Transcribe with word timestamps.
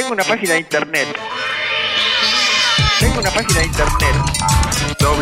Tengo 0.00 0.14
una 0.14 0.24
página 0.24 0.54
de 0.54 0.60
internet. 0.60 1.06
Tengo 3.00 3.20
una 3.20 3.30
página 3.30 3.60
de 3.60 3.66
internet. 3.66 4.14
www 4.98 5.20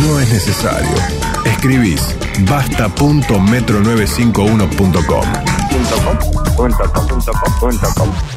No 0.00 0.18
es 0.18 0.32
necesario. 0.32 0.96
Escribís 1.44 2.16
basta.metro95uno.com. 2.48 5.26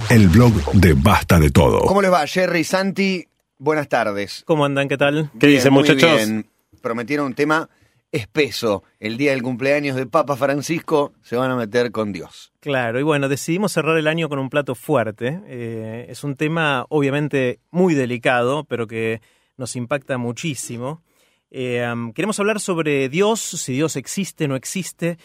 El 0.10 0.28
blog 0.28 0.54
de 0.74 0.94
Basta 0.94 1.40
de 1.40 1.52
Todo. 1.52 1.86
¿Cómo 1.86 2.02
les 2.02 2.12
va, 2.12 2.28
Jerry, 2.28 2.66
Santi? 2.66 3.26
Buenas 3.60 3.88
tardes. 3.88 4.44
¿Cómo 4.46 4.66
andan? 4.66 4.90
¿Qué 4.90 4.98
tal? 4.98 5.32
¿Qué 5.40 5.48
dicen, 5.48 5.72
muchachos? 5.72 6.18
bien. 6.18 6.50
Prometieron 6.82 7.28
un 7.28 7.34
tema 7.34 7.70
espeso. 8.12 8.84
El 9.00 9.18
día 9.18 9.32
del 9.32 9.44
cumpleaños 9.44 9.96
de 9.96 10.06
Papa 10.06 10.36
Francisco 10.36 11.14
se 11.22 11.36
van 11.36 11.52
a 11.52 11.56
meter 11.56 11.92
con 11.92 12.12
Dios. 12.12 12.52
Claro, 12.60 13.00
y 13.00 13.04
bueno, 13.04 13.30
decidimos 13.30 13.72
cerrar 13.72 13.98
el 13.98 14.08
año 14.08 14.30
con 14.30 14.40
un 14.40 14.50
plato 14.50 14.76
fuerte. 14.76 15.42
Eh, 15.48 16.08
es 16.10 16.24
un 16.24 16.36
tema 16.36 16.86
obviamente 16.90 17.60
muy 17.72 17.94
delicado, 17.94 18.64
pero 18.64 18.88
que 18.88 19.22
nos 19.58 19.76
impacta 19.76 20.18
muchísimo. 20.18 21.04
Eh, 21.52 21.86
queremos 22.14 22.40
hablar 22.40 22.60
sobre 22.60 23.10
Dios, 23.10 23.40
si 23.40 23.74
Dios 23.74 23.96
existe, 23.96 24.48
no 24.48 24.56
existe, 24.56 25.18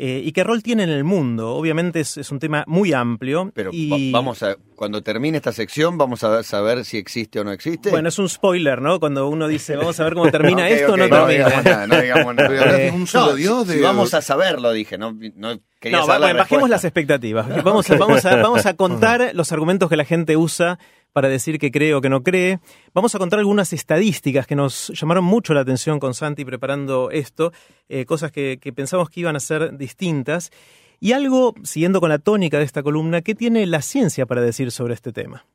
eh, 0.00 0.22
y 0.24 0.32
qué 0.32 0.42
rol 0.44 0.62
tiene 0.62 0.84
en 0.84 0.88
el 0.90 1.04
mundo. 1.04 1.54
Obviamente 1.54 2.00
es, 2.00 2.16
es 2.16 2.30
un 2.30 2.38
tema 2.38 2.64
muy 2.66 2.92
amplio. 2.94 3.52
Pero 3.54 3.70
y, 3.72 4.10
va- 4.12 4.18
vamos 4.18 4.42
a, 4.42 4.56
cuando 4.74 5.02
termine 5.02 5.36
esta 5.36 5.52
sección, 5.52 5.98
vamos 5.98 6.24
a 6.24 6.42
saber 6.42 6.84
si 6.84 6.96
existe 6.96 7.38
o 7.38 7.44
no 7.44 7.52
existe. 7.52 7.90
Bueno, 7.90 8.08
es 8.08 8.18
un 8.18 8.28
spoiler, 8.28 8.80
¿no? 8.80 8.98
Cuando 8.98 9.28
uno 9.28 9.46
dice, 9.46 9.76
vamos 9.76 10.00
a 10.00 10.04
ver 10.04 10.14
cómo 10.14 10.30
termina 10.30 10.64
Ok, 10.66 10.70
esto, 10.70 10.92
ok, 10.92 10.98
no 10.98 11.08
no 11.08 11.16
termina. 11.16 11.32
digamos 11.48 11.64
nada, 11.64 11.86
no 11.86 12.00
digamos 12.00 12.34
nada. 12.34 12.92
Un 12.94 13.06
solo 13.06 13.26
No, 13.32 13.36
Dios 13.36 13.66
si 13.68 13.74
de 13.76 13.82
vamos 13.82 14.14
a 14.14 14.22
saberlo, 14.22 14.72
dije, 14.72 14.96
no, 14.98 15.12
no 15.36 15.58
quería 15.80 15.98
No, 15.98 16.06
la 16.18 16.32
bajemos 16.32 16.68
las 16.70 16.84
expectativas. 16.84 17.46
Vamos 17.64 17.90
a, 17.90 17.96
vamos, 17.96 18.24
a, 18.24 18.36
vamos 18.36 18.66
a 18.66 18.74
contar 18.74 19.30
los 19.34 19.52
argumentos 19.52 19.88
que 19.90 19.96
la 19.96 20.04
gente 20.04 20.36
usa 20.36 20.78
para 21.12 21.28
decir 21.28 21.58
que 21.58 21.70
cree 21.70 21.94
o 21.94 22.00
que 22.00 22.08
no 22.08 22.22
cree. 22.22 22.60
Vamos 22.94 23.14
a 23.14 23.18
contar 23.18 23.38
algunas 23.38 23.72
estadísticas 23.72 24.46
que 24.46 24.56
nos 24.56 24.88
llamaron 24.88 25.24
mucho 25.24 25.54
la 25.54 25.60
atención 25.60 26.00
con 26.00 26.14
Santi 26.14 26.44
preparando 26.44 27.10
esto, 27.10 27.52
eh, 27.88 28.04
cosas 28.04 28.32
que, 28.32 28.58
que 28.60 28.72
pensamos 28.72 29.10
que 29.10 29.20
iban 29.20 29.36
a 29.36 29.40
ser 29.40 29.76
distintas. 29.76 30.50
Y 31.00 31.12
algo, 31.12 31.54
siguiendo 31.64 32.00
con 32.00 32.10
la 32.10 32.18
tónica 32.18 32.58
de 32.58 32.64
esta 32.64 32.82
columna, 32.82 33.22
¿qué 33.22 33.34
tiene 33.34 33.66
la 33.66 33.82
ciencia 33.82 34.26
para 34.26 34.42
decir 34.42 34.70
sobre 34.70 34.94
este 34.94 35.12
tema? 35.12 35.46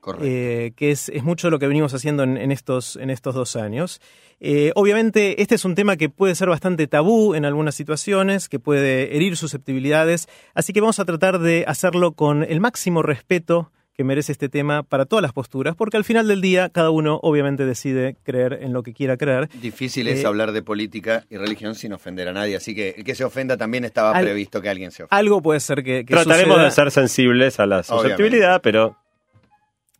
Correcto. 0.00 0.24
eh, 0.26 0.72
que 0.76 0.92
es, 0.92 1.10
es 1.10 1.22
mucho 1.22 1.50
lo 1.50 1.58
que 1.58 1.66
venimos 1.66 1.92
haciendo 1.92 2.22
en, 2.22 2.38
en 2.38 2.52
estos, 2.52 2.96
en 2.96 3.10
estos 3.10 3.34
dos 3.34 3.54
años. 3.54 4.00
Eh, 4.40 4.72
obviamente, 4.74 5.42
este 5.42 5.56
es 5.56 5.64
un 5.66 5.74
tema 5.74 5.98
que 5.98 6.08
puede 6.08 6.34
ser 6.34 6.48
bastante 6.48 6.86
tabú 6.86 7.34
en 7.34 7.44
algunas 7.44 7.74
situaciones, 7.74 8.48
que 8.48 8.58
puede 8.58 9.14
herir 9.14 9.36
susceptibilidades, 9.36 10.26
así 10.54 10.72
que 10.72 10.80
vamos 10.80 10.98
a 11.00 11.04
tratar 11.04 11.38
de 11.38 11.64
hacerlo 11.68 12.12
con 12.12 12.44
el 12.44 12.60
máximo 12.60 13.02
respeto 13.02 13.72
que 14.00 14.04
merece 14.04 14.32
este 14.32 14.48
tema 14.48 14.82
para 14.82 15.04
todas 15.04 15.22
las 15.22 15.34
posturas, 15.34 15.76
porque 15.76 15.98
al 15.98 16.04
final 16.04 16.26
del 16.26 16.40
día 16.40 16.70
cada 16.70 16.88
uno 16.88 17.20
obviamente 17.22 17.66
decide 17.66 18.16
creer 18.22 18.60
en 18.62 18.72
lo 18.72 18.82
que 18.82 18.94
quiera 18.94 19.18
creer. 19.18 19.50
Difícil 19.60 20.08
es 20.08 20.24
eh, 20.24 20.26
hablar 20.26 20.52
de 20.52 20.62
política 20.62 21.26
y 21.28 21.36
religión 21.36 21.74
sin 21.74 21.92
ofender 21.92 22.26
a 22.26 22.32
nadie, 22.32 22.56
así 22.56 22.74
que 22.74 22.94
el 22.96 23.04
que 23.04 23.14
se 23.14 23.24
ofenda 23.24 23.58
también 23.58 23.84
estaba 23.84 24.12
Al- 24.12 24.24
previsto 24.24 24.62
que 24.62 24.70
alguien 24.70 24.90
se 24.90 25.02
ofenda. 25.02 25.18
Algo 25.18 25.42
puede 25.42 25.60
ser 25.60 25.82
que, 25.84 26.06
que 26.06 26.14
Trataremos 26.14 26.54
suceda. 26.54 26.64
de 26.64 26.70
ser 26.70 26.90
sensibles 26.90 27.60
a 27.60 27.66
la 27.66 27.82
susceptibilidad, 27.82 28.62
pero 28.62 28.96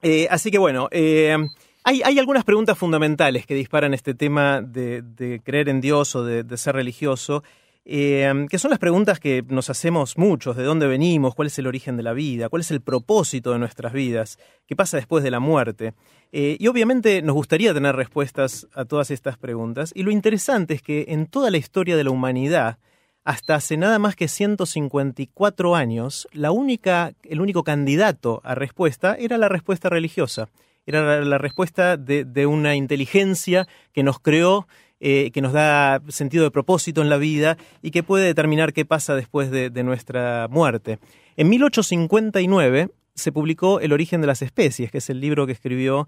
Eh, 0.02 0.26
así 0.30 0.50
que 0.50 0.56
bueno, 0.56 0.88
eh, 0.92 1.36
hay, 1.84 2.00
hay 2.02 2.18
algunas 2.18 2.44
preguntas 2.44 2.78
fundamentales 2.78 3.44
que 3.44 3.54
disparan 3.54 3.92
este 3.92 4.14
tema 4.14 4.62
de, 4.62 5.02
de 5.02 5.40
creer 5.44 5.68
en 5.68 5.82
Dios 5.82 6.16
o 6.16 6.24
de, 6.24 6.42
de 6.42 6.56
ser 6.56 6.74
religioso, 6.74 7.42
eh, 7.84 8.46
que 8.50 8.58
son 8.58 8.70
las 8.70 8.78
preguntas 8.78 9.18
que 9.18 9.42
nos 9.48 9.70
hacemos 9.70 10.18
muchos, 10.18 10.56
de 10.56 10.64
dónde 10.64 10.86
venimos, 10.86 11.34
cuál 11.34 11.46
es 11.46 11.58
el 11.58 11.66
origen 11.66 11.96
de 11.96 12.02
la 12.02 12.12
vida, 12.12 12.48
cuál 12.48 12.60
es 12.60 12.70
el 12.70 12.82
propósito 12.82 13.52
de 13.52 13.58
nuestras 13.58 13.92
vidas, 13.92 14.38
qué 14.66 14.76
pasa 14.76 14.98
después 14.98 15.24
de 15.24 15.30
la 15.30 15.40
muerte. 15.40 15.94
Eh, 16.32 16.56
y 16.60 16.66
obviamente 16.68 17.22
nos 17.22 17.34
gustaría 17.34 17.72
tener 17.72 17.96
respuestas 17.96 18.68
a 18.74 18.84
todas 18.84 19.10
estas 19.10 19.38
preguntas, 19.38 19.92
y 19.94 20.02
lo 20.02 20.10
interesante 20.10 20.74
es 20.74 20.82
que 20.82 21.06
en 21.08 21.26
toda 21.26 21.50
la 21.50 21.56
historia 21.56 21.96
de 21.96 22.04
la 22.04 22.10
humanidad, 22.10 22.78
hasta 23.24 23.54
hace 23.54 23.76
nada 23.76 23.98
más 23.98 24.14
que 24.14 24.28
154 24.28 25.74
años, 25.74 26.28
la 26.32 26.52
única, 26.52 27.12
el 27.22 27.40
único 27.40 27.64
candidato 27.64 28.40
a 28.44 28.54
respuesta 28.54 29.14
era 29.18 29.38
la 29.38 29.48
respuesta 29.48 29.88
religiosa. 29.88 30.48
Era 30.86 31.22
la, 31.22 31.38
respuesta 31.38 31.98
de 31.98 32.46
una 32.46 32.74
inteligencia 32.74 33.68
que 33.92 34.02
nos 34.02 34.18
creó, 34.18 34.66
eh, 35.00 35.30
que 35.32 35.40
nos 35.40 35.52
da 35.52 36.00
sentido 36.08 36.44
de 36.44 36.50
propósito 36.50 37.02
en 37.02 37.08
la 37.08 37.16
vida 37.16 37.56
y 37.82 37.90
que 37.90 38.02
puede 38.02 38.26
determinar 38.26 38.72
qué 38.72 38.84
pasa 38.84 39.14
después 39.14 39.50
de, 39.50 39.70
de 39.70 39.82
nuestra 39.82 40.46
muerte. 40.48 40.98
En 41.36 41.48
1859 41.48 42.90
se 43.14 43.32
publicó 43.32 43.80
El 43.80 43.92
origen 43.92 44.20
de 44.20 44.26
las 44.26 44.42
especies, 44.42 44.90
que 44.90 44.98
es 44.98 45.10
el 45.10 45.20
libro 45.20 45.46
que 45.46 45.52
escribió 45.52 46.06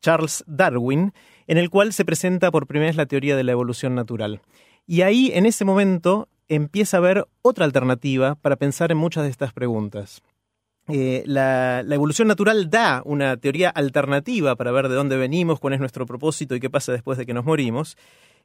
Charles 0.00 0.44
Darwin, 0.46 1.12
en 1.46 1.58
el 1.58 1.70
cual 1.70 1.92
se 1.92 2.04
presenta 2.04 2.50
por 2.50 2.66
primera 2.66 2.88
vez 2.88 2.96
la 2.96 3.06
teoría 3.06 3.36
de 3.36 3.44
la 3.44 3.52
evolución 3.52 3.94
natural. 3.94 4.40
Y 4.86 5.02
ahí, 5.02 5.30
en 5.34 5.46
ese 5.46 5.64
momento, 5.64 6.28
empieza 6.48 6.96
a 6.96 7.00
haber 7.00 7.26
otra 7.42 7.64
alternativa 7.64 8.34
para 8.34 8.56
pensar 8.56 8.92
en 8.92 8.98
muchas 8.98 9.24
de 9.24 9.30
estas 9.30 9.52
preguntas. 9.52 10.22
Eh, 10.88 11.22
la, 11.26 11.80
evolución 11.90 12.28
natural 12.28 12.68
da 12.68 13.00
una 13.04 13.36
teoría 13.38 13.70
alternativa 13.70 14.54
para 14.54 14.70
ver 14.70 14.88
de 14.88 14.94
dónde 14.94 15.16
venimos, 15.16 15.58
cuál 15.58 15.74
es 15.74 15.80
nuestro 15.80 16.04
propósito 16.04 16.54
y 16.54 16.60
qué 16.60 16.68
pasa 16.68 16.92
después 16.92 17.16
de 17.16 17.24
que 17.24 17.32
nos 17.32 17.44
morimos. 17.44 17.96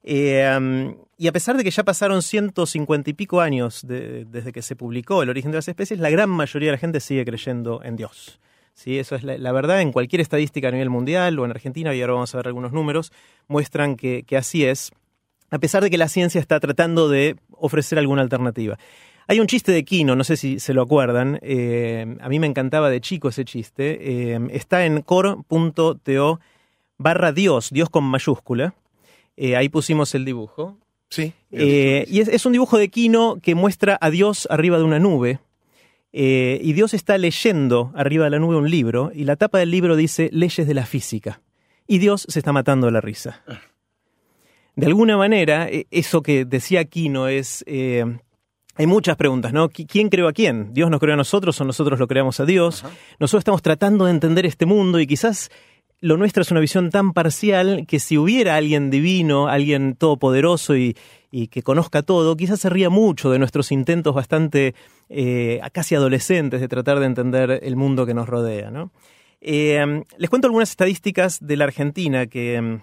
Eh, 0.04 0.96
y 1.18 1.28
a 1.28 1.32
pesar 1.34 1.58
de 1.58 1.64
que 1.66 1.72
ya 1.72 1.84
pasaron 1.84 2.22
150 2.22 3.10
y 3.10 3.14
pico 3.14 3.42
años 3.42 3.86
de- 3.86 4.24
desde 4.24 4.54
que 4.54 4.62
se 4.62 4.78
publicó 4.78 5.24
El 5.24 5.30
origen 5.30 5.52
de 5.52 5.58
las 5.58 5.68
especies, 5.68 6.00
la 6.00 6.10
gran 6.10 6.30
mayoría 6.30 6.68
de 6.70 6.74
la 6.74 6.78
gente 6.78 7.02
sigue 7.02 7.26
creyendo 7.26 7.84
en 7.84 7.98
Dios. 7.98 8.40
¿Sí? 8.74 8.98
Eso 8.98 9.16
es 9.16 9.24
la, 9.26 9.52
verdad 9.52 9.82
en 9.82 9.92
cualquier 9.92 10.22
estadística 10.22 10.70
a 10.70 10.72
nivel 10.72 10.90
mundial 10.90 11.38
o 11.38 11.44
en 11.44 11.52
Argentina, 11.52 11.94
y 11.94 12.00
ahora 12.00 12.14
vamos 12.14 12.34
a 12.34 12.38
ver 12.38 12.48
algunos 12.48 12.72
números, 12.72 13.12
muestran 13.50 13.98
que 13.98 14.24
así 14.38 14.64
es, 14.64 14.94
a 15.52 15.60
pesar 15.60 15.84
de 15.84 15.90
que 15.90 15.98
la 15.98 16.08
ciencia 16.08 16.40
está 16.40 16.60
tratando 16.60 17.10
de 17.10 17.36
ofrecer 17.52 18.00
alguna 18.00 18.22
alternativa. 18.22 18.78
Hay 19.30 19.40
un 19.40 19.46
chiste 19.46 19.72
de 19.72 19.86
Kino, 19.86 20.16
no 20.16 20.24
sé 20.24 20.38
si 20.38 20.60
se 20.60 20.74
lo 20.74 20.82
acuerdan, 20.82 21.38
eh, 21.44 22.18
a 22.20 22.30
mí 22.30 22.40
me 22.40 22.48
encantaba 22.48 22.90
de 22.90 23.00
chico 23.00 23.30
ese 23.30 23.46
chiste, 23.46 24.34
eh, 24.34 24.40
está 24.54 24.88
en 24.88 25.04
core.to 25.04 26.40
barra 26.98 27.32
Dios, 27.32 27.70
Dios 27.70 27.92
con 27.92 28.04
mayúscula, 28.06 28.74
Eh, 29.38 29.56
ahí 29.56 29.70
pusimos 29.70 30.16
el 30.16 30.26
dibujo, 30.26 30.78
Sí. 31.10 31.32
y 31.52 32.20
es, 32.20 32.28
es 32.28 32.46
un 32.48 32.54
dibujo 32.54 32.80
de 32.80 32.90
Kino 32.90 33.38
que 33.42 33.54
muestra 33.54 34.00
a 34.02 34.10
Dios 34.10 34.48
arriba 34.50 34.80
de 34.80 34.84
una 34.84 34.98
nube. 35.00 35.40
y 36.12 36.74
Dios 36.74 36.96
está 36.96 37.16
leyendo 37.20 37.92
arriba 37.94 38.24
de 38.26 38.32
la 38.32 38.40
nube 38.40 38.56
un 38.58 38.70
libro, 38.72 39.12
y 39.14 39.26
la 39.26 39.36
tapa 39.36 39.60
del 39.60 39.70
libro 39.70 39.96
dice 39.96 40.30
Leyes 40.34 40.66
de 40.68 40.74
la 40.74 40.88
física. 40.88 41.40
Y 41.86 42.00
Dios 42.00 42.26
se 42.28 42.40
está 42.40 42.52
matando 42.52 42.88
de 42.88 42.94
la 42.94 43.02
risa. 43.02 43.44
De 44.76 44.88
alguna 44.88 45.18
manera, 45.18 45.70
eso 45.92 46.24
que 46.24 46.46
decía 46.46 46.84
Kino 46.86 47.28
es. 47.28 47.64
Hay 48.80 48.88
muchas 48.88 49.18
preguntas, 49.18 49.52
¿no? 49.52 49.70
¿Qui- 49.70 49.86
¿Quién 49.86 50.08
creó 50.08 50.30
a 50.30 50.34
quién? 50.34 50.74
¿Dios 50.74 50.90
nos 50.90 51.02
creó 51.02 51.14
a 51.14 51.18
nosotros 51.18 51.60
o 51.60 51.66
nosotros 51.66 52.00
lo 52.00 52.08
creamos 52.08 52.40
a 52.40 52.46
Dios? 52.46 52.84
Nosotros 53.20 53.42
estamos 53.42 53.62
tratando 53.62 54.06
de 54.06 54.12
entender 54.12 54.46
este 54.46 54.66
mundo 54.66 55.02
y 55.02 55.06
quizás 55.06 55.52
lo 56.00 56.16
nuestro 56.16 56.44
es 56.44 56.52
una 56.52 56.62
visión 56.62 56.90
tan 56.90 57.12
parcial 57.12 57.84
que 57.86 58.00
si 58.00 58.18
hubiera 58.18 58.56
alguien 58.56 58.90
divino, 58.90 59.50
alguien 59.50 59.96
todopoderoso 59.96 60.78
y, 60.78 60.96
y 61.30 61.48
que 61.48 61.62
conozca 61.62 62.04
todo, 62.04 62.38
quizás 62.38 62.62
se 62.62 62.70
ría 62.70 62.90
mucho 62.90 63.30
de 63.30 63.38
nuestros 63.38 63.74
intentos 63.74 64.16
bastante 64.16 64.76
eh, 65.10 65.60
casi 65.74 65.96
adolescentes 65.96 66.62
de 66.62 66.70
tratar 66.70 67.00
de 67.02 67.06
entender 67.08 67.60
el 67.62 67.76
mundo 67.76 68.06
que 68.06 68.14
nos 68.14 68.30
rodea. 68.30 68.72
¿no? 68.72 68.92
Eh, 69.42 70.04
les 70.18 70.30
cuento 70.30 70.48
algunas 70.48 70.70
estadísticas 70.70 71.40
de 71.42 71.58
la 71.58 71.66
Argentina 71.66 72.28
que... 72.28 72.80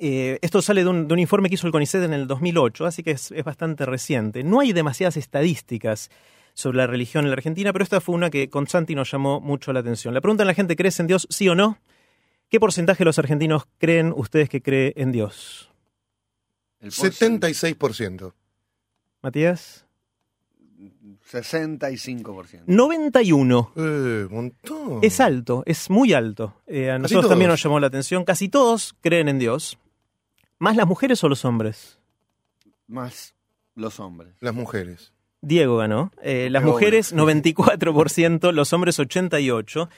eh, 0.00 0.38
esto 0.42 0.62
sale 0.62 0.82
de 0.84 0.88
un, 0.90 1.08
de 1.08 1.14
un 1.14 1.20
informe 1.20 1.48
que 1.48 1.54
hizo 1.56 1.66
el 1.66 1.72
CONICET 1.72 2.02
en 2.04 2.12
el 2.12 2.26
2008, 2.26 2.86
así 2.86 3.02
que 3.02 3.12
es, 3.12 3.30
es 3.32 3.44
bastante 3.44 3.84
reciente. 3.86 4.42
No 4.44 4.60
hay 4.60 4.72
demasiadas 4.72 5.16
estadísticas 5.16 6.10
sobre 6.54 6.78
la 6.78 6.86
religión 6.86 7.24
en 7.24 7.30
la 7.30 7.34
Argentina, 7.34 7.72
pero 7.72 7.82
esta 7.84 8.00
fue 8.00 8.14
una 8.14 8.30
que 8.30 8.48
con 8.50 8.66
Santi 8.66 8.94
nos 8.94 9.10
llamó 9.10 9.40
mucho 9.40 9.72
la 9.72 9.80
atención. 9.80 10.14
Le 10.14 10.20
preguntan 10.20 10.46
a 10.46 10.50
la 10.50 10.54
gente, 10.54 10.74
¿crees 10.76 10.98
en 11.00 11.06
Dios, 11.06 11.26
sí 11.30 11.48
o 11.48 11.54
no? 11.54 11.78
¿Qué 12.48 12.58
porcentaje 12.58 12.98
de 13.00 13.04
los 13.04 13.18
argentinos 13.18 13.64
creen 13.78 14.12
ustedes 14.16 14.48
que 14.48 14.62
cree 14.62 14.92
en 14.96 15.12
Dios? 15.12 15.70
El 16.80 16.90
porcentaje- 16.90 17.54
76%. 17.54 18.32
Matías. 19.22 19.84
65%. 21.30 22.62
91. 22.66 23.72
Eh, 23.76 24.26
montón. 24.30 25.00
Es 25.02 25.20
alto, 25.20 25.62
es 25.66 25.90
muy 25.90 26.12
alto. 26.12 26.54
Eh, 26.66 26.90
a 26.90 26.94
Casi 26.94 27.02
nosotros 27.02 27.28
también 27.28 27.50
nos 27.50 27.62
llamó 27.62 27.80
la 27.80 27.88
atención. 27.88 28.24
Casi 28.24 28.48
todos 28.48 28.94
creen 29.00 29.28
en 29.28 29.38
Dios. 29.38 29.78
¿Más 30.58 30.76
las 30.76 30.86
mujeres 30.86 31.22
o 31.24 31.28
los 31.28 31.44
hombres? 31.44 31.98
Más 32.86 33.34
los 33.74 34.00
hombres. 34.00 34.34
Las 34.40 34.54
mujeres. 34.54 35.12
Diego 35.40 35.76
ganó. 35.76 36.10
Eh, 36.22 36.48
las 36.50 36.62
Qué 36.62 36.68
mujeres 36.68 37.14
94%, 37.14 38.52
los 38.52 38.72
hombres 38.72 38.98
88%. 38.98 39.88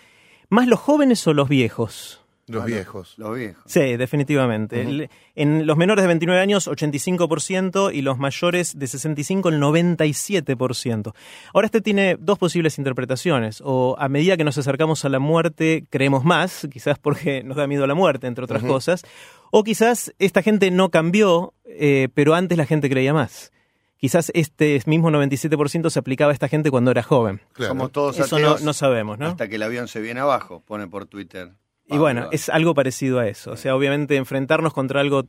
¿Más 0.51 0.67
los 0.67 0.81
jóvenes 0.81 1.27
o 1.27 1.33
los 1.33 1.49
viejos? 1.49 2.20
Los 2.59 2.67
viejos. 2.67 3.15
Los 3.17 3.37
viejos. 3.37 3.63
Sí, 3.67 3.97
definitivamente. 3.97 4.81
El- 4.83 5.11
En 5.37 5.67
los 5.67 5.77
menores 5.79 6.03
de 6.03 6.09
29 6.09 6.41
años, 6.41 6.69
85%, 6.69 7.91
y 7.93 8.03
los 8.03 8.19
mayores 8.19 8.79
de 8.79 8.87
65, 8.87 9.49
el 9.49 9.59
97%. 9.59 11.15
Ahora, 11.55 11.67
este 11.67 11.81
tiene 11.81 12.17
dos 12.19 12.39
posibles 12.39 12.79
interpretaciones. 12.79 13.63
O 13.65 13.97
a 13.99 14.09
medida 14.09 14.37
que 14.37 14.45
nos 14.45 14.59
acercamos 14.59 15.05
a 15.05 15.09
la 15.09 15.19
muerte, 15.19 15.85
creemos 15.91 16.25
más, 16.25 16.69
quizás 16.71 16.99
porque 16.99 17.43
nos 17.43 17.57
da 17.57 17.67
miedo 17.67 17.85
a 17.85 17.87
la 17.87 17.95
muerte, 17.95 18.27
entre 18.27 18.45
otras 18.45 18.63
cosas. 18.63 19.03
O 19.51 19.65
quizás 19.65 20.13
esta 20.19 20.43
gente 20.43 20.71
no 20.71 20.91
cambió, 20.91 21.55
eh, 21.65 22.09
pero 22.15 22.35
antes 22.35 22.57
la 22.59 22.67
gente 22.67 22.89
creía 22.91 23.15
más. 23.15 23.53
Quizás 23.97 24.31
este 24.35 24.81
mismo 24.87 25.11
97% 25.11 25.91
se 25.91 25.99
aplicaba 25.99 26.31
a 26.31 26.35
esta 26.35 26.49
gente 26.49 26.71
cuando 26.71 26.91
era 26.91 27.03
joven. 27.03 27.41
Claro. 27.53 27.73
Somos 27.73 27.93
todos 27.93 28.19
Eso 28.19 28.39
no, 28.39 28.59
no 28.59 28.73
sabemos, 28.73 29.19
¿no? 29.19 29.27
hasta 29.27 29.49
que 29.49 29.57
el 29.57 29.63
avión 29.63 29.89
se 29.89 30.01
viene 30.01 30.21
abajo, 30.21 30.63
pone 30.67 30.87
por 30.87 31.05
Twitter. 31.05 31.51
Y 31.91 31.99
bueno, 31.99 32.29
es 32.31 32.49
algo 32.49 32.75
parecido 32.75 33.19
a 33.19 33.27
eso. 33.27 33.53
O 33.53 33.57
sea, 33.57 33.75
obviamente 33.75 34.17
enfrentarnos 34.17 34.73
contra 34.73 35.01
algo 35.01 35.27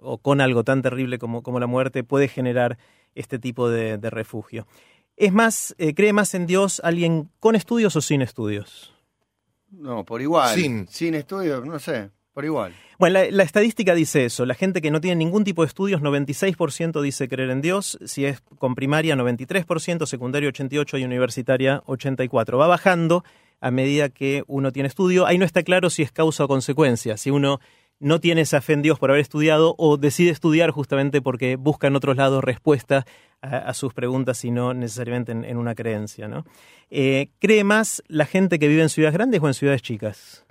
o 0.00 0.18
con 0.18 0.40
algo 0.40 0.62
tan 0.62 0.82
terrible 0.82 1.18
como, 1.18 1.42
como 1.42 1.58
la 1.58 1.66
muerte 1.66 2.04
puede 2.04 2.28
generar 2.28 2.78
este 3.14 3.38
tipo 3.38 3.68
de, 3.68 3.98
de 3.98 4.10
refugio. 4.10 4.66
Es 5.16 5.32
más, 5.32 5.74
eh, 5.78 5.94
¿cree 5.94 6.12
más 6.12 6.34
en 6.34 6.46
Dios 6.46 6.80
alguien 6.84 7.30
con 7.40 7.56
estudios 7.56 7.96
o 7.96 8.00
sin 8.00 8.22
estudios? 8.22 8.94
No, 9.70 10.04
por 10.04 10.20
igual. 10.22 10.54
Sin. 10.54 10.86
Sin 10.88 11.14
estudio, 11.14 11.64
no 11.64 11.78
sé, 11.78 12.10
por 12.32 12.44
igual. 12.44 12.74
Bueno, 12.98 13.14
la, 13.14 13.30
la 13.30 13.42
estadística 13.42 13.94
dice 13.94 14.26
eso. 14.26 14.46
La 14.46 14.54
gente 14.54 14.80
que 14.80 14.90
no 14.90 15.00
tiene 15.00 15.16
ningún 15.16 15.42
tipo 15.42 15.62
de 15.62 15.68
estudios, 15.68 16.02
96% 16.02 17.00
dice 17.00 17.28
creer 17.28 17.50
en 17.50 17.62
Dios. 17.62 17.98
Si 18.04 18.24
es 18.26 18.42
con 18.58 18.74
primaria, 18.74 19.16
93%, 19.16 20.06
secundaria, 20.06 20.50
88% 20.50 21.00
y 21.00 21.04
universitaria, 21.04 21.82
84%. 21.84 22.58
Va 22.58 22.66
bajando 22.66 23.24
a 23.60 23.70
medida 23.70 24.08
que 24.08 24.44
uno 24.46 24.72
tiene 24.72 24.88
estudio. 24.88 25.26
Ahí 25.26 25.38
no 25.38 25.44
está 25.44 25.62
claro 25.62 25.90
si 25.90 26.02
es 26.02 26.12
causa 26.12 26.44
o 26.44 26.48
consecuencia. 26.48 27.16
Si 27.16 27.30
uno 27.30 27.60
no 27.98 28.20
tiene 28.20 28.42
esa 28.42 28.60
fe 28.60 28.74
en 28.74 28.82
Dios 28.82 28.98
por 28.98 29.10
haber 29.10 29.22
estudiado 29.22 29.74
o 29.78 29.96
decide 29.96 30.30
estudiar 30.30 30.70
justamente 30.70 31.22
porque 31.22 31.56
busca 31.56 31.86
en 31.86 31.96
otros 31.96 32.16
lados 32.16 32.44
respuestas 32.44 33.04
a, 33.40 33.56
a 33.56 33.74
sus 33.74 33.94
preguntas 33.94 34.44
y 34.44 34.50
no 34.50 34.74
necesariamente 34.74 35.32
en, 35.32 35.44
en 35.44 35.56
una 35.56 35.74
creencia. 35.74 36.28
¿no? 36.28 36.44
Eh, 36.90 37.28
¿Cree 37.38 37.64
más 37.64 38.02
la 38.08 38.26
gente 38.26 38.58
que 38.58 38.68
vive 38.68 38.82
en 38.82 38.88
ciudades 38.88 39.14
grandes 39.14 39.40
o 39.42 39.48
en 39.48 39.54
ciudades 39.54 39.82
chicas? 39.82 40.44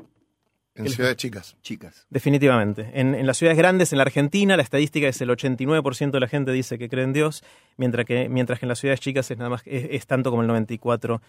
En 0.78 0.90
ciudades 0.90 1.16
chicas. 1.16 1.56
Chicas. 1.62 2.06
Definitivamente. 2.10 2.92
En, 2.94 3.16
en 3.16 3.26
las 3.26 3.38
ciudades 3.38 3.58
grandes, 3.58 3.94
en 3.94 3.98
la 3.98 4.04
Argentina, 4.04 4.58
la 4.58 4.64
estadística 4.64 5.08
es 5.08 5.22
el 5.22 5.30
89% 5.30 6.12
de 6.12 6.20
la 6.20 6.28
gente 6.28 6.52
dice 6.52 6.78
que 6.78 6.90
cree 6.90 7.06
en 7.06 7.14
Dios, 7.14 7.44
mientras 7.78 8.06
que, 8.06 8.28
mientras 8.28 8.60
que 8.60 8.66
en 8.66 8.70
las 8.70 8.80
ciudades 8.80 9.00
chicas 9.00 9.32
es, 9.32 9.38
nada 9.38 9.50
más, 9.50 9.62
es, 9.66 9.88
es 9.90 10.06
tanto 10.06 10.32
como 10.32 10.44
el 10.44 10.50
94%. 10.50 11.22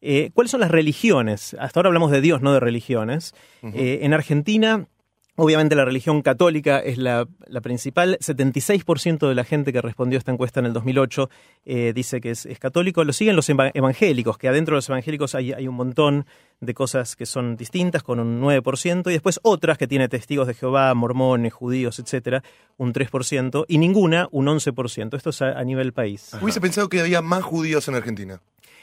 Eh, 0.00 0.30
¿Cuáles 0.34 0.50
son 0.50 0.60
las 0.60 0.70
religiones? 0.70 1.54
Hasta 1.58 1.80
ahora 1.80 1.88
hablamos 1.88 2.10
de 2.10 2.20
Dios, 2.20 2.40
no 2.42 2.52
de 2.52 2.60
religiones. 2.60 3.34
Eh, 3.62 4.00
en 4.02 4.14
Argentina, 4.14 4.86
obviamente 5.36 5.74
la 5.74 5.84
religión 5.84 6.22
católica 6.22 6.78
es 6.80 6.96
la, 6.98 7.26
la 7.46 7.60
principal. 7.60 8.18
76% 8.20 9.28
de 9.28 9.34
la 9.34 9.44
gente 9.44 9.72
que 9.72 9.80
respondió 9.82 10.16
a 10.16 10.20
esta 10.20 10.32
encuesta 10.32 10.60
en 10.60 10.66
el 10.66 10.72
2008 10.72 11.28
eh, 11.66 11.92
dice 11.94 12.20
que 12.20 12.30
es, 12.30 12.46
es 12.46 12.58
católico. 12.58 13.04
Lo 13.04 13.12
siguen 13.12 13.36
los 13.36 13.48
eva- 13.48 13.70
evangélicos, 13.74 14.38
que 14.38 14.48
adentro 14.48 14.74
de 14.74 14.78
los 14.78 14.88
evangélicos 14.88 15.34
hay, 15.34 15.52
hay 15.52 15.68
un 15.68 15.74
montón 15.76 16.26
de 16.60 16.74
cosas 16.74 17.16
que 17.16 17.24
son 17.24 17.56
distintas, 17.56 18.02
con 18.02 18.20
un 18.20 18.40
9%, 18.42 19.08
y 19.08 19.12
después 19.12 19.40
otras 19.42 19.78
que 19.78 19.86
tiene 19.86 20.08
testigos 20.10 20.46
de 20.46 20.52
Jehová, 20.54 20.92
mormones, 20.94 21.54
judíos, 21.54 21.98
etcétera, 21.98 22.42
un 22.76 22.92
3%, 22.92 23.64
y 23.66 23.78
ninguna 23.78 24.28
un 24.30 24.46
11%. 24.46 25.16
Esto 25.16 25.30
es 25.30 25.40
a, 25.40 25.58
a 25.58 25.64
nivel 25.64 25.92
país. 25.94 26.32
Hubiese 26.42 26.60
pensado 26.60 26.90
que 26.90 27.00
había 27.00 27.22
más 27.22 27.42
judíos 27.42 27.88
en 27.88 27.94
Argentina. 27.94 28.40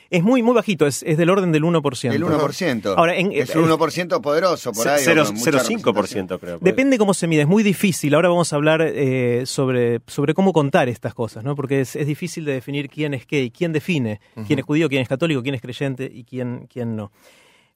Es 0.10 0.24
muy, 0.24 0.42
muy 0.44 0.54
bajito, 0.56 0.88
es, 0.88 1.04
es 1.04 1.18
del 1.18 1.30
orden 1.30 1.52
del 1.52 1.64
1%. 1.64 2.12
El 2.14 2.24
1%. 2.24 2.94
Ahora, 2.98 3.16
en- 3.16 3.32
es 3.34 3.54
un 3.56 3.70
1% 3.70 4.22
poderoso 4.22 4.72
por 4.72 4.88
ahí. 4.88 5.04
o 5.04 5.26
con 5.28 5.36
mucha 5.36 5.52
representación. 5.52 6.28
0,5% 6.28 6.40
creo. 6.40 6.60
Depende 6.60 6.98
cómo 6.98 7.14
se 7.14 7.28
mide, 7.28 7.42
es 7.42 7.48
muy 7.48 7.64
difícil. 7.64 8.14
Ahora 8.16 8.30
vamos 8.30 8.54
a 8.54 8.56
hablar 8.56 8.82
eh, 8.82 9.44
sobre, 9.46 10.00
sobre 10.08 10.34
cómo 10.34 10.54
contar 10.54 10.88
estas 10.90 11.14
cosas, 11.14 11.44
¿no? 11.44 11.56
Porque 11.56 11.82
es, 11.82 11.96
es 11.96 12.08
difícil 12.08 12.46
de 12.46 12.54
definir 12.54 12.90
quién 12.90 13.14
es 13.14 13.26
qué 13.26 13.44
y 13.44 13.52
quién 13.52 13.74
define 13.74 14.20
quién 14.48 14.60
es 14.60 14.66
judío, 14.66 14.88
quién 14.90 15.02
es 15.02 15.10
católico, 15.10 15.44
quién 15.44 15.56
es 15.56 15.62
creyente 15.62 16.10
y 16.14 16.24
quién, 16.24 16.68
quién 16.72 16.96
no. 16.96 17.12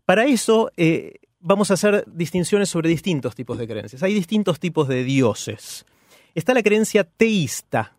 Para 0.06 0.26
eso 0.26 0.72
eh, 0.78 1.16
vamos 1.40 1.70
a 1.72 1.76
hacer 1.76 2.04
distinciones 2.08 2.70
sobre 2.70 2.90
distintos 2.90 3.36
tipos 3.36 3.58
de 3.58 3.68
creencias. 3.68 4.02
Hay 4.04 4.14
distintos 4.14 4.60
tipos 4.60 4.88
de 4.88 5.04
dioses. 5.04 5.86
Está 6.34 6.54
la 6.54 6.64
creencia 6.64 7.04
teísta. 7.04 7.94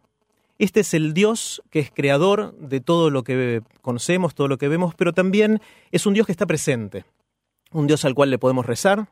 Este 0.63 0.79
es 0.79 0.95
el 0.95 1.13
Dios 1.13 1.61
que 1.71 1.81
es 1.81 1.91
creador 1.91 2.57
de 2.57 2.79
todo 2.79 3.11
lo 3.11 3.25
que 3.25 3.63
conocemos, 3.81 4.33
todo 4.33 4.47
lo 4.47 4.59
que 4.59 4.69
vemos, 4.69 4.95
pero 4.95 5.13
también 5.13 5.61
es 5.91 6.07
un 6.07 6.15
Dios 6.15 6.25
que 6.25 6.31
está 6.31 6.47
presente. 6.47 7.05
Un 7.73 7.89
Dios 7.89 8.05
al 8.05 8.15
cual 8.15 8.31
le 8.31 8.39
podemos 8.39 8.65
rezar, 8.65 9.09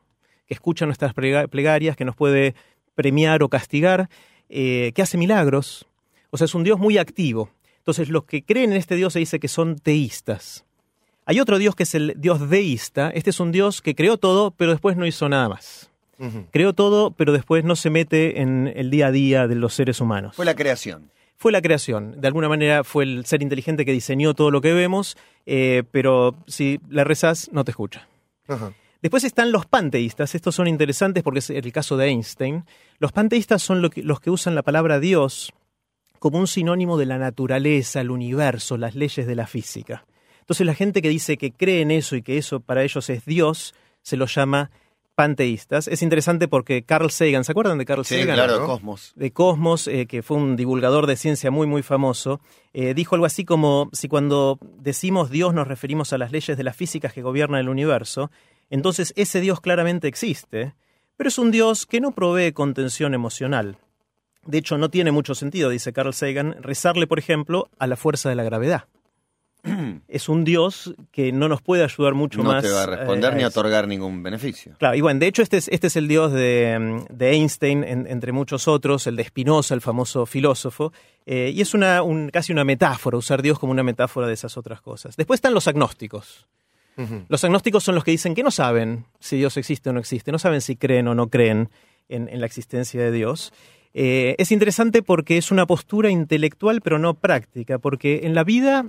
que 0.47 0.53
escucha 0.53 0.85
nuestras 0.85 1.13
plegarias, 1.13 1.97
que 1.97 2.05
nos 2.05 2.15
puede 2.15 2.55
premiar 2.95 3.43
o 3.43 3.49
castigar, 3.49 4.09
eh, 4.47 4.93
que 4.95 5.01
hace 5.01 5.17
milagros. 5.17 5.87
O 6.29 6.37
sea, 6.37 6.45
es 6.45 6.55
un 6.55 6.63
Dios 6.63 6.79
muy 6.79 6.97
activo. 6.97 7.49
Entonces, 7.79 8.07
los 8.07 8.23
que 8.23 8.43
creen 8.45 8.71
en 8.71 8.77
este 8.77 8.95
Dios 8.95 9.11
se 9.11 9.19
dice 9.19 9.41
que 9.41 9.49
son 9.49 9.77
teístas. 9.77 10.63
Hay 11.25 11.41
otro 11.41 11.57
Dios 11.57 11.75
que 11.75 11.83
es 11.83 11.93
el 11.95 12.13
Dios 12.15 12.49
deísta. 12.49 13.09
Este 13.09 13.31
es 13.31 13.41
un 13.41 13.51
Dios 13.51 13.81
que 13.81 13.93
creó 13.93 14.15
todo, 14.15 14.51
pero 14.51 14.71
después 14.71 14.95
no 14.95 15.05
hizo 15.05 15.27
nada 15.27 15.49
más. 15.49 15.89
Creó 16.51 16.71
todo, 16.71 17.11
pero 17.11 17.33
después 17.33 17.65
no 17.65 17.75
se 17.75 17.89
mete 17.89 18.39
en 18.41 18.71
el 18.73 18.89
día 18.89 19.07
a 19.07 19.11
día 19.11 19.47
de 19.47 19.55
los 19.55 19.73
seres 19.73 19.99
humanos 19.99 20.35
Fue 20.35 20.45
la 20.45 20.55
creación. 20.55 21.11
Fue 21.41 21.51
la 21.51 21.61
creación. 21.63 22.21
De 22.21 22.27
alguna 22.27 22.47
manera 22.47 22.83
fue 22.83 23.03
el 23.03 23.25
ser 23.25 23.41
inteligente 23.41 23.83
que 23.83 23.91
diseñó 23.91 24.35
todo 24.35 24.51
lo 24.51 24.61
que 24.61 24.73
vemos, 24.73 25.17
eh, 25.47 25.81
pero 25.89 26.35
si 26.45 26.79
le 26.87 27.03
rezas, 27.03 27.49
no 27.51 27.63
te 27.63 27.71
escucha. 27.71 28.07
Ajá. 28.47 28.73
Después 29.01 29.23
están 29.23 29.51
los 29.51 29.65
panteístas. 29.65 30.35
Estos 30.35 30.53
son 30.53 30.67
interesantes 30.67 31.23
porque 31.23 31.39
es 31.39 31.49
el 31.49 31.71
caso 31.71 31.97
de 31.97 32.09
Einstein. 32.09 32.63
Los 32.99 33.11
panteístas 33.11 33.63
son 33.63 33.81
lo 33.81 33.89
que- 33.89 34.03
los 34.03 34.19
que 34.19 34.29
usan 34.29 34.53
la 34.53 34.61
palabra 34.61 34.99
Dios 34.99 35.51
como 36.19 36.37
un 36.37 36.45
sinónimo 36.45 36.99
de 36.99 37.07
la 37.07 37.17
naturaleza, 37.17 38.01
el 38.01 38.11
universo, 38.11 38.77
las 38.77 38.93
leyes 38.93 39.25
de 39.25 39.33
la 39.35 39.47
física. 39.47 40.05
Entonces 40.41 40.67
la 40.67 40.75
gente 40.75 41.01
que 41.01 41.09
dice 41.09 41.37
que 41.37 41.51
cree 41.51 41.81
en 41.81 41.89
eso 41.89 42.15
y 42.15 42.21
que 42.21 42.37
eso 42.37 42.59
para 42.59 42.83
ellos 42.83 43.09
es 43.09 43.25
Dios, 43.25 43.73
se 44.03 44.15
los 44.15 44.35
llama 44.35 44.69
panteístas. 45.15 45.87
Es 45.87 46.01
interesante 46.01 46.47
porque 46.47 46.83
Carl 46.83 47.11
Sagan, 47.11 47.43
¿se 47.43 47.51
acuerdan 47.51 47.77
de 47.77 47.85
Carl 47.85 48.05
Sí, 48.05 48.19
Sagan? 48.19 48.35
claro, 48.35 48.59
¿no? 48.61 48.65
Cosmos. 48.65 49.11
de 49.15 49.31
Cosmos, 49.31 49.87
eh, 49.87 50.05
que 50.07 50.23
fue 50.23 50.37
un 50.37 50.55
divulgador 50.55 51.05
de 51.07 51.15
ciencia 51.15 51.51
muy, 51.51 51.67
muy 51.67 51.83
famoso, 51.83 52.39
eh, 52.73 52.93
dijo 52.93 53.15
algo 53.15 53.25
así 53.25 53.45
como, 53.45 53.89
si 53.93 54.07
cuando 54.07 54.57
decimos 54.79 55.29
Dios 55.29 55.53
nos 55.53 55.67
referimos 55.67 56.13
a 56.13 56.17
las 56.17 56.31
leyes 56.31 56.57
de 56.57 56.63
la 56.63 56.73
física 56.73 57.09
que 57.09 57.21
gobiernan 57.21 57.59
el 57.61 57.69
universo, 57.69 58.31
entonces 58.69 59.13
ese 59.15 59.41
Dios 59.41 59.59
claramente 59.61 60.07
existe, 60.07 60.73
pero 61.17 61.27
es 61.27 61.37
un 61.37 61.51
Dios 61.51 61.85
que 61.85 62.01
no 62.01 62.11
provee 62.11 62.51
contención 62.53 63.13
emocional. 63.13 63.77
De 64.45 64.57
hecho, 64.57 64.77
no 64.79 64.89
tiene 64.89 65.11
mucho 65.11 65.35
sentido, 65.35 65.69
dice 65.69 65.93
Carl 65.93 66.13
Sagan, 66.13 66.55
rezarle, 66.63 67.05
por 67.05 67.19
ejemplo, 67.19 67.69
a 67.77 67.85
la 67.85 67.95
fuerza 67.95 68.27
de 68.29 68.35
la 68.35 68.43
gravedad. 68.43 68.85
es 70.07 70.29
un 70.29 70.43
Dios 70.43 70.93
que 71.11 71.31
no 71.31 71.47
nos 71.47 71.61
puede 71.61 71.83
ayudar 71.83 72.13
mucho 72.13 72.41
no 72.41 72.49
más. 72.51 72.63
te 72.63 72.69
va 72.71 72.83
a 72.83 72.85
responder 72.87 73.33
eh, 73.33 73.35
ni 73.37 73.43
a 73.43 73.47
eso. 73.47 73.59
otorgar 73.59 73.87
ningún 73.87 74.23
beneficio. 74.23 74.75
Claro, 74.79 74.95
y 74.95 75.01
bueno, 75.01 75.19
de 75.19 75.27
hecho 75.27 75.41
este 75.43 75.57
es, 75.57 75.67
este 75.67 75.87
es 75.87 75.95
el 75.95 76.07
dios 76.07 76.31
de, 76.33 77.03
de 77.09 77.31
Einstein, 77.31 77.83
en- 77.83 78.07
entre 78.07 78.31
muchos 78.31 78.67
otros, 78.67 79.05
el 79.07 79.15
de 79.15 79.23
Spinoza, 79.25 79.75
el 79.75 79.81
famoso 79.81 80.25
filósofo, 80.25 80.91
eh, 81.25 81.51
y 81.53 81.61
es 81.61 81.73
una, 81.73 82.01
un- 82.01 82.29
casi 82.29 82.51
una 82.51 82.63
metáfora, 82.63 83.17
usar 83.17 83.41
Dios 83.41 83.59
como 83.59 83.71
una 83.71 83.83
metáfora 83.83 84.25
de 84.27 84.33
esas 84.33 84.57
otras 84.57 84.81
cosas. 84.81 85.15
Después 85.15 85.37
están 85.37 85.53
los 85.53 85.67
agnósticos. 85.67 86.47
Los 87.29 87.43
agnósticos 87.43 87.83
son 87.83 87.95
los 87.95 88.03
que 88.03 88.11
dicen 88.11 88.35
que 88.35 88.43
no 88.43 88.51
saben 88.51 89.05
si 89.19 89.35
Dios 89.37 89.57
existe 89.57 89.89
o 89.89 89.93
no 89.93 89.99
existe, 89.99 90.31
no 90.31 90.37
saben 90.37 90.61
si 90.61 90.75
creen 90.75 91.07
o 91.07 91.15
no 91.15 91.29
creen 91.29 91.69
en, 92.09 92.29
en 92.29 92.39
la 92.39 92.45
existencia 92.45 93.01
de 93.01 93.11
Dios. 93.11 93.53
Eh, 93.95 94.35
es 94.37 94.51
interesante 94.51 95.01
porque 95.01 95.37
es 95.37 95.49
una 95.51 95.65
postura 95.65 96.11
intelectual 96.11 96.79
pero 96.81 96.99
no 96.99 97.15
práctica, 97.15 97.79
porque 97.79 98.21
en 98.23 98.35
la 98.35 98.43
vida 98.43 98.85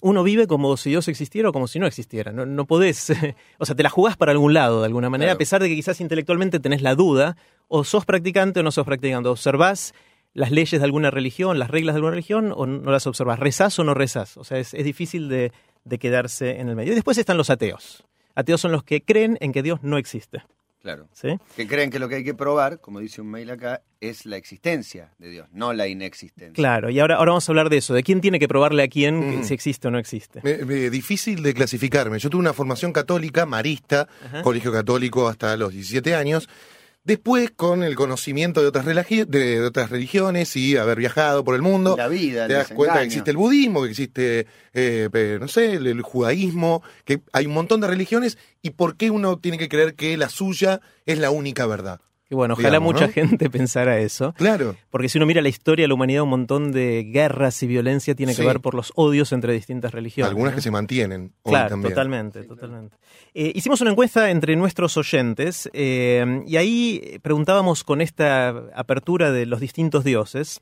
uno 0.00 0.22
vive 0.22 0.46
como 0.46 0.76
si 0.76 0.90
Dios 0.90 1.08
existiera 1.08 1.48
o 1.48 1.52
como 1.52 1.66
si 1.68 1.78
no 1.78 1.86
existiera. 1.86 2.32
No, 2.32 2.44
no 2.46 2.66
podés, 2.66 3.10
o 3.58 3.64
sea, 3.64 3.74
te 3.74 3.82
la 3.82 3.90
jugás 3.90 4.16
para 4.16 4.32
algún 4.32 4.52
lado 4.54 4.80
de 4.80 4.86
alguna 4.86 5.08
manera, 5.10 5.28
Claro. 5.30 5.36
a 5.36 5.38
pesar 5.38 5.62
de 5.62 5.68
que 5.68 5.74
quizás 5.76 6.00
intelectualmente 6.00 6.60
tenés 6.60 6.82
la 6.82 6.94
duda, 6.94 7.36
o 7.68 7.84
sos 7.84 8.04
practicante 8.04 8.60
o 8.60 8.62
no 8.62 8.70
sos 8.70 8.84
practicante. 8.84 9.28
Observás 9.28 9.94
las 10.34 10.50
leyes 10.50 10.80
de 10.80 10.84
alguna 10.84 11.10
religión, 11.10 11.58
las 11.58 11.70
reglas 11.70 11.94
de 11.94 11.98
alguna 11.98 12.10
religión, 12.12 12.52
o 12.54 12.66
no 12.66 12.90
las 12.90 13.06
observás. 13.06 13.38
¿Rezás 13.38 13.78
o 13.78 13.84
no 13.84 13.94
rezás? 13.94 14.36
O 14.36 14.44
sea, 14.44 14.58
es, 14.58 14.74
es 14.74 14.84
difícil 14.84 15.28
de, 15.28 15.52
de 15.84 15.98
quedarse 15.98 16.60
en 16.60 16.68
el 16.68 16.76
medio. 16.76 16.92
Y 16.92 16.94
después 16.96 17.16
están 17.18 17.36
los 17.38 17.50
ateos. 17.50 18.04
Ateos 18.34 18.60
son 18.60 18.72
los 18.72 18.82
que 18.84 19.00
creen 19.02 19.38
en 19.40 19.52
que 19.52 19.62
Dios 19.62 19.82
no 19.82 19.96
existe. 19.96 20.42
Claro. 20.84 21.08
¿sí? 21.14 21.38
Que 21.56 21.66
creen 21.66 21.88
que 21.88 21.98
lo 21.98 22.10
que 22.10 22.16
hay 22.16 22.24
que 22.24 22.34
probar, 22.34 22.78
como 22.78 23.00
dice 23.00 23.22
un 23.22 23.30
mail 23.30 23.50
acá, 23.50 23.80
es 24.02 24.26
la 24.26 24.36
existencia 24.36 25.14
de 25.18 25.30
Dios, 25.30 25.48
no 25.50 25.72
la 25.72 25.88
inexistencia. 25.88 26.52
Claro, 26.52 26.90
y 26.90 27.00
ahora, 27.00 27.16
ahora 27.16 27.30
vamos 27.32 27.48
a 27.48 27.52
hablar 27.52 27.70
de 27.70 27.78
eso, 27.78 27.94
de 27.94 28.02
quién 28.02 28.20
tiene 28.20 28.38
que 28.38 28.48
probarle 28.48 28.82
a 28.82 28.88
quién 28.88 29.42
si 29.44 29.54
existe 29.54 29.88
o 29.88 29.90
no 29.90 29.98
existe. 29.98 30.40
Me- 30.44 30.58
me- 30.66 30.90
difícil 30.90 31.42
de 31.42 31.54
clasificarme. 31.54 32.18
Yo 32.18 32.28
tuve 32.28 32.40
una 32.40 32.52
formación 32.52 32.92
católica, 32.92 33.46
marista, 33.46 34.06
Ajá. 34.26 34.42
colegio 34.42 34.70
católico 34.72 35.26
hasta 35.26 35.56
los 35.56 35.72
17 35.72 36.14
años. 36.14 36.50
Después, 37.04 37.50
con 37.50 37.82
el 37.82 37.96
conocimiento 37.96 38.62
de 38.62 38.68
otras, 38.68 38.86
religi- 38.86 39.26
de, 39.26 39.60
de 39.60 39.66
otras 39.66 39.90
religiones 39.90 40.56
y 40.56 40.78
haber 40.78 40.96
viajado 40.98 41.44
por 41.44 41.54
el 41.54 41.60
mundo, 41.60 41.96
La 41.98 42.08
vida, 42.08 42.44
el 42.44 42.48
te 42.48 42.54
das 42.54 42.68
cuenta 42.68 42.94
que 43.00 43.04
existe 43.06 43.30
el 43.30 43.36
budismo, 43.36 43.82
que 43.84 43.90
existe, 43.90 44.46
eh, 44.72 45.38
no 45.38 45.46
sé, 45.48 45.74
el, 45.74 45.86
el 45.86 46.00
judaísmo, 46.00 46.82
que 47.04 47.20
hay 47.32 47.44
un 47.44 47.52
montón 47.52 47.82
de 47.82 47.88
religiones 47.88 48.38
y 48.62 48.70
por 48.70 48.96
qué 48.96 49.10
uno 49.10 49.38
tiene 49.38 49.58
que 49.58 49.68
creer 49.68 49.94
que 49.94 50.16
la 50.16 50.30
suya 50.30 50.80
es 51.04 51.18
la 51.18 51.30
única 51.30 51.66
verdad. 51.66 52.00
Que 52.28 52.34
bueno, 52.34 52.54
ojalá 52.54 52.70
Digamos, 52.70 52.92
mucha 52.94 53.06
¿no? 53.06 53.12
gente 53.12 53.50
pensara 53.50 53.98
eso. 53.98 54.32
Claro. 54.32 54.76
Porque 54.90 55.08
si 55.10 55.18
uno 55.18 55.26
mira 55.26 55.42
la 55.42 55.50
historia 55.50 55.84
de 55.84 55.88
la 55.88 55.94
humanidad, 55.94 56.22
un 56.22 56.30
montón 56.30 56.72
de 56.72 57.04
guerras 57.12 57.62
y 57.62 57.66
violencia 57.66 58.14
tiene 58.14 58.32
que 58.34 58.40
Sí. 58.42 58.46
ver 58.46 58.60
por 58.60 58.74
los 58.74 58.92
odios 58.96 59.32
entre 59.32 59.52
distintas 59.52 59.92
religiones. 59.92 60.30
Algunas 60.30 60.52
¿no? 60.52 60.56
que 60.56 60.62
se 60.62 60.70
mantienen. 60.70 61.32
hoy 61.42 61.50
Claro, 61.52 61.68
también. 61.70 61.92
totalmente, 61.92 62.42
totalmente. 62.44 62.96
Eh, 63.34 63.52
hicimos 63.54 63.80
una 63.82 63.90
encuesta 63.90 64.30
entre 64.30 64.56
nuestros 64.56 64.96
oyentes 64.96 65.68
eh, 65.74 66.42
y 66.46 66.56
ahí 66.56 67.18
preguntábamos 67.22 67.84
con 67.84 68.00
esta 68.00 68.48
apertura 68.74 69.30
de 69.30 69.44
los 69.46 69.60
distintos 69.60 70.02
dioses. 70.04 70.60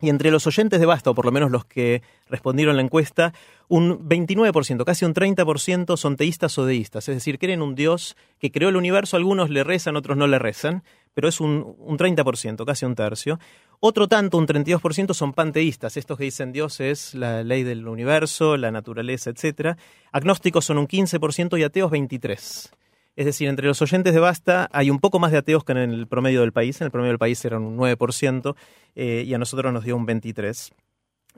Y 0.00 0.10
entre 0.10 0.30
los 0.30 0.46
oyentes 0.46 0.78
de 0.78 0.86
Basta, 0.86 1.10
o 1.10 1.14
por 1.14 1.24
lo 1.24 1.32
menos 1.32 1.50
los 1.50 1.64
que 1.64 2.02
respondieron 2.28 2.76
la 2.76 2.82
encuesta, 2.82 3.32
un 3.66 4.08
29%, 4.08 4.84
casi 4.84 5.04
un 5.04 5.12
30% 5.12 5.96
son 5.96 6.16
teístas 6.16 6.56
o 6.58 6.66
deístas. 6.66 7.08
Es 7.08 7.16
decir, 7.16 7.38
creen 7.38 7.62
un 7.62 7.74
Dios 7.74 8.16
que 8.38 8.52
creó 8.52 8.68
el 8.68 8.76
universo, 8.76 9.16
algunos 9.16 9.50
le 9.50 9.64
rezan, 9.64 9.96
otros 9.96 10.16
no 10.16 10.26
le 10.26 10.38
rezan, 10.38 10.84
pero 11.14 11.28
es 11.28 11.40
un, 11.40 11.74
un 11.78 11.98
30%, 11.98 12.64
casi 12.64 12.86
un 12.86 12.94
tercio. 12.94 13.40
Otro 13.80 14.08
tanto, 14.08 14.38
un 14.38 14.46
32%, 14.46 15.14
son 15.14 15.32
panteístas, 15.32 15.96
estos 15.96 16.16
que 16.16 16.24
dicen 16.24 16.52
Dios 16.52 16.80
es 16.80 17.14
la 17.14 17.42
ley 17.42 17.64
del 17.64 17.86
universo, 17.88 18.56
la 18.56 18.70
naturaleza, 18.70 19.30
etc. 19.30 19.76
Agnósticos 20.12 20.64
son 20.64 20.78
un 20.78 20.86
15% 20.86 21.58
y 21.58 21.64
ateos 21.64 21.90
23%. 21.90 22.70
Es 23.18 23.24
decir, 23.24 23.48
entre 23.48 23.66
los 23.66 23.82
oyentes 23.82 24.14
de 24.14 24.20
Basta 24.20 24.68
hay 24.72 24.90
un 24.90 25.00
poco 25.00 25.18
más 25.18 25.32
de 25.32 25.38
ateos 25.38 25.64
que 25.64 25.72
en 25.72 25.78
el 25.78 26.06
promedio 26.06 26.40
del 26.42 26.52
país. 26.52 26.80
En 26.80 26.84
el 26.84 26.92
promedio 26.92 27.10
del 27.10 27.18
país 27.18 27.44
eran 27.44 27.64
un 27.64 27.76
9% 27.76 28.54
eh, 28.94 29.24
y 29.26 29.34
a 29.34 29.38
nosotros 29.38 29.72
nos 29.72 29.82
dio 29.82 29.96
un 29.96 30.06
23%. 30.06 30.70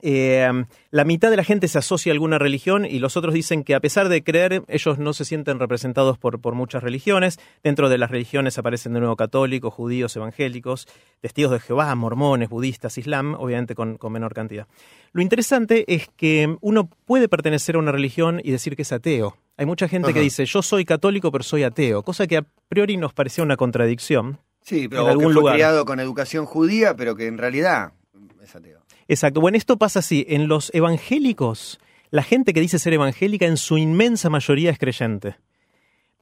Eh, 0.03 0.47
la 0.91 1.05
mitad 1.05 1.31
de 1.31 1.37
la 1.37 1.43
gente 1.43 1.67
se 1.67 1.79
asocia 1.79 2.11
a 2.11 2.13
alguna 2.13 2.37
religión 2.37 2.85
y 2.85 2.99
los 2.99 3.17
otros 3.17 3.33
dicen 3.33 3.63
que 3.63 3.73
a 3.73 3.79
pesar 3.79 4.09
de 4.09 4.23
creer, 4.23 4.63
ellos 4.67 4.99
no 4.99 5.13
se 5.13 5.25
sienten 5.25 5.57
representados 5.57 6.19
por, 6.19 6.39
por 6.39 6.53
muchas 6.53 6.83
religiones. 6.83 7.39
Dentro 7.63 7.89
de 7.89 7.97
las 7.97 8.11
religiones 8.11 8.59
aparecen 8.59 8.93
de 8.93 8.99
nuevo 8.99 9.15
católicos, 9.15 9.73
judíos, 9.73 10.15
evangélicos, 10.15 10.87
testigos 11.19 11.51
de 11.51 11.59
Jehová, 11.61 11.95
mormones, 11.95 12.49
budistas, 12.49 12.99
islam, 12.99 13.33
obviamente 13.33 13.73
con, 13.73 13.97
con 13.97 14.13
menor 14.13 14.35
cantidad. 14.35 14.67
Lo 15.13 15.23
interesante 15.23 15.91
es 15.91 16.07
que 16.15 16.57
uno 16.61 16.91
puede 17.05 17.27
pertenecer 17.27 17.75
a 17.75 17.79
una 17.79 17.91
religión 17.91 18.39
y 18.43 18.51
decir 18.51 18.75
que 18.75 18.83
es 18.83 18.91
ateo. 18.91 19.35
Hay 19.61 19.67
mucha 19.67 19.87
gente 19.87 20.11
que 20.11 20.19
dice, 20.19 20.43
yo 20.47 20.63
soy 20.63 20.85
católico 20.85 21.31
pero 21.31 21.43
soy 21.43 21.61
ateo, 21.61 22.01
cosa 22.01 22.25
que 22.25 22.37
a 22.37 22.45
priori 22.67 22.97
nos 22.97 23.13
parecía 23.13 23.43
una 23.43 23.57
contradicción. 23.57 24.39
Sí, 24.63 24.87
pero 24.87 25.01
en 25.01 25.05
que 25.05 25.11
algún 25.11 25.25
fue 25.25 25.33
lugar. 25.35 25.53
criado 25.53 25.85
con 25.85 25.99
educación 25.99 26.47
judía, 26.47 26.95
pero 26.95 27.15
que 27.15 27.27
en 27.27 27.37
realidad 27.37 27.93
es 28.41 28.55
ateo. 28.55 28.79
Exacto. 29.07 29.39
Bueno, 29.39 29.59
esto 29.59 29.77
pasa 29.77 29.99
así. 29.99 30.25
En 30.27 30.47
los 30.47 30.73
evangélicos, 30.73 31.79
la 32.09 32.23
gente 32.23 32.53
que 32.55 32.59
dice 32.59 32.79
ser 32.79 32.93
evangélica 32.93 33.45
en 33.45 33.55
su 33.55 33.77
inmensa 33.77 34.31
mayoría 34.31 34.71
es 34.71 34.79
creyente. 34.79 35.35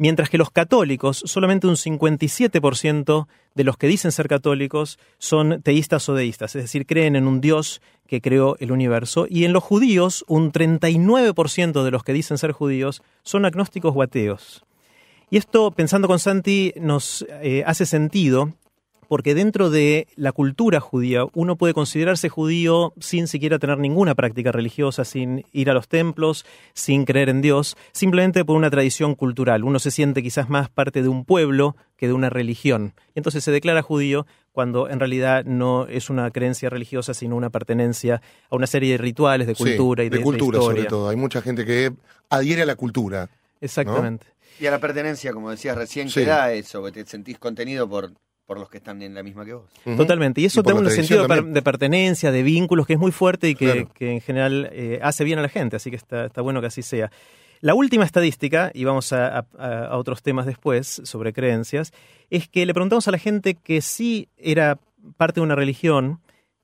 Mientras 0.01 0.29
que 0.29 0.37
los 0.37 0.49
católicos, 0.49 1.21
solamente 1.25 1.67
un 1.67 1.75
57% 1.75 3.27
de 3.53 3.63
los 3.65 3.75
que 3.75 3.87
dicen 3.87 4.13
ser 4.13 4.29
católicos 4.29 4.97
son 5.17 5.61
teístas 5.61 6.07
o 6.07 6.13
deístas, 6.13 6.55
es 6.55 6.63
decir, 6.63 6.85
creen 6.85 7.17
en 7.17 7.27
un 7.27 7.41
Dios 7.41 7.81
que 8.07 8.21
creó 8.21 8.55
el 8.59 8.71
universo. 8.71 9.27
Y 9.29 9.43
en 9.43 9.51
los 9.51 9.61
judíos, 9.61 10.23
un 10.29 10.53
39% 10.53 11.83
de 11.83 11.91
los 11.91 12.03
que 12.03 12.13
dicen 12.13 12.37
ser 12.37 12.53
judíos 12.53 13.03
son 13.23 13.43
agnósticos 13.43 13.93
o 13.93 14.01
ateos. 14.01 14.63
Y 15.29 15.37
esto, 15.37 15.69
pensando 15.71 16.07
con 16.07 16.17
Santi, 16.17 16.73
nos 16.77 17.25
eh, 17.41 17.63
hace 17.67 17.85
sentido 17.85 18.53
porque 19.09 19.33
dentro 19.35 19.69
de 19.69 20.07
la 20.15 20.31
cultura 20.31 20.79
judía 20.79 21.25
uno 21.33 21.57
puede 21.57 21.73
considerarse 21.73 22.29
judío 22.29 22.93
sin 22.99 23.27
siquiera 23.27 23.59
tener 23.59 23.79
ninguna 23.79 24.15
práctica 24.15 24.51
religiosa, 24.53 25.03
sin 25.03 25.43
ir 25.51 25.69
a 25.69 25.73
los 25.73 25.87
templos, 25.89 26.45
sin 26.73 27.03
creer 27.03 27.27
en 27.27 27.41
Dios, 27.41 27.75
simplemente 27.91 28.45
por 28.45 28.55
una 28.55 28.69
tradición 28.69 29.15
cultural. 29.15 29.63
Uno 29.65 29.79
se 29.79 29.91
siente 29.91 30.23
quizás 30.23 30.47
más 30.49 30.69
parte 30.69 31.01
de 31.01 31.09
un 31.09 31.25
pueblo 31.25 31.75
que 31.97 32.07
de 32.07 32.13
una 32.13 32.29
religión. 32.29 32.93
Y 33.15 33.19
entonces 33.19 33.43
se 33.43 33.51
declara 33.51 33.81
judío 33.81 34.25
cuando 34.51 34.89
en 34.89 34.99
realidad 34.99 35.43
no 35.43 35.87
es 35.87 36.09
una 36.09 36.29
creencia 36.31 36.69
religiosa, 36.69 37.13
sino 37.13 37.35
una 37.35 37.49
pertenencia 37.49 38.21
a 38.49 38.55
una 38.55 38.67
serie 38.67 38.91
de 38.91 38.97
rituales, 38.99 39.47
de 39.47 39.55
Sí, 39.55 39.63
cultura 39.63 40.03
y 40.03 40.09
de, 40.09 40.17
de 40.17 40.23
cultura 40.23 40.59
de 40.59 40.65
sobre 40.65 40.83
todo. 40.85 41.09
Hay 41.09 41.15
mucha 41.17 41.41
gente 41.41 41.65
que 41.65 41.91
adhiere 42.29 42.61
a 42.61 42.65
la 42.65 42.75
cultura. 42.75 43.27
Exactamente. 43.59 44.27
Y 44.59 44.67
a 44.67 44.71
la 44.71 44.79
pertenencia, 44.79 45.33
como 45.33 45.49
decías 45.49 45.75
recién, 45.75 46.09
Sí. 46.09 46.19
que 46.21 46.25
da 46.27 46.53
eso, 46.53 46.83
que 46.83 46.91
te 46.91 47.05
sentís 47.05 47.39
contenido 47.39 47.89
por, 47.89 48.11
por 48.49 48.59
los 48.59 48.67
que 48.67 48.77
están 48.79 48.99
en 49.03 49.13
la 49.13 49.21
misma 49.21 49.45
que 49.45 49.53
vos. 49.53 49.69
Totalmente. 49.95 50.41
Y 50.41 50.45
eso 50.45 50.63
da 50.63 50.73
un 50.73 50.89
sentido 50.89 51.21
de, 51.21 51.27
per- 51.27 51.37
también. 51.37 51.53
de 51.53 51.61
pertenencia, 51.61 52.31
de 52.31 52.41
vínculos, 52.41 52.87
que 52.87 52.93
es 52.93 52.99
muy 52.99 53.11
fuerte 53.11 53.47
y 53.47 53.53
que, 53.53 53.65
Claro. 53.73 53.89
que 53.93 54.11
en 54.13 54.21
general 54.21 54.69
eh, 54.73 54.99
hace 55.03 55.23
bien 55.23 55.37
a 55.37 55.43
la 55.43 55.49
gente. 55.49 55.75
Así 55.75 55.91
que 55.91 55.97
está, 55.97 56.25
está 56.25 56.41
bueno 56.41 56.59
que 56.59 56.65
así 56.65 56.81
sea. 56.81 57.11
La 57.61 57.75
última 57.75 58.05
estadística, 58.05 58.71
y 58.73 58.85
vamos 58.85 59.13
a, 59.13 59.37
a- 59.37 59.85
a 59.91 59.97
otros 59.97 60.23
temas 60.23 60.47
después 60.47 61.01
sobre 61.03 61.31
creencias, 61.31 61.93
es 62.31 62.47
que 62.49 62.65
le 62.65 62.73
preguntamos 62.73 63.07
a 63.07 63.11
la 63.11 63.19
gente 63.19 63.53
que 63.53 63.81
sí 63.81 64.29
era 64.35 64.79
parte 65.17 65.41
de 65.41 65.43
una 65.45 65.53
religión, 65.55 66.19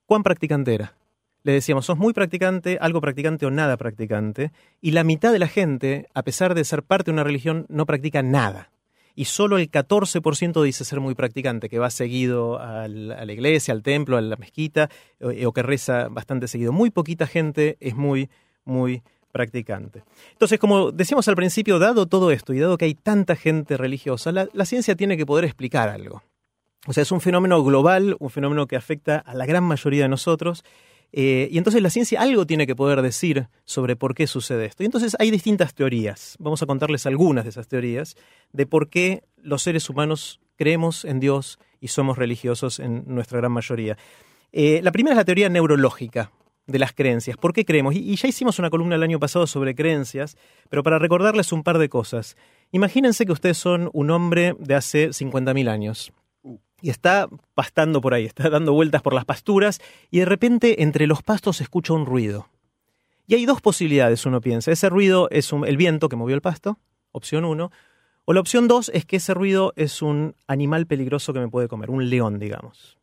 ¿cuán 0.08 0.24
practicante 0.24 0.74
era? 0.74 0.96
Le 1.44 1.52
decíamos, 1.52 1.86
¿sos 1.86 2.00
muy 2.00 2.14
practicante, 2.14 2.80
algo 2.82 3.00
practicante 3.00 3.46
o 3.46 3.52
nada 3.52 3.78
practicante? 3.78 4.52
Y 4.82 4.90
la 4.92 5.04
mitad 5.04 5.32
de 5.32 5.38
la 5.38 5.48
gente, 5.48 6.08
a 6.16 6.24
pesar 6.24 6.56
de 6.56 6.64
ser 6.64 6.82
parte 6.82 7.12
de 7.12 7.14
una 7.14 7.24
religión, 7.24 7.68
no 7.70 7.86
practica 7.86 8.24
nada 8.24 8.72
y 9.16 9.26
solo 9.26 9.58
el 9.58 9.72
14% 9.72 10.62
dice 10.64 10.86
ser 10.86 11.00
muy 11.00 11.16
practicante, 11.16 11.70
que 11.70 11.80
va 11.80 11.90
seguido 11.90 12.60
a 12.60 12.88
la 12.88 13.32
iglesia, 13.32 13.74
al 13.74 13.82
templo, 13.82 14.18
a 14.18 14.22
la 14.22 14.36
mezquita, 14.36 14.90
o, 15.22 15.30
o 15.48 15.52
que 15.54 15.64
reza 15.64 16.10
bastante 16.10 16.48
seguido. 16.48 16.72
Muy 16.74 16.92
poquita 16.92 17.26
gente 17.26 17.78
es 17.80 17.96
muy, 17.96 18.30
muy 18.66 19.02
practicante. 19.32 20.04
Entonces, 20.32 20.60
como 20.60 20.92
decíamos 20.92 21.28
al 21.28 21.36
principio, 21.36 21.80
dado 21.80 22.06
todo 22.06 22.32
esto 22.32 22.54
y 22.54 22.60
dado 22.60 22.78
que 22.78 22.86
hay 22.86 22.94
tanta 22.94 23.36
gente 23.36 23.76
religiosa, 23.78 24.32
la, 24.32 24.48
la 24.54 24.66
ciencia 24.66 24.96
tiene 24.96 25.18
que 25.18 25.26
poder 25.26 25.46
explicar 25.46 25.90
algo. 25.90 26.24
O 26.88 26.94
sea, 26.94 27.04
es 27.04 27.12
un 27.12 27.20
fenómeno 27.20 27.64
global, 27.64 28.16
un 28.20 28.30
fenómeno 28.30 28.68
que 28.68 28.76
afecta 28.76 29.18
a 29.18 29.34
la 29.34 29.46
gran 29.46 29.64
mayoría 29.64 30.04
de 30.04 30.10
nosotros. 30.10 30.64
Eh, 31.18 31.48
y 31.50 31.58
entonces 31.58 31.82
la 31.82 31.90
ciencia 31.90 32.20
algo 32.20 32.46
tiene 32.46 32.68
que 32.68 32.76
poder 32.76 33.02
decir 33.02 33.48
sobre 33.64 33.96
por 33.96 34.16
qué 34.16 34.28
sucede 34.28 34.66
esto. 34.66 34.84
Y 34.84 34.88
entonces 34.88 35.16
hay 35.18 35.32
distintas 35.32 35.74
teorías. 35.74 36.36
Vamos 36.40 36.62
a 36.62 36.66
contarles 36.66 37.06
algunas 37.06 37.46
de 37.46 37.52
esas 37.52 37.70
teorías 37.70 38.18
de 38.52 38.66
por 38.66 38.90
qué 38.90 39.24
los 39.38 39.64
seres 39.64 39.90
humanos 39.90 40.42
creemos 40.58 41.06
en 41.06 41.22
Dios 41.22 41.58
y 41.80 41.88
somos 41.88 42.18
religiosos 42.18 42.82
en 42.82 43.06
nuestra 43.08 43.38
gran 43.38 43.54
mayoría. 43.54 43.98
Eh, 44.52 44.82
la 44.84 44.92
primera 44.92 45.14
es 45.14 45.18
la 45.18 45.24
teoría 45.24 45.48
neurológica 45.48 46.34
de 46.68 46.80
las 46.80 46.92
creencias. 46.92 47.38
¿Por 47.38 47.54
qué 47.54 47.64
creemos? 47.64 47.96
Y, 47.96 48.00
y 48.00 48.18
ya 48.18 48.28
hicimos 48.28 48.60
una 48.60 48.70
columna 48.70 48.96
el 48.96 49.04
año 49.04 49.18
pasado 49.18 49.48
sobre 49.48 49.74
creencias, 49.74 50.36
pero 50.70 50.84
para 50.84 51.00
recordarles 51.00 51.54
un 51.54 51.64
par 51.64 51.78
de 51.78 51.88
cosas. 51.88 52.36
Imagínense 52.74 53.26
que 53.26 53.32
ustedes 53.32 53.58
son 53.58 53.90
un 53.94 54.12
hombre 54.12 54.54
de 54.60 54.76
hace 54.76 55.12
50.000 55.12 55.70
años 55.70 56.12
y 56.86 56.92
está 56.92 57.28
pastando 57.56 58.00
por 58.00 58.14
ahí, 58.14 58.26
está 58.26 58.48
dando 58.48 58.72
vueltas 58.72 59.02
por 59.02 59.16
las 59.16 59.26
pasturas 59.26 59.82
y 60.12 60.20
de 60.20 60.26
repente 60.26 60.84
entre 60.84 61.08
los 61.08 61.24
pastos 61.24 61.60
escucha 61.60 61.94
un 61.94 62.06
ruido. 62.06 62.48
Y 63.26 63.34
hay 63.34 63.48
dos 63.48 63.60
posibilidades, 63.60 64.28
uno 64.28 64.40
piensa. 64.40 64.72
Ese 64.72 64.88
ruido 64.88 65.28
es 65.32 65.52
el 65.52 65.78
viento 65.78 66.10
que 66.10 66.16
movió 66.16 66.36
el 66.36 66.42
pasto, 66.42 66.78
opción 67.12 67.44
uno. 67.44 67.72
O 68.26 68.34
la 68.34 68.40
opción 68.40 68.68
dos 68.68 68.92
es 68.94 69.04
que 69.04 69.16
ese 69.16 69.34
ruido 69.34 69.74
es 69.76 70.04
un 70.04 70.36
animal 70.46 70.86
peligroso 70.86 71.34
que 71.34 71.40
me 71.40 71.48
puede 71.48 71.68
comer, 71.68 71.90
un 71.90 72.08
león, 72.08 72.38
digamos. 72.38 73.00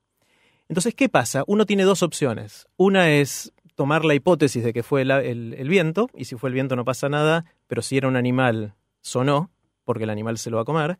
Entonces, 0.69 0.95
¿qué 0.95 1.09
pasa? 1.09 1.43
Uno 1.49 1.67
tiene 1.67 1.83
dos 1.83 2.05
opciones. 2.05 2.69
Una 2.77 3.11
es 3.11 3.53
tomar 3.75 4.05
la 4.05 4.15
hipótesis 4.15 4.63
de 4.63 4.73
que 4.73 4.85
fue 4.85 5.03
el, 5.03 5.11
el 5.11 5.69
viento, 5.69 6.09
y 6.15 6.27
si 6.27 6.37
fue 6.37 6.51
el 6.51 6.55
viento 6.55 6.77
no 6.77 6.85
pasa 6.85 7.09
nada, 7.09 7.47
pero 7.67 7.83
si 7.83 7.97
era 7.97 8.07
un 8.07 8.15
animal, 8.15 8.75
sonó, 9.01 9.51
porque 9.85 10.05
el 10.05 10.11
animal 10.11 10.39
se 10.39 10.51
lo 10.51 10.59
va 10.59 10.63
a 10.63 10.67
comer. 10.67 10.99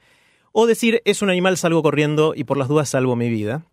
O 0.53 0.67
decir, 0.67 1.01
es 1.05 1.23
un 1.23 1.31
animal, 1.31 1.57
salgo 1.57 1.83
corriendo 1.83 2.35
y 2.37 2.45
por 2.45 2.57
las 2.59 2.69
dudas 2.69 2.89
salvo 2.89 3.17
mi 3.17 3.29
vida. 3.31 3.65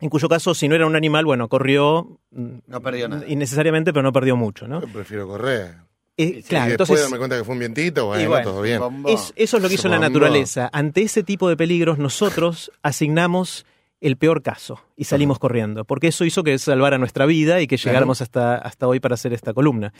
En 0.00 0.08
cuyo 0.10 0.28
caso, 0.28 0.54
si 0.54 0.66
no 0.66 0.74
era 0.74 0.86
un 0.86 0.96
animal, 0.96 1.24
bueno, 1.24 1.48
corrió. 1.48 2.18
mm, 2.32 2.46
No 2.66 2.80
perdió 2.80 3.08
nada. 3.08 3.24
Innecesariamente, 3.28 3.92
pero 3.92 4.02
no 4.02 4.12
perdió 4.12 4.34
mucho, 4.36 4.66
¿no? 4.66 4.80
Yo 4.80 4.88
prefiero 4.88 5.28
correr. 5.28 5.76
Eh, 6.16 6.36
sí, 6.36 6.42
claro, 6.42 6.66
y 6.66 6.68
después 6.70 6.88
entonces. 6.90 7.00
darme 7.02 7.18
cuenta 7.18 7.38
que 7.38 7.44
fue 7.44 7.52
un 7.54 7.58
vientito, 7.60 8.06
bueno, 8.06 8.28
bueno, 8.28 8.44
todo 8.50 8.62
bien. 8.62 8.82
Es- 9.06 9.32
eso 9.36 9.56
es 9.56 9.62
lo 9.62 9.68
que 9.68 9.76
hizo 9.76 9.88
la 9.88 9.98
naturaleza. 9.98 10.68
Ante 10.72 11.02
ese 11.02 11.22
tipo 11.22 11.48
de 11.48 11.56
peligros, 11.56 11.98
nosotros 11.98 12.70
asignamos 12.82 13.64
el 14.00 14.16
peor 14.16 14.42
caso 14.42 14.80
y 14.96 15.04
salimos 15.04 15.38
corriendo, 15.38 15.84
porque 15.84 16.08
eso 16.08 16.24
hizo 16.24 16.42
que 16.42 16.58
salvara 16.58 16.98
nuestra 16.98 17.24
vida 17.24 17.60
y 17.60 17.66
que 17.68 17.76
Claro. 17.76 17.90
llegáramos 17.92 18.20
hasta, 18.20 18.56
hasta 18.56 18.88
hoy 18.88 18.98
para 19.00 19.14
hacer 19.14 19.32
esta 19.32 19.54
columna. 19.54 19.92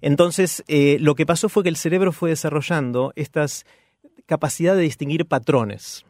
Entonces, 0.00 0.62
eh, 0.68 0.96
lo 1.00 1.14
que 1.14 1.26
pasó 1.26 1.48
fue 1.48 1.62
que 1.62 1.68
el 1.68 1.76
cerebro 1.76 2.12
fue 2.12 2.30
desarrollando 2.30 3.12
estas 3.16 3.64
capacidad 4.30 4.76
de 4.76 4.82
distinguir 4.82 5.26
patrones. 5.26 6.06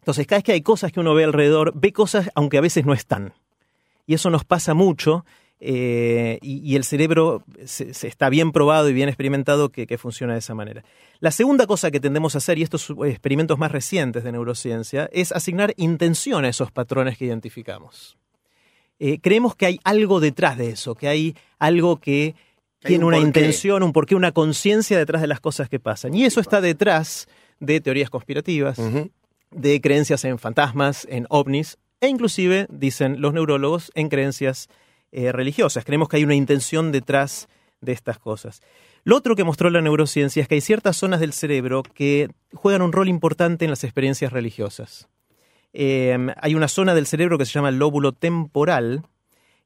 Entonces, 0.00 0.26
cada 0.26 0.38
vez 0.38 0.44
que 0.44 0.52
hay 0.52 0.62
cosas 0.62 0.90
que 0.90 1.00
uno 1.00 1.14
ve 1.14 1.24
alrededor, 1.24 1.72
ve 1.74 1.92
cosas 1.92 2.30
aunque 2.34 2.56
a 2.56 2.62
veces 2.62 2.86
no 2.86 2.94
están. 2.94 3.34
Y 4.06 4.14
eso 4.14 4.30
nos 4.30 4.44
pasa 4.44 4.72
mucho 4.72 5.26
eh, 5.60 6.38
y, 6.40 6.60
y 6.64 6.76
el 6.76 6.84
cerebro 6.84 7.42
se, 7.66 7.92
se 7.92 8.08
está 8.08 8.30
bien 8.30 8.52
probado 8.52 8.88
y 8.88 8.94
bien 8.94 9.08
experimentado 9.08 9.68
que, 9.68 9.86
que 9.86 9.98
funciona 9.98 10.32
de 10.32 10.38
esa 10.38 10.54
manera. 10.54 10.82
La 11.20 11.30
segunda 11.30 11.66
cosa 11.66 11.90
que 11.90 12.00
tendemos 12.00 12.34
a 12.34 12.38
hacer, 12.38 12.58
y 12.58 12.62
estos 12.62 12.88
experimentos 13.06 13.58
más 13.58 13.70
recientes 13.70 14.24
de 14.24 14.32
neurociencia, 14.32 15.10
es 15.12 15.30
asignar 15.32 15.74
intención 15.76 16.44
a 16.44 16.48
esos 16.48 16.70
patrones 16.70 17.18
que 17.18 17.26
identificamos. 17.26 18.16
Eh, 18.98 19.18
creemos 19.20 19.54
que 19.54 19.66
hay 19.66 19.80
algo 19.84 20.20
detrás 20.20 20.56
de 20.56 20.70
eso, 20.70 20.94
que 20.94 21.08
hay 21.08 21.36
algo 21.58 22.00
que 22.00 22.34
tiene 22.80 23.04
un 23.04 23.08
una 23.08 23.16
porqué. 23.18 23.40
intención, 23.40 23.82
un 23.82 23.92
porqué, 23.92 24.14
una 24.14 24.32
conciencia 24.32 24.96
detrás 24.96 25.20
de 25.20 25.28
las 25.28 25.40
cosas 25.40 25.68
que 25.68 25.80
pasan. 25.80 26.14
Y 26.14 26.24
eso 26.24 26.40
está 26.40 26.60
detrás 26.60 27.28
de 27.60 27.80
teorías 27.80 28.10
conspirativas, 28.10 28.78
de 29.50 29.80
creencias 29.80 30.24
en 30.24 30.38
fantasmas, 30.38 31.06
en 31.10 31.26
ovnis, 31.30 31.78
e 32.00 32.08
inclusive, 32.08 32.66
dicen 32.70 33.20
los 33.20 33.32
neurólogos, 33.32 33.90
en 33.94 34.08
creencias 34.08 34.68
eh, 35.10 35.32
religiosas. 35.32 35.84
Creemos 35.84 36.08
que 36.08 36.18
hay 36.18 36.24
una 36.24 36.34
intención 36.34 36.92
detrás 36.92 37.48
de 37.80 37.92
estas 37.92 38.18
cosas. 38.18 38.60
Lo 39.04 39.16
otro 39.16 39.36
que 39.36 39.44
mostró 39.44 39.70
la 39.70 39.80
neurociencia 39.80 40.42
es 40.42 40.48
que 40.48 40.56
hay 40.56 40.60
ciertas 40.60 40.96
zonas 40.96 41.20
del 41.20 41.32
cerebro 41.32 41.82
que 41.82 42.28
juegan 42.52 42.82
un 42.82 42.92
rol 42.92 43.08
importante 43.08 43.64
en 43.64 43.70
las 43.70 43.84
experiencias 43.84 44.32
religiosas. 44.32 45.08
Eh, 45.72 46.16
hay 46.40 46.54
una 46.54 46.68
zona 46.68 46.94
del 46.94 47.06
cerebro 47.06 47.38
que 47.38 47.46
se 47.46 47.52
llama 47.52 47.68
el 47.68 47.78
lóbulo 47.78 48.12
temporal, 48.12 49.02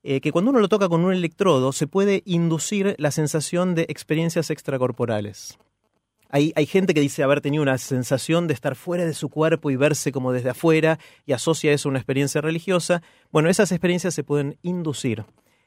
eh, 0.03 0.21
que 0.21 0.33
cuando 0.33 0.51
uno 0.51 0.61
lo 0.61 0.69
toca 0.69 0.89
con 0.89 1.05
un 1.05 1.13
electrodo 1.13 1.73
se 1.73 1.87
puede 1.87 2.23
inducir 2.25 2.95
la 2.99 3.11
sensación 3.11 3.75
de 3.75 3.83
experiencias 3.89 4.51
extracorporales. 4.51 5.59
Hay, 6.33 6.53
hay 6.57 6.67
gente 6.67 6.95
que 6.95 7.01
dice 7.01 7.23
haber 7.23 7.41
tenido 7.41 7.63
una 7.63 7.79
sensación 7.79 8.49
de 8.49 8.55
estar 8.55 8.75
fuera 8.75 9.05
de 9.05 9.15
su 9.15 9.29
cuerpo 9.29 9.71
y 9.71 9.77
verse 9.77 10.11
como 10.11 10.33
desde 10.33 10.51
afuera 10.51 10.99
y 11.27 11.33
asocia 11.33 11.73
eso 11.73 11.89
a 11.89 11.91
una 11.91 12.01
experiencia 12.01 12.41
religiosa. 12.41 13.03
Bueno, 13.31 13.49
esas 13.49 13.71
experiencias 13.71 14.15
se 14.15 14.25
pueden 14.25 14.59
inducir. 14.63 15.25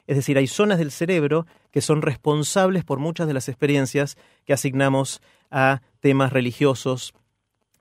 Es 0.08 0.18
decir, 0.18 0.38
hay 0.38 0.48
zonas 0.48 0.78
del 0.78 0.92
cerebro 0.92 1.48
que 1.72 1.82
son 1.82 2.02
responsables 2.02 2.84
por 2.84 3.00
muchas 3.00 3.28
de 3.28 3.34
las 3.34 3.48
experiencias 3.48 4.18
que 4.46 4.54
asignamos 4.54 5.22
a 5.50 5.82
temas 6.00 6.34
religiosos 6.34 7.14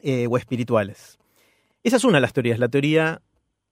eh, 0.00 0.26
o 0.30 0.36
espirituales. 0.36 1.18
Esa 1.82 1.96
es 1.96 2.04
una 2.04 2.18
de 2.18 2.22
las 2.22 2.32
teorías, 2.32 2.58
la 2.58 2.68
teoría 2.68 3.20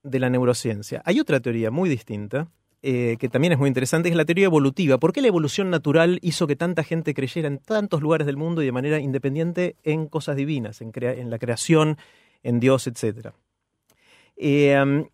de 0.03 0.19
la 0.19 0.29
neurociencia. 0.29 1.01
Hay 1.05 1.19
otra 1.19 1.39
teoría 1.39 1.71
muy 1.71 1.89
distinta, 1.89 2.49
eh, 2.85 3.15
que 3.17 3.29
también 3.29 3.53
es 3.53 3.59
muy 3.59 3.69
interesante, 3.69 4.09
es 4.09 4.15
la 4.15 4.25
teoría 4.25 4.43
evolutiva. 4.43 4.97
¿Por 4.97 5.13
qué 5.13 5.21
la 5.21 5.29
evolución 5.29 5.69
natural 5.69 6.19
hizo 6.21 6.47
que 6.47 6.57
tanta 6.57 6.83
gente 6.83 7.13
creyera 7.13 7.47
en 7.47 7.59
tantos 7.59 8.01
lugares 8.01 8.27
del 8.27 8.35
mundo 8.35 8.61
y 8.61 8.65
de 8.65 8.73
manera 8.73 8.99
independiente 8.99 9.77
en 9.83 10.07
cosas 10.07 10.35
divinas, 10.35 10.81
en, 10.81 11.29
la 11.29 11.39
creación, 11.39 11.97
en 12.43 12.59
Dios, 12.59 12.85
etc.? 12.87 13.29
Eh, 14.35 14.77
um, 14.83 15.05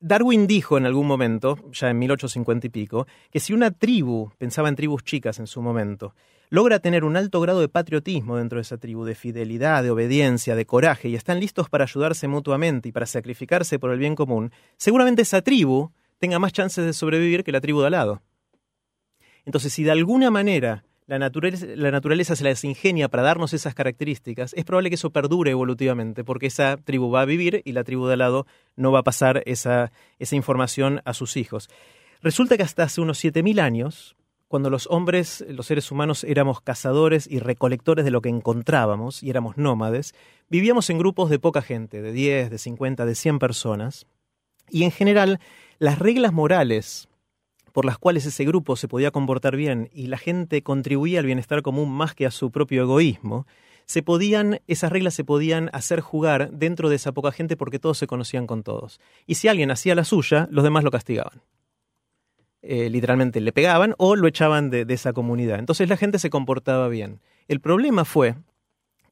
Darwin 0.00 0.48
dijo 0.48 0.76
en 0.76 0.84
algún 0.84 1.06
momento, 1.06 1.56
ya 1.70 1.88
en 1.88 2.00
1850 2.00 2.66
y 2.66 2.70
pico, 2.70 3.06
que 3.30 3.38
si 3.38 3.52
una 3.52 3.70
tribu, 3.70 4.32
pensaba 4.36 4.68
en 4.68 4.74
tribus 4.74 5.04
chicas 5.04 5.38
en 5.38 5.46
su 5.46 5.62
momento, 5.62 6.16
logra 6.50 6.80
tener 6.80 7.04
un 7.04 7.16
alto 7.16 7.40
grado 7.40 7.60
de 7.60 7.68
patriotismo 7.68 8.38
dentro 8.38 8.56
de 8.56 8.62
esa 8.62 8.78
tribu, 8.78 9.04
de 9.04 9.14
fidelidad, 9.14 9.84
de 9.84 9.92
obediencia, 9.92 10.56
de 10.56 10.66
coraje, 10.66 11.08
y 11.08 11.14
están 11.14 11.38
listos 11.38 11.68
para 11.68 11.84
ayudarse 11.84 12.26
mutuamente 12.26 12.88
y 12.88 12.92
para 12.92 13.06
sacrificarse 13.06 13.78
por 13.78 13.92
el 13.92 14.00
bien 14.00 14.16
común, 14.16 14.50
seguramente 14.76 15.22
esa 15.22 15.42
tribu 15.42 15.92
tenga 16.22 16.38
más 16.38 16.52
chances 16.52 16.86
de 16.86 16.92
sobrevivir 16.92 17.42
que 17.42 17.50
la 17.50 17.60
tribu 17.60 17.80
de 17.80 17.86
al 17.86 17.92
lado. 17.92 18.22
Entonces, 19.44 19.72
si 19.72 19.82
de 19.82 19.90
alguna 19.90 20.30
manera 20.30 20.84
la 21.06 21.18
naturaleza, 21.18 21.66
la 21.74 21.90
naturaleza 21.90 22.36
se 22.36 22.44
las 22.44 22.62
ingenia 22.62 23.08
para 23.08 23.24
darnos 23.24 23.52
esas 23.54 23.74
características, 23.74 24.54
es 24.54 24.64
probable 24.64 24.88
que 24.88 24.94
eso 24.94 25.10
perdure 25.10 25.50
evolutivamente, 25.50 26.22
porque 26.22 26.46
esa 26.46 26.76
tribu 26.76 27.10
va 27.10 27.22
a 27.22 27.24
vivir 27.24 27.60
y 27.64 27.72
la 27.72 27.82
tribu 27.82 28.06
de 28.06 28.12
al 28.12 28.20
lado 28.20 28.46
no 28.76 28.92
va 28.92 29.00
a 29.00 29.02
pasar 29.02 29.42
esa, 29.46 29.90
esa 30.20 30.36
información 30.36 31.02
a 31.04 31.12
sus 31.12 31.36
hijos. 31.36 31.68
Resulta 32.20 32.56
que 32.56 32.62
hasta 32.62 32.84
hace 32.84 33.00
unos 33.00 33.22
7.000 33.24 33.58
años, 33.58 34.14
cuando 34.46 34.70
los 34.70 34.86
hombres, 34.92 35.44
los 35.48 35.66
seres 35.66 35.90
humanos, 35.90 36.22
éramos 36.22 36.60
cazadores 36.60 37.26
y 37.28 37.40
recolectores 37.40 38.04
de 38.04 38.12
lo 38.12 38.20
que 38.20 38.28
encontrábamos 38.28 39.24
y 39.24 39.30
éramos 39.30 39.56
nómades, 39.56 40.14
vivíamos 40.48 40.88
en 40.88 40.98
grupos 40.98 41.30
de 41.30 41.40
poca 41.40 41.62
gente, 41.62 42.00
de 42.00 42.12
10, 42.12 42.48
de 42.48 42.58
50, 42.58 43.06
de 43.06 43.14
100 43.16 43.40
personas, 43.40 44.06
y 44.70 44.84
en 44.84 44.90
general 44.90 45.40
las 45.82 45.98
reglas 45.98 46.32
morales 46.32 47.08
por 47.72 47.84
las 47.84 47.98
cuales 47.98 48.24
ese 48.24 48.44
grupo 48.44 48.76
se 48.76 48.86
podía 48.86 49.10
comportar 49.10 49.56
bien 49.56 49.90
y 49.92 50.06
la 50.06 50.16
gente 50.16 50.62
contribuía 50.62 51.18
al 51.18 51.26
bienestar 51.26 51.62
común 51.62 51.90
más 51.90 52.14
que 52.14 52.24
a 52.24 52.30
su 52.30 52.52
propio 52.52 52.82
egoísmo, 52.82 53.48
se 53.86 54.04
podían, 54.04 54.60
esas 54.68 54.92
reglas 54.92 55.14
se 55.14 55.24
podían 55.24 55.70
hacer 55.72 55.98
jugar 55.98 56.52
dentro 56.52 56.88
de 56.88 56.94
esa 56.94 57.10
poca 57.10 57.32
gente 57.32 57.56
porque 57.56 57.80
todos 57.80 57.98
se 57.98 58.06
conocían 58.06 58.46
con 58.46 58.62
todos. 58.62 59.00
Y 59.26 59.34
si 59.34 59.48
alguien 59.48 59.72
hacía 59.72 59.96
la 59.96 60.04
suya, 60.04 60.46
los 60.52 60.62
demás 60.62 60.84
lo 60.84 60.92
castigaban. 60.92 61.42
Eh, 62.62 62.88
literalmente 62.88 63.40
le 63.40 63.50
pegaban 63.50 63.96
o 63.98 64.14
lo 64.14 64.28
echaban 64.28 64.70
de, 64.70 64.84
de 64.84 64.94
esa 64.94 65.12
comunidad. 65.12 65.58
Entonces 65.58 65.88
la 65.88 65.96
gente 65.96 66.20
se 66.20 66.30
comportaba 66.30 66.86
bien. 66.86 67.18
El 67.48 67.58
problema 67.58 68.04
fue 68.04 68.36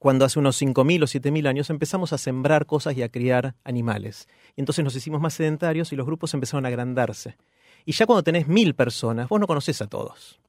cuando 0.01 0.25
hace 0.25 0.39
unos 0.39 0.61
5.000 0.61 1.03
o 1.03 1.07
7.000 1.07 1.47
años 1.47 1.69
empezamos 1.69 2.15
a 2.15 2.19
sembrar 2.19 2.65
cosas 2.65 2.97
y 2.97 3.03
a 3.03 3.11
criar 3.11 3.55
animales. 3.65 4.29
Entonces 4.57 4.83
nos 4.83 4.97
hicimos 4.97 5.21
más 5.21 5.35
sedentarios 5.35 5.93
y 5.93 5.97
los 5.97 6.07
grupos 6.07 6.33
empezaron 6.33 6.65
a 6.65 6.69
agrandarse. 6.69 7.37
Y 7.85 7.93
ya 7.93 8.07
cuando 8.07 8.23
tenés 8.23 8.49
mil 8.49 8.75
personas, 8.75 9.29
vos 9.29 9.39
no 9.39 9.47
conocés 9.47 9.83
a 9.83 9.89
todos. 9.89 10.41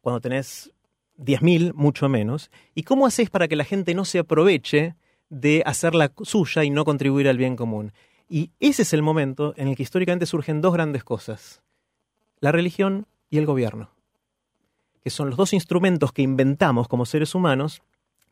Cuando 0.00 0.20
tenés 0.20 0.72
10.000, 1.16 1.74
mucho 1.74 2.08
menos. 2.08 2.50
¿Y 2.74 2.82
cómo 2.82 3.06
haces 3.06 3.30
para 3.30 3.46
que 3.46 3.54
la 3.54 3.62
gente 3.62 3.94
no 3.94 4.04
se 4.04 4.18
aproveche 4.18 4.96
de 5.28 5.62
hacer 5.64 5.94
la 5.94 6.10
suya 6.22 6.64
y 6.64 6.70
no 6.70 6.84
contribuir 6.84 7.28
al 7.28 7.38
bien 7.38 7.54
común? 7.54 7.92
Y 8.28 8.50
ese 8.58 8.82
es 8.82 8.92
el 8.92 9.02
momento 9.02 9.54
en 9.56 9.68
el 9.68 9.76
que 9.76 9.84
históricamente 9.84 10.26
surgen 10.26 10.60
dos 10.60 10.72
grandes 10.72 11.04
cosas. 11.04 11.62
La 12.40 12.50
religión 12.50 13.06
y 13.30 13.38
el 13.38 13.46
gobierno. 13.46 13.92
Que 15.04 15.10
son 15.10 15.28
los 15.28 15.36
dos 15.36 15.52
instrumentos 15.52 16.10
que 16.10 16.22
inventamos 16.22 16.88
como 16.88 17.06
seres 17.06 17.36
humanos 17.36 17.80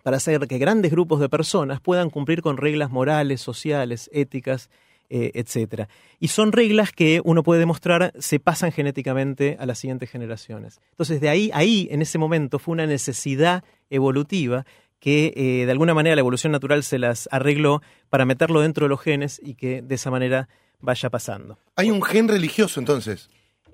para 0.07 0.19
hacer 0.19 0.47
que 0.47 0.59
grandes 0.59 0.92
grupos 0.92 1.19
de 1.19 1.29
personas 1.29 1.81
puedan 1.81 2.11
cumplir 2.11 2.40
con 2.40 2.59
reglas 2.59 2.92
morales, 2.92 3.40
sociales, 3.40 4.09
éticas, 4.12 4.71
eh, 5.11 5.33
etc. 5.35 5.88
Y 6.21 6.29
son 6.29 6.53
reglas 6.53 6.92
que 6.92 7.21
uno 7.25 7.42
puede 7.42 7.59
demostrar 7.59 8.12
se 8.16 8.38
pasan 8.38 8.71
genéticamente 8.71 9.57
a 9.59 9.66
las 9.66 9.81
siguientes 9.81 10.09
generaciones. 10.09 10.81
Entonces, 10.92 11.21
de 11.21 11.29
ahí, 11.29 11.51
ahí, 11.53 11.88
en 11.90 12.03
ese 12.03 12.19
momento, 12.19 12.61
fue 12.61 12.75
una 12.75 12.87
necesidad 12.87 13.64
evolutiva 13.90 14.64
que 15.01 15.33
eh, 15.35 15.66
de 15.66 15.73
alguna 15.73 15.92
manera 15.92 16.14
la 16.14 16.21
evolución 16.21 16.53
natural 16.53 16.85
se 16.85 17.01
las 17.01 17.29
arregló 17.33 17.83
para 18.09 18.25
meterlo 18.25 18.61
dentro 18.61 18.85
de 18.85 18.90
los 18.90 19.01
genes 19.01 19.40
y 19.42 19.55
que 19.55 19.83
de 19.83 19.97
esa 19.97 20.12
manera 20.12 20.49
vaya 20.79 21.11
pasando. 21.11 21.59
Hay 21.75 21.90
un 21.90 22.01
gen 22.01 22.29
religioso 22.29 22.79
entonces. 22.79 23.29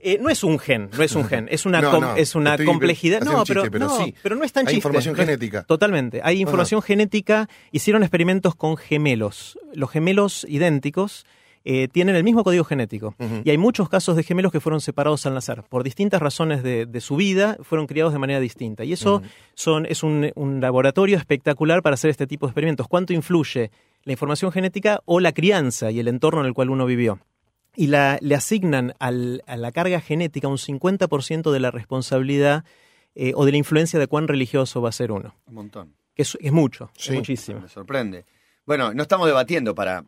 Eh, 0.05 0.19
no 0.21 0.29
es 0.31 0.43
un 0.43 0.59
gen, 0.59 0.91
no 0.97 1.03
es 1.03 1.15
un 1.15 1.25
gen, 1.25 1.47
es 1.51 1.65
una, 1.65 1.81
No, 1.83 1.91
com- 1.93 2.01
no, 2.01 2.17
es 2.17 2.35
una 2.35 2.59
complejidad. 2.59 3.21
No 3.23 3.45
chiste, 3.45 3.55
pero, 3.55 3.71
pero 3.71 3.87
no, 3.87 4.05
sí. 4.05 4.15
pero 4.23 4.35
no 4.37 4.43
es 4.45 4.53
tan 4.53 4.62
Hay 4.67 4.75
chiste. 4.75 4.79
información 4.79 5.15
No 5.17 5.23
es- 5.23 5.27
genética. 5.29 5.62
Totalmente. 5.62 6.21
Hay 6.25 6.41
información 6.41 6.83
genética. 6.83 7.49
Hicieron 7.71 8.03
experimentos 8.03 8.55
con 8.57 8.77
gemelos. 8.77 9.59
Los 9.75 9.91
gemelos 9.91 10.45
idénticos 10.49 11.25
eh, 11.65 11.87
tienen 11.87 12.17
el 12.17 12.25
mismo 12.25 12.43
código 12.43 12.65
genético. 12.65 13.15
Y 13.45 13.51
hay 13.51 13.59
muchos 13.59 13.88
casos 13.88 14.17
de 14.17 14.25
gemelos 14.25 14.51
que 14.51 14.59
fueron 14.59 14.81
separados 14.81 15.25
al 15.27 15.35
nacer. 15.35 15.62
Por 15.69 15.85
distintas 15.85 16.21
razones 16.21 16.65
de, 16.65 16.87
de 16.87 17.01
su 17.01 17.15
vida, 17.15 17.57
fueron 17.62 17.87
criados 17.87 18.12
de 18.12 18.19
manera 18.19 18.41
distinta. 18.41 18.83
Y 18.85 18.93
eso 18.93 19.23
son, 19.55 19.87
es 19.87 20.03
un, 20.03 20.33
un 20.35 20.61
laboratorio 20.61 21.17
espectacular 21.17 21.81
para 21.83 21.95
hacer 21.95 22.11
este 22.11 22.27
tipo 22.27 22.47
de 22.47 22.51
experimentos. 22.51 22.88
¿Cuánto 22.88 23.12
influye 23.12 23.71
la 24.03 24.11
información 24.12 24.51
genética 24.51 25.01
o 25.05 25.21
la 25.21 25.31
crianza 25.31 25.93
y 25.93 26.01
el 26.01 26.09
entorno 26.09 26.41
en 26.41 26.47
el 26.47 26.55
cual 26.55 26.71
uno 26.71 26.85
vivió? 26.87 27.21
Y 27.77 27.87
la, 27.87 28.19
le 28.21 28.35
asignan 28.35 28.95
al- 28.99 29.43
a 29.47 29.57
la 29.57 29.73
carga 29.73 30.01
genética 30.01 30.49
un 30.49 30.59
50% 30.59 31.51
de 31.53 31.61
la 31.61 31.71
responsabilidad 31.71 32.65
eh, 33.15 33.33
o 33.35 33.45
de 33.45 33.53
la 33.53 33.59
influencia 33.59 33.99
de 33.99 34.07
cuán 34.07 34.29
religioso 34.29 34.81
va 34.83 34.89
a 34.91 34.93
ser 34.93 35.13
uno. 35.13 35.35
Un 35.47 35.55
montón. 35.55 35.95
Que 36.15 36.23
es, 36.23 36.37
es 36.41 36.53
mucho, 36.53 36.91
Sí. 36.97 37.11
es 37.11 37.17
muchísimo. 37.17 37.61
Me 37.61 37.69
sorprende. 37.69 38.25
Bueno, 38.67 38.93
no 38.95 39.03
estamos 39.03 39.27
debatiendo 39.27 39.75
para 39.75 40.05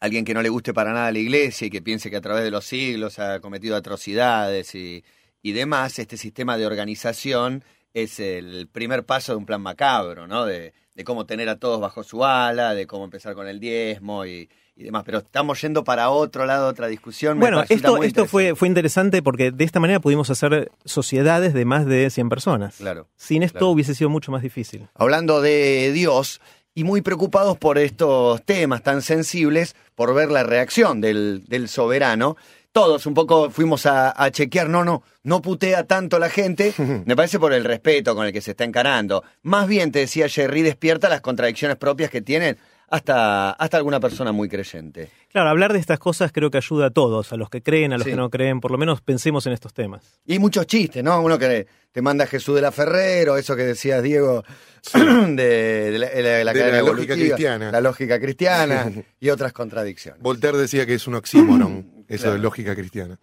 alguien 0.00 0.24
que 0.24 0.34
no 0.34 0.42
le 0.42 0.48
guste 0.48 0.72
para 0.74 0.92
nada 0.92 1.10
la 1.12 1.18
iglesia 1.18 1.66
y 1.66 1.70
que 1.70 1.82
piense 1.82 2.10
que 2.10 2.16
a 2.16 2.20
través 2.20 2.44
de 2.44 2.50
los 2.50 2.64
siglos 2.64 3.18
ha 3.18 3.40
cometido 3.40 3.76
atrocidades 3.76 4.74
y, 4.74 5.04
y 5.42 5.52
demás. 5.52 5.98
Este 5.98 6.16
sistema 6.16 6.56
de 6.56 6.66
organización 6.66 7.64
es 7.94 8.20
el 8.20 8.68
primer 8.70 9.04
paso 9.04 9.32
de 9.32 9.38
un 9.38 9.46
plan 9.46 9.60
macabro, 9.60 10.26
¿no? 10.26 10.44
De, 10.44 10.72
de 10.94 11.04
cómo 11.04 11.26
tener 11.26 11.48
a 11.48 11.56
todos 11.56 11.80
bajo 11.80 12.02
su 12.02 12.24
ala, 12.24 12.74
de 12.74 12.86
cómo 12.86 13.04
empezar 13.04 13.34
con 13.34 13.48
el 13.48 13.60
diezmo 13.60 14.26
y, 14.26 14.48
y 14.76 14.82
demás. 14.82 15.02
Pero 15.04 15.18
estamos 15.18 15.60
yendo 15.60 15.84
para 15.84 16.10
otro 16.10 16.46
lado, 16.46 16.68
otra 16.68 16.88
discusión. 16.88 17.38
Me 17.38 17.44
Bueno, 17.44 17.62
esto, 17.68 17.96
muy 17.96 18.06
esto 18.06 18.26
fue, 18.26 18.42
interesante. 18.44 18.58
fue 18.58 18.68
interesante 18.68 19.22
porque 19.22 19.50
de 19.50 19.64
esta 19.64 19.80
manera 19.80 20.00
pudimos 20.00 20.30
hacer 20.30 20.70
sociedades 20.84 21.54
de 21.54 21.64
más 21.64 21.86
de 21.86 22.10
100 22.10 22.28
personas. 22.28 22.76
Claro. 22.76 23.08
Sin 23.16 23.42
esto 23.42 23.58
claro. 23.58 23.70
hubiese 23.70 23.94
sido 23.94 24.10
mucho 24.10 24.32
más 24.32 24.42
difícil. 24.42 24.88
hablando 24.94 25.40
de 25.40 25.92
Dios 25.92 26.40
y 26.74 26.84
muy 26.84 27.02
preocupados 27.02 27.58
por 27.58 27.78
estos 27.78 28.42
temas 28.44 28.82
tan 28.82 29.02
sensibles, 29.02 29.74
por 29.94 30.14
ver 30.14 30.30
la 30.30 30.44
reacción 30.44 31.00
del, 31.00 31.44
del 31.46 31.68
soberano. 31.68 32.36
Todos 32.72 33.04
un 33.06 33.14
poco 33.14 33.50
fuimos 33.50 33.84
a, 33.86 34.12
a 34.16 34.30
chequear, 34.30 34.68
no, 34.68 34.84
no, 34.84 35.02
no 35.24 35.42
putea 35.42 35.84
tanto 35.88 36.18
la 36.20 36.30
gente, 36.30 36.72
me 37.04 37.16
parece 37.16 37.38
por 37.40 37.52
el 37.52 37.64
respeto 37.64 38.14
con 38.14 38.26
el 38.26 38.32
que 38.32 38.40
se 38.40 38.52
está 38.52 38.64
encarando. 38.64 39.24
Más 39.42 39.66
bien, 39.66 39.90
te 39.90 39.98
decía 40.00 40.28
Jerry, 40.28 40.62
despierta 40.62 41.08
las 41.08 41.20
contradicciones 41.20 41.76
propias 41.76 42.10
que 42.10 42.22
tienen 42.22 42.58
hasta, 42.88 43.50
hasta 43.52 43.76
alguna 43.76 44.00
persona 44.00 44.32
muy 44.32 44.48
creyente. 44.48 45.10
Claro, 45.30 45.48
hablar 45.50 45.72
de 45.72 45.78
estas 45.78 45.98
cosas 46.00 46.32
creo 46.32 46.50
que 46.50 46.58
ayuda 46.58 46.86
a 46.86 46.90
todos, 46.90 47.32
a 47.32 47.36
los 47.36 47.48
que 47.50 47.62
creen, 47.62 47.92
a 47.92 47.98
los 47.98 48.04
Sí. 48.04 48.10
que 48.10 48.16
no 48.16 48.30
creen, 48.30 48.60
por 48.60 48.70
lo 48.72 48.78
menos 48.78 49.00
pensemos 49.00 49.46
en 49.46 49.52
estos 49.52 49.72
temas. 49.72 50.20
Y 50.26 50.38
muchos 50.40 50.66
chistes, 50.66 51.02
¿no? 51.04 51.20
Uno 51.22 51.38
que 51.38 51.66
te 51.92 52.02
manda 52.02 52.26
Jesús 52.26 52.54
de 52.56 52.62
la 52.62 52.72
Ferrero, 52.72 53.36
eso 53.36 53.54
que 53.54 53.62
decías, 53.64 54.02
Diego, 54.02 54.42
de, 54.94 55.90
de 55.92 55.98
la, 55.98 56.08
de 56.08 56.22
la- 56.22 56.44
la 56.44 56.52
De 56.52 56.72
la 56.72 56.82
lógica 56.82 57.14
cristiana. 57.14 57.70
La 57.70 57.80
lógica 57.80 58.18
cristiana 58.20 58.90
y 59.20 59.30
otras 59.30 59.52
contradicciones. 59.52 60.20
Voltaire 60.22 60.58
decía 60.58 60.84
que 60.86 60.94
es 60.94 61.06
un 61.06 61.14
oxímoron, 61.14 61.89
eso 62.10 62.24
Claro. 62.24 62.36
de 62.36 62.42
lógica 62.42 62.74
cristiana. 62.74 63.18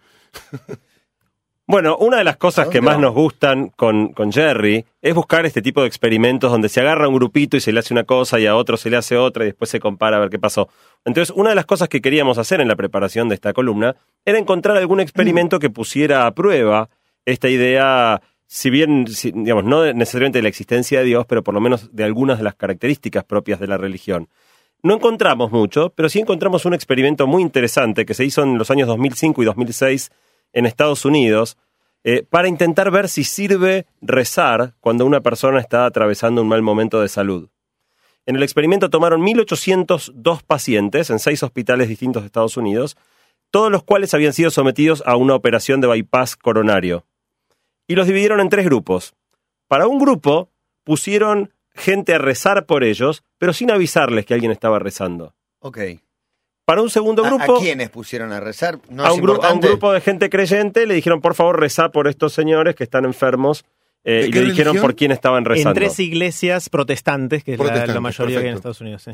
Bueno, 1.69 1.97
una 1.97 2.17
de 2.19 2.23
las 2.23 2.37
cosas 2.37 2.67
¿A 2.67 2.69
que 2.69 2.79
más 2.79 2.97
nos 2.97 3.13
gustan 3.13 3.67
con, 3.75 4.13
con 4.13 4.31
Jerry 4.31 4.85
es 5.01 5.13
buscar 5.13 5.45
este 5.45 5.61
tipo 5.61 5.81
de 5.81 5.87
experimentos 5.87 6.49
donde 6.49 6.69
se 6.69 6.79
agarra 6.79 7.09
un 7.09 7.15
grupito 7.15 7.57
y 7.57 7.59
se 7.59 7.73
le 7.73 7.79
hace 7.79 7.93
una 7.93 8.05
cosa 8.05 8.39
y 8.39 8.45
a 8.45 8.55
otro 8.55 8.77
se 8.77 8.89
le 8.89 8.95
hace 8.95 9.17
otra 9.17 9.43
y 9.43 9.47
después 9.47 9.69
se 9.69 9.81
compara 9.81 10.15
a 10.15 10.21
ver 10.21 10.29
qué 10.29 10.39
pasó. 10.39 10.69
Entonces, 11.03 11.35
una 11.35 11.49
de 11.49 11.55
las 11.55 11.65
cosas 11.65 11.89
que 11.89 11.99
queríamos 12.01 12.37
hacer 12.37 12.61
en 12.61 12.69
la 12.69 12.77
preparación 12.77 13.27
de 13.27 13.35
esta 13.35 13.51
columna 13.51 13.97
era 14.23 14.39
encontrar 14.39 14.77
algún 14.77 15.01
experimento 15.01 15.59
que 15.59 15.69
pusiera 15.69 16.25
a 16.25 16.31
prueba 16.31 16.87
esta 17.25 17.49
idea, 17.49 18.21
si 18.45 18.69
bien, 18.69 19.05
si- 19.07 19.33
digamos, 19.33 19.65
no 19.65 19.91
necesariamente 19.93 20.37
de 20.37 20.43
la 20.43 20.49
existencia 20.49 20.99
de 20.99 21.05
Dios, 21.05 21.25
pero 21.27 21.43
por 21.43 21.53
lo 21.53 21.59
menos 21.59 21.93
de 21.93 22.05
algunas 22.05 22.37
de 22.37 22.45
las 22.45 22.55
características 22.55 23.25
propias 23.25 23.59
de 23.59 23.67
la 23.67 23.75
religión. 23.77 24.29
No 24.87 24.93
encontramos 24.93 25.51
mucho, 25.51 25.89
pero 25.89 26.07
sí 26.07 26.19
encontramos 26.19 26.63
un 26.63 26.73
experimento 26.73 27.27
muy 27.27 27.43
interesante 27.43 28.05
que 28.05 28.13
se 28.13 28.23
hizo 28.23 28.41
en 28.41 28.57
los 28.57 28.71
años 28.71 28.87
2005 28.87 29.41
y 29.41 29.45
2006 29.45 30.11
en 30.53 30.65
Estados 30.65 31.03
Unidos 31.03 31.57
eh, 32.05 32.23
para 32.23 32.47
intentar 32.47 32.89
ver 32.89 33.09
si 33.09 33.25
sirve 33.25 33.85
rezar 33.99 34.75
cuando 34.79 35.05
una 35.05 35.19
persona 35.19 35.59
está 35.59 35.85
atravesando 35.85 36.41
un 36.41 36.47
mal 36.47 36.61
momento 36.61 37.01
de 37.01 37.09
salud. 37.09 37.49
En 38.25 38.37
el 38.37 38.43
experimento 38.43 38.89
tomaron 38.89 39.21
1.802 39.23 40.43
pacientes 40.47 41.09
en 41.09 41.19
seis 41.19 41.43
hospitales 41.43 41.89
distintos 41.89 42.23
de 42.23 42.27
Estados 42.27 42.55
Unidos, 42.55 42.95
todos 43.51 43.69
los 43.69 43.83
cuales 43.83 44.13
habían 44.13 44.31
sido 44.31 44.51
sometidos 44.51 45.03
a 45.05 45.17
una 45.17 45.35
operación 45.35 45.81
de 45.81 45.87
bypass 45.87 46.37
coronario. 46.37 47.05
Y 47.89 47.95
los 47.95 48.07
dividieron 48.07 48.39
en 48.39 48.47
tres 48.47 48.63
grupos. 48.63 49.15
Para 49.67 49.85
un 49.85 49.99
grupo 49.99 50.49
pusieron 50.85 51.51
gente 51.77 52.13
a 52.13 52.17
rezar 52.17 52.65
por 52.65 52.83
ellos, 52.83 53.23
pero 53.37 53.53
sin 53.53 53.71
avisarles 53.71 54.25
que 54.25 54.33
alguien 54.33 54.51
estaba 54.51 54.79
rezando. 54.79 55.33
Ok. 55.59 55.77
Para 56.65 56.81
un 56.81 56.89
segundo 56.89 57.23
¿A, 57.25 57.29
grupo... 57.29 57.57
a 57.57 57.59
quiénes 57.59 57.89
pusieron 57.89 58.33
a 58.33 58.39
rezar? 58.41 58.79
¿No 58.89 59.05
a, 59.05 59.13
un 59.13 59.21
gru- 59.21 59.29
a 59.29 59.33
un 59.35 59.37
importante? 59.55 59.67
grupo 59.69 59.93
de 59.93 60.01
gente 60.01 60.29
creyente 60.29 60.85
le 60.85 60.95
dijeron, 60.95 61.21
por 61.21 61.33
favor, 61.33 61.59
rezá 61.59 61.89
por 61.91 62.07
estos 62.09 62.33
señores 62.33 62.75
que 62.75 62.83
están 62.83 63.05
enfermos. 63.05 63.63
eh, 64.03 64.23
¿De 64.23 64.27
y 64.27 64.31
le 64.31 64.39
dijeron 64.41 64.73
religión? 64.73 64.81
por 64.81 64.95
quién 64.95 65.11
estaban 65.11 65.45
rezando. 65.45 65.69
En 65.69 65.75
tres 65.75 65.99
iglesias 65.99 66.67
protestantes, 66.69 67.43
que 67.45 67.53
es 67.53 67.59
la- 67.59 67.99
mayoría 68.01 68.39
que 68.39 68.43
hay 68.43 68.49
en. 68.49 68.55
Estados 68.55 68.81
Unidos. 68.81 69.03
sí. 69.03 69.11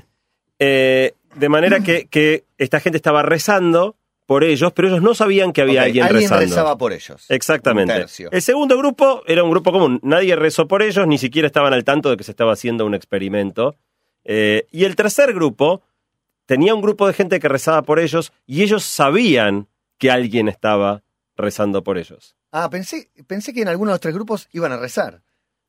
Eh, 0.60 1.13
de 1.36 1.49
manera 1.49 1.80
que, 1.82 2.06
que 2.06 2.45
esta 2.58 2.80
gente 2.80 2.97
estaba 2.97 3.21
rezando 3.23 3.95
por 4.25 4.43
ellos, 4.43 4.71
pero 4.73 4.88
ellos 4.88 5.01
no 5.01 5.13
sabían 5.13 5.51
que 5.53 5.62
había 5.62 5.81
Ok, 5.81 5.86
alguien, 5.88 6.03
alguien 6.05 6.21
rezando. 6.21 6.45
rezaba 6.45 6.77
por 6.77 6.93
ellos. 6.93 7.25
Exactamente. 7.29 8.05
El 8.31 8.41
segundo 8.41 8.77
grupo 8.77 9.23
era 9.27 9.43
un 9.43 9.49
grupo 9.51 9.71
común. 9.71 9.99
Nadie 10.03 10.36
rezó 10.36 10.67
por 10.67 10.81
ellos, 10.81 11.05
ni 11.07 11.17
siquiera 11.17 11.45
estaban 11.45 11.73
al 11.73 11.83
tanto 11.83 12.09
de 12.09 12.17
que 12.17 12.23
se 12.23 12.31
estaba 12.31 12.53
haciendo 12.53 12.86
un 12.86 12.93
experimento. 12.95 13.75
Eh, 14.23 14.67
y 14.71 14.86
el 14.86 14.95
tercer 14.95 15.33
grupo 15.33 15.81
tenía 16.45 16.73
un 16.73 16.81
grupo 16.81 17.07
de 17.07 17.13
gente 17.13 17.39
que 17.39 17.49
rezaba 17.49 17.81
por 17.83 17.99
ellos 17.99 18.31
y 18.45 18.63
ellos 18.63 18.83
sabían 18.83 19.67
que 19.97 20.12
alguien 20.12 20.47
estaba 20.47 21.03
rezando 21.36 21.83
por 21.83 21.97
ellos. 21.97 22.36
Ah, 22.51 22.69
pensé, 22.69 23.09
pensé 23.27 23.53
que 23.53 23.62
en 23.62 23.67
alguno 23.67 23.91
de 23.91 23.95
los 23.95 24.01
tres 24.01 24.13
grupos 24.13 24.47
iban 24.51 24.71
a 24.71 24.77
rezar. 24.77 25.21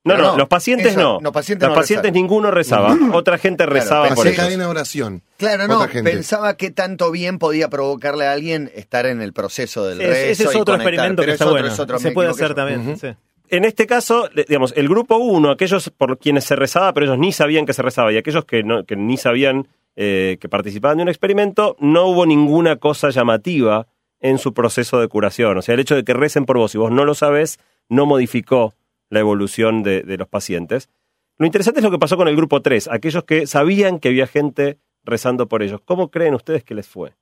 No, 0.04 0.18
no, 0.18 0.36
los 0.36 0.48
pacientes 0.48 0.92
eso, 0.92 1.00
no. 1.00 1.18
los 1.22 1.32
pacientes 1.32 1.66
los 1.66 1.74
no 1.74 1.80
pacientes 1.80 2.12
ninguno 2.12 2.50
rezaba. 2.50 2.94
Otra 3.14 3.38
gente 3.38 3.64
rezaba 3.64 4.02
pensé 4.08 4.14
por 4.16 4.26
ellos. 4.26 4.36
cadena 4.38 4.64
de 4.64 4.70
oración. 4.70 5.22
Claro, 5.38 5.66
no, 5.66 5.86
pensaba 5.88 6.56
que 6.58 6.70
tanto 6.70 7.10
bien 7.10 7.38
podía 7.38 7.68
provocarle 7.70 8.26
a 8.26 8.32
alguien 8.32 8.70
estar 8.74 9.06
en 9.06 9.22
el 9.22 9.32
proceso 9.32 9.86
del 9.86 10.00
Es- 10.02 10.08
rezo 10.08 10.30
ese 10.32 10.42
es 10.44 10.48
otro 10.50 10.74
conectar, 10.74 10.92
experimento 10.94 11.22
que 11.22 11.28
es 11.28 11.32
está 11.34 11.44
otro, 11.46 11.54
bueno. 11.54 11.68
es 11.68 11.80
otro, 11.80 11.98
Se 11.98 12.10
puede 12.10 12.28
hacer 12.28 12.54
también. 12.54 12.98
Sí. 12.98 13.08
En 13.48 13.64
este 13.64 13.86
caso, 13.86 14.28
digamos, 14.48 14.72
el 14.76 14.88
grupo 14.88 15.16
1, 15.16 15.50
aquellos 15.50 15.88
por 15.90 16.18
quienes 16.18 16.44
se 16.44 16.56
rezaba, 16.56 16.92
pero 16.92 17.06
ellos 17.06 17.18
ni 17.18 17.32
sabían 17.32 17.64
que 17.66 17.72
se 17.72 17.82
rezaba, 17.82 18.12
y 18.12 18.16
aquellos 18.16 18.44
que, 18.44 18.62
no, 18.62 18.84
que 18.84 18.96
ni 18.96 19.16
sabían 19.16 19.68
eh, 19.96 20.38
que 20.40 20.48
participaban 20.48 20.96
de 20.98 21.04
un 21.04 21.08
experimento, 21.08 21.76
no 21.78 22.06
hubo 22.08 22.26
ninguna 22.26 22.76
cosa 22.76 23.10
llamativa 23.10 23.86
en 24.20 24.38
su 24.38 24.52
proceso 24.52 24.98
de 25.00 25.08
curación. 25.08 25.56
O 25.58 25.62
sea, 25.62 25.74
el 25.74 25.80
hecho 25.80 25.94
de 25.94 26.04
que 26.04 26.14
recen 26.14 26.46
por 26.46 26.58
vos 26.58 26.74
y 26.74 26.78
vos 26.78 26.90
no 26.90 27.04
lo 27.04 27.14
sabés, 27.14 27.58
no 27.88 28.04
modificó 28.06 28.74
la 29.14 29.20
evolución 29.20 29.83
de, 29.83 30.03
de 30.03 30.16
los 30.18 30.29
pacientes. 30.29 30.90
Lo 31.38 31.46
interesante 31.46 31.81
es 31.81 31.85
lo 31.85 31.90
que 31.90 31.98
pasó 31.98 32.16
con 32.18 32.29
el 32.29 32.37
grupo 32.37 32.61
3, 32.62 32.88
aquellos 32.92 33.24
que 33.24 33.46
sabían 33.46 33.98
que 33.98 34.09
había 34.09 34.27
gente 34.27 34.79
rezando 35.05 35.48
por 35.48 35.62
ellos. 35.62 35.81
¿Cómo 35.85 36.11
creen 36.11 36.35
ustedes 36.35 36.62
que 36.64 36.74
les 36.74 36.87
fue? 36.87 37.14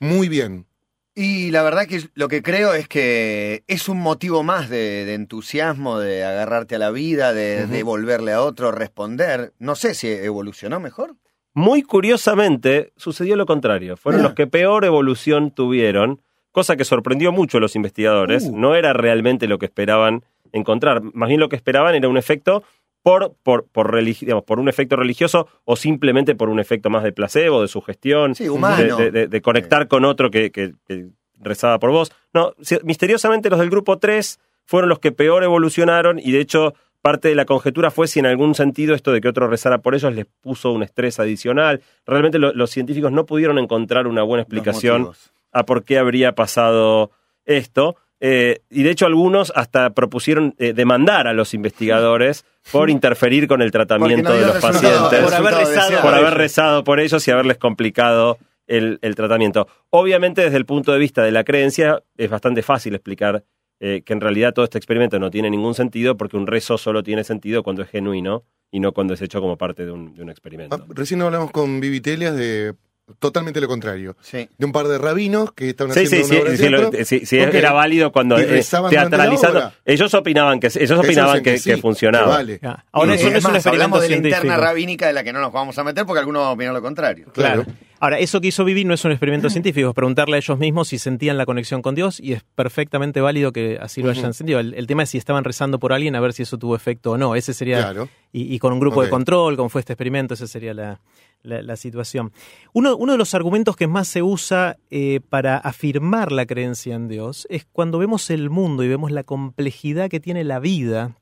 Muy 0.00 0.28
bien. 0.28 0.66
Y 1.14 1.50
la 1.50 1.62
verdad 1.62 1.86
que 1.86 2.00
lo 2.14 2.28
que 2.28 2.42
creo 2.42 2.72
es 2.72 2.88
que 2.88 3.64
es 3.66 3.90
un 3.90 4.00
motivo 4.00 4.42
más 4.42 4.70
de, 4.70 5.04
de 5.04 5.12
entusiasmo, 5.12 5.98
de 5.98 6.24
agarrarte 6.24 6.76
a 6.76 6.78
la 6.78 6.90
vida, 6.90 7.34
de, 7.34 7.66
de 7.66 7.82
volverle 7.82 8.32
a 8.32 8.40
otro, 8.40 8.72
responder. 8.72 9.52
No 9.58 9.74
sé 9.74 9.92
si 9.94 10.08
evolucionó 10.08 10.80
mejor. 10.80 11.16
Muy 11.52 11.82
curiosamente, 11.82 12.94
sucedió 12.96 13.36
lo 13.36 13.44
contrario. 13.44 13.98
Fueron 13.98 14.22
Ah. 14.22 14.24
los 14.24 14.34
que 14.34 14.46
peor 14.46 14.86
evolución 14.86 15.50
tuvieron, 15.50 16.22
cosa 16.50 16.76
que 16.76 16.84
sorprendió 16.86 17.30
mucho 17.30 17.58
a 17.58 17.60
los 17.60 17.76
investigadores. 17.76 18.44
Uh. 18.44 18.56
No 18.56 18.74
era 18.74 18.94
realmente 18.94 19.46
lo 19.46 19.58
que 19.58 19.66
esperaban 19.66 20.24
encontrar. 20.52 21.02
Más 21.14 21.28
bien 21.28 21.40
lo 21.40 21.48
que 21.48 21.56
esperaban 21.56 21.94
era 21.94 22.08
un 22.08 22.16
efecto 22.16 22.62
por, 23.02 23.34
por, 23.42 23.66
por, 23.66 24.00
digamos, 24.04 24.44
por 24.44 24.60
un 24.60 24.68
efecto 24.68 24.94
religioso 24.96 25.48
o 25.64 25.74
simplemente 25.76 26.34
por 26.36 26.48
un 26.48 26.60
efecto 26.60 26.88
más 26.90 27.02
de 27.02 27.12
placebo, 27.12 27.60
de 27.62 27.68
sugestión, 27.68 28.34
Sí, 28.36 28.48
humano. 28.48 28.96
de, 28.96 29.10
de- 29.10 29.26
de 29.26 29.42
conectar 29.42 29.88
con 29.88 30.04
otro 30.04 30.30
que, 30.30 30.50
que- 30.52 30.74
que 30.86 31.06
rezaba 31.40 31.78
por 31.80 31.90
vos. 31.90 32.12
No, 32.32 32.54
misteriosamente 32.84 33.50
los 33.50 33.58
del 33.58 33.70
grupo 33.70 33.98
3 33.98 34.38
fueron 34.64 34.88
los 34.88 35.00
que 35.00 35.10
peor 35.10 35.42
evolucionaron 35.42 36.20
y 36.20 36.30
de 36.30 36.40
hecho 36.40 36.74
parte 37.00 37.26
de 37.28 37.34
la 37.34 37.44
conjetura 37.46 37.90
fue 37.90 38.06
si 38.06 38.20
en 38.20 38.26
algún 38.26 38.54
sentido 38.54 38.94
esto 38.94 39.10
de 39.10 39.20
que 39.20 39.26
otro 39.26 39.48
rezara 39.48 39.78
por 39.78 39.96
ellos 39.96 40.14
les 40.14 40.26
puso 40.40 40.70
un 40.70 40.84
estrés 40.84 41.18
adicional. 41.18 41.80
Realmente 42.06 42.38
lo- 42.38 42.52
los 42.52 42.70
científicos 42.70 43.10
no 43.10 43.26
pudieron 43.26 43.58
encontrar 43.58 44.06
una 44.06 44.22
buena 44.22 44.42
explicación 44.42 45.10
a 45.50 45.64
por 45.66 45.82
qué 45.82 45.98
habría 45.98 46.36
pasado 46.36 47.10
esto. 47.44 47.96
Eh, 48.24 48.60
y 48.70 48.84
de 48.84 48.90
hecho 48.90 49.06
algunos 49.06 49.52
hasta 49.56 49.90
propusieron 49.90 50.54
eh, 50.58 50.72
demandar 50.72 51.26
a 51.26 51.32
los 51.32 51.54
investigadores 51.54 52.44
por 52.70 52.88
interferir 52.88 53.48
con 53.48 53.60
el 53.62 53.72
tratamiento 53.72 54.28
no 54.30 54.36
de 54.36 54.46
los 54.46 54.58
pacientes 54.58 55.20
Por 55.24 55.34
haber 55.34 55.54
rezado 55.54 56.00
por 56.00 56.14
haber 56.14 56.26
Ellos. 56.28 56.34
rezado 56.34 56.84
por 56.84 57.00
ellos 57.00 57.26
y 57.26 57.30
haberles 57.32 57.58
complicado 57.58 58.38
el, 58.68 59.00
el 59.02 59.16
tratamiento. 59.16 59.66
Obviamente, 59.90 60.40
desde 60.42 60.56
el 60.56 60.66
punto 60.66 60.92
de 60.92 61.00
vista 61.00 61.24
de 61.24 61.32
la 61.32 61.42
creencia, 61.42 62.00
es 62.16 62.30
bastante 62.30 62.62
fácil 62.62 62.94
explicar 62.94 63.42
eh, 63.80 64.02
que 64.06 64.12
en 64.12 64.20
realidad 64.20 64.54
todo 64.54 64.64
este 64.64 64.78
experimento 64.78 65.18
no 65.18 65.28
tiene 65.28 65.50
ningún 65.50 65.74
sentido 65.74 66.16
porque 66.16 66.36
un 66.36 66.46
rezo 66.46 66.78
solo 66.78 67.02
tiene 67.02 67.24
sentido 67.24 67.64
cuando 67.64 67.82
es 67.82 67.88
genuino 67.88 68.44
y 68.70 68.78
no 68.78 68.92
cuando 68.92 69.14
es 69.14 69.20
hecho 69.22 69.40
como 69.40 69.58
parte 69.58 69.84
de 69.84 69.90
un, 69.90 70.14
de 70.14 70.22
un 70.22 70.30
experimento. 70.30 70.76
Ah, 70.80 70.84
Recién 70.90 71.20
hablamos 71.22 71.50
con 71.50 71.80
Vivi 71.80 72.00
Telias 72.00 72.36
de 72.36 72.74
totalmente 73.18 73.60
lo 73.60 73.68
contrario. 73.68 74.16
Sí. 74.22 74.48
De 74.58 74.66
un 74.66 74.72
par 74.72 74.88
de 74.88 74.98
rabinos 74.98 75.52
que 75.52 75.70
estaban 75.70 75.92
sí, 75.94 76.04
haciendo 76.04 76.26
sí, 76.28 76.32
una 76.34 76.40
obra 76.42 76.50
de 76.50 76.56
sí, 76.56 76.68
lo- 76.68 77.04
sí, 77.04 77.26
sí, 77.26 77.38
era 77.38 77.72
válido 77.72 78.12
cuando 78.12 78.38
eh, 78.38 78.62
teatralizando. 78.90 79.72
Ellos 79.84 80.14
opinaban 80.14 80.60
que 80.60 80.66
ellos 80.68 80.76
Ellos 80.76 80.98
opinaban 80.98 81.42
que, 81.42 81.58
sí, 81.58 81.70
que 81.70 81.76
funcionaba. 81.78 82.26
que 82.26 82.30
vale. 82.32 82.60
Ya. 82.62 82.84
Ahora, 82.92 83.14
eso 83.14 83.28
es 83.28 83.44
un 83.44 83.52
más, 83.52 83.54
experimento 83.56 83.68
hablamos 83.70 84.02
de 84.02 84.08
la 84.08 84.16
interna 84.16 84.56
rabínica 84.56 85.06
de 85.06 85.12
la 85.12 85.24
que 85.24 85.32
no 85.32 85.40
nos 85.40 85.52
vamos 85.52 85.78
a 85.78 85.84
meter 85.84 86.04
porque 86.06 86.20
algunos 86.20 86.46
opinan 86.46 86.74
lo 86.74 86.82
contrario. 86.82 87.26
Claro. 87.32 87.64
Ahora, 88.00 88.18
eso 88.18 88.40
que 88.40 88.48
hizo 88.48 88.64
Vivi 88.64 88.84
no 88.84 88.94
es 88.94 89.04
un 89.04 89.12
experimento 89.12 89.48
científico, 89.48 89.88
es 89.90 89.94
preguntarle 89.94 90.34
a 90.34 90.38
ellos 90.38 90.58
mismos 90.58 90.88
si 90.88 90.98
sentían 90.98 91.38
la 91.38 91.46
conexión 91.46 91.82
con 91.82 91.94
Dios 91.94 92.18
y 92.18 92.32
es 92.32 92.42
perfectamente 92.56 93.20
válido 93.20 93.52
que 93.52 93.78
así 93.80 94.02
lo 94.02 94.10
hayan 94.10 94.34
sentido. 94.34 94.58
El, 94.58 94.74
el 94.74 94.88
tema 94.88 95.04
es 95.04 95.10
si 95.10 95.18
estaban 95.18 95.44
rezando 95.44 95.78
por 95.78 95.92
alguien 95.92 96.16
a 96.16 96.20
ver 96.20 96.32
si 96.32 96.42
eso 96.42 96.58
tuvo 96.58 96.74
efecto 96.74 97.12
o 97.12 97.18
no. 97.18 97.36
Ese 97.36 97.54
sería. 97.54 97.78
Claro. 97.78 98.08
Y, 98.32 98.52
y 98.52 98.58
con 98.58 98.72
un 98.72 98.80
grupo 98.80 99.02
de 99.04 99.08
control, 99.10 99.56
como 99.56 99.68
fue 99.68 99.80
este 99.82 99.92
experimento, 99.92 100.34
esa 100.34 100.46
sería 100.48 100.74
la, 100.74 100.98
la- 101.42 101.62
la 101.62 101.76
situación. 101.76 102.32
Uno, 102.72 102.96
uno 102.96 103.12
de 103.12 103.18
los 103.18 103.34
argumentos 103.34 103.76
que 103.76 103.86
más 103.86 104.08
se 104.08 104.22
usa 104.22 104.76
eh, 104.90 105.20
para 105.28 105.56
afirmar 105.58 106.32
la 106.32 106.46
creencia 106.46 106.94
en 106.94 107.08
Dios 107.08 107.46
es 107.50 107.64
cuando 107.72 107.98
vemos 107.98 108.30
el 108.30 108.50
mundo 108.50 108.84
y 108.84 108.88
vemos 108.88 109.10
la 109.10 109.24
complejidad 109.24 110.08
que 110.10 110.20
tiene 110.20 110.44
la 110.44 110.58
vida. 110.60 111.16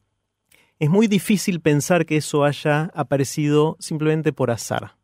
Es 0.78 0.88
muy 0.90 1.06
difícil 1.08 1.60
pensar 1.60 2.06
que 2.06 2.16
eso 2.16 2.44
haya 2.44 2.90
aparecido 2.94 3.76
simplemente 3.80 4.32
por 4.32 4.50
azar 4.50 4.96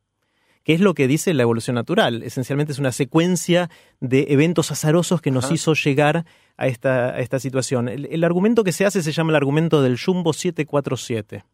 que 0.65 0.75
es 0.75 0.81
lo 0.81 0.95
que 0.95 1.07
dice 1.07 1.33
la 1.33 1.45
evolución 1.45 1.77
natural. 1.77 2.25
Esencialmente 2.25 2.73
es 2.73 2.81
una 2.81 2.91
secuencia 2.91 3.71
de 4.01 4.27
eventos 4.31 4.73
azarosos 4.73 5.23
que 5.23 5.31
nos 5.31 5.45
Ajá. 5.45 5.55
hizo 5.55 5.75
llegar 5.75 6.27
a 6.57 6.67
esta, 6.67 7.11
a 7.15 7.21
esta 7.21 7.39
situación. 7.39 7.89
El, 7.89 8.07
el 8.07 8.25
argumento 8.25 8.65
que 8.65 8.73
se 8.73 8.85
hace 8.85 9.01
se 9.05 9.13
llama 9.13 9.31
el 9.31 9.37
argumento 9.37 9.81
del 9.81 9.97
Jumbo 9.97 10.33
747. 10.33 11.45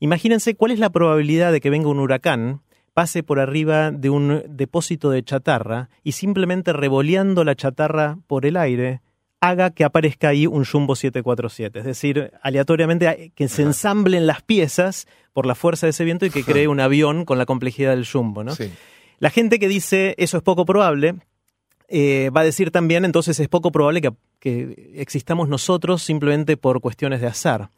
Imagínense 0.00 0.54
cuál 0.54 0.72
es 0.72 0.78
la 0.78 0.90
probabilidad 0.90 1.50
de 1.50 1.62
que 1.62 1.70
venga 1.70 1.88
un 1.88 1.98
huracán, 1.98 2.60
pase 2.94 3.22
por 3.22 3.40
arriba 3.40 3.90
de 3.90 4.10
un 4.10 4.42
depósito 4.48 5.10
de 5.10 5.22
chatarra 5.22 5.88
y 6.02 6.12
simplemente 6.12 6.72
revoleando 6.72 7.44
la 7.44 7.54
chatarra 7.54 8.18
por 8.26 8.46
el 8.46 8.56
aire, 8.56 9.00
haga 9.40 9.70
que 9.70 9.84
aparezca 9.84 10.28
ahí 10.28 10.46
un 10.46 10.64
Jumbo 10.64 10.94
747. 10.94 11.80
Es 11.80 11.84
decir, 11.84 12.32
aleatoriamente 12.42 13.08
eh, 13.08 13.32
que 13.34 13.48
se 13.48 13.62
ensamblen 13.62 14.26
las 14.26 14.42
piezas 14.42 15.08
por 15.32 15.46
la 15.46 15.54
fuerza 15.54 15.86
de 15.86 15.90
ese 15.90 16.04
viento 16.04 16.26
y 16.26 16.30
que 16.30 16.44
cree 16.44 16.68
un 16.68 16.80
avión 16.80 17.24
con 17.24 17.38
la 17.38 17.46
complejidad 17.46 17.90
del 17.90 18.06
Jumbo. 18.06 18.44
¿no? 18.44 18.54
Sí. 18.54 18.70
La 19.18 19.30
gente 19.30 19.58
que 19.58 19.68
dice 19.68 20.14
eso 20.18 20.36
es 20.36 20.42
poco 20.42 20.64
probable, 20.64 21.16
eh, 21.88 22.30
va 22.34 22.42
a 22.42 22.44
decir 22.44 22.70
también 22.70 23.04
entonces 23.04 23.38
es 23.40 23.48
poco 23.48 23.72
probable 23.72 24.00
que, 24.00 24.12
que 24.38 24.92
existamos 24.96 25.48
nosotros 25.48 26.02
simplemente 26.02 26.56
por 26.56 26.80
cuestiones 26.80 27.20
de 27.20 27.26
azar. 27.26 27.70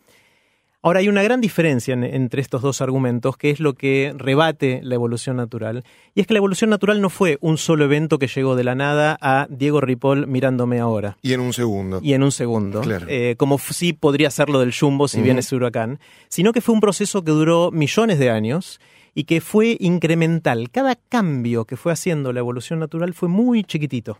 Ahora 0.87 1.01
hay 1.01 1.09
una 1.09 1.23
gran 1.23 1.41
diferencia 1.41 1.95
en- 1.95 2.05
entre 2.05 2.43
estos 2.43 2.61
dos 2.61 2.83
argumentos, 2.83 3.39
que 3.39 3.49
es 3.49 3.59
lo 3.59 3.73
que 3.73 4.13
rebate 4.19 4.81
la 4.83 4.95
evolución 4.97 5.37
natural, 5.39 5.83
y 6.15 6.21
es 6.21 6.27
que 6.27 6.35
la 6.35 6.39
evolución 6.39 6.69
natural 6.69 7.01
no 7.01 7.09
fue 7.09 7.39
un 7.41 7.57
solo 7.57 7.87
evento 7.87 8.19
que 8.19 8.27
llegó 8.27 8.55
de 8.55 8.65
la 8.65 8.75
nada 8.75 9.17
a 9.23 9.47
Diego 9.49 9.81
Ripoll 9.81 10.27
mirándome 10.27 10.81
ahora 10.81 11.17
Y 11.23 11.33
en 11.33 11.41
un 11.41 11.55
segundo. 11.55 12.01
y 12.03 12.13
en 12.13 12.23
un 12.23 12.31
segundo, 12.33 12.83
Claro. 12.83 13.07
eh, 13.09 13.35
como 13.39 13.59
sí 13.59 13.95
podría 13.95 14.31
ser 14.31 14.51
lo 14.51 14.61
del 14.61 14.75
Jumbo 14.79 15.09
si 15.09 15.23
viene 15.23 15.41
ese 15.41 15.57
huracán, 15.57 16.01
sino 16.29 16.53
que 16.53 16.61
fue 16.61 16.75
un 16.75 16.83
proceso 16.83 17.25
que 17.25 17.31
duró 17.33 17.71
millones 17.71 18.19
de 18.19 18.29
años 18.29 18.79
y 19.15 19.25
que 19.25 19.41
fue 19.41 19.79
incremental. 19.81 20.69
Cada 20.71 20.97
cambio 20.97 21.65
que 21.65 21.77
fue 21.79 21.93
haciendo 21.93 22.31
la 22.35 22.41
evolución 22.41 22.79
natural 22.79 23.15
fue 23.15 23.31
muy 23.31 23.65
chiquitito, 23.65 24.19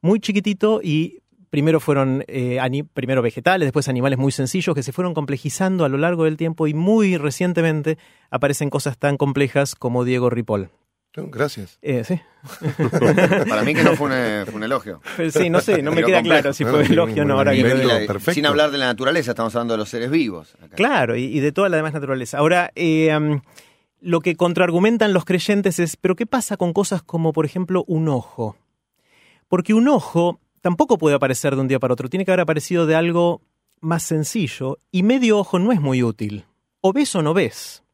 muy 0.00 0.20
chiquitito 0.20 0.80
y 0.82 1.18
primero 1.50 1.80
fueron 1.80 2.24
eh, 2.28 2.58
primero 2.94 3.22
vegetales, 3.22 3.66
después 3.66 3.88
animales 3.88 4.18
muy 4.18 4.32
sencillos 4.32 4.74
que 4.74 4.82
se 4.82 4.92
fueron 4.92 5.14
complejizando 5.14 5.84
a 5.84 5.88
lo 5.88 5.98
largo 5.98 6.24
del 6.24 6.36
tiempo 6.36 6.66
y 6.66 6.74
muy 6.74 7.16
recientemente 7.16 7.98
aparecen 8.30 8.70
cosas 8.70 8.98
tan 8.98 9.16
complejas 9.16 9.74
como 9.74 10.04
Diego 10.04 10.30
Ripoll. 10.30 10.70
No, 11.16 11.26
Gracias. 11.28 11.78
Eh, 11.82 12.04
sí. 12.04 12.20
Para 13.48 13.62
mí 13.62 13.74
que 13.74 13.82
no 13.82 13.96
fue 13.96 14.08
un, 14.08 14.46
fue 14.46 14.54
un 14.54 14.62
elogio. 14.62 15.00
Pero 15.16 15.30
sí, 15.30 15.50
no 15.50 15.60
sé, 15.60 15.82
no 15.82 15.90
me 15.90 15.96
Pero 15.96 16.06
queda 16.08 16.16
complejo. 16.18 16.40
claro 16.42 16.52
si 16.52 16.64
No, 16.64 16.70
fue 16.70 16.84
no, 16.84 16.92
elogio 16.92 17.22
o 17.22 17.24
no. 17.24 17.34
Ahora 17.34 17.52
que 17.52 17.62
lo 17.62 18.20
sin 18.20 18.46
hablar 18.46 18.70
de 18.70 18.78
la 18.78 18.86
naturaleza, 18.86 19.32
estamos 19.32 19.54
hablando 19.56 19.74
de 19.74 19.78
los 19.78 19.88
seres 19.88 20.10
vivos. 20.10 20.54
acá. 20.62 20.76
Claro, 20.76 21.16
y, 21.16 21.24
y 21.24 21.40
de 21.40 21.50
toda 21.50 21.68
la 21.68 21.78
demás 21.78 21.92
naturaleza. 21.94 22.38
Ahora, 22.38 22.70
eh, 22.76 23.16
um, 23.16 23.40
lo 24.00 24.20
que 24.20 24.36
contraargumentan 24.36 25.12
los 25.12 25.24
creyentes 25.24 25.80
es, 25.80 25.96
pero 25.96 26.14
¿qué 26.14 26.26
pasa 26.26 26.56
con 26.56 26.72
cosas 26.72 27.02
como, 27.02 27.32
por 27.32 27.44
ejemplo, 27.46 27.84
un 27.88 28.08
ojo? 28.08 28.56
Porque 29.48 29.74
un 29.74 29.88
ojo 29.88 30.40
tampoco 30.60 30.98
puede 30.98 31.16
aparecer 31.16 31.54
de 31.54 31.60
un 31.60 31.68
día 31.68 31.78
para 31.78 31.94
otro, 31.94 32.08
tiene 32.08 32.24
que 32.24 32.30
haber 32.30 32.40
aparecido 32.40 32.86
de 32.86 32.94
algo 32.94 33.40
más 33.80 34.02
sencillo, 34.02 34.78
y 34.90 35.02
medio 35.02 35.38
ojo 35.38 35.58
no 35.58 35.72
es 35.72 35.80
muy 35.80 36.02
útil. 36.02 36.44
O 36.80 36.92
ves 36.92 37.14
o 37.14 37.22
no 37.22 37.34
ves. 37.34 37.84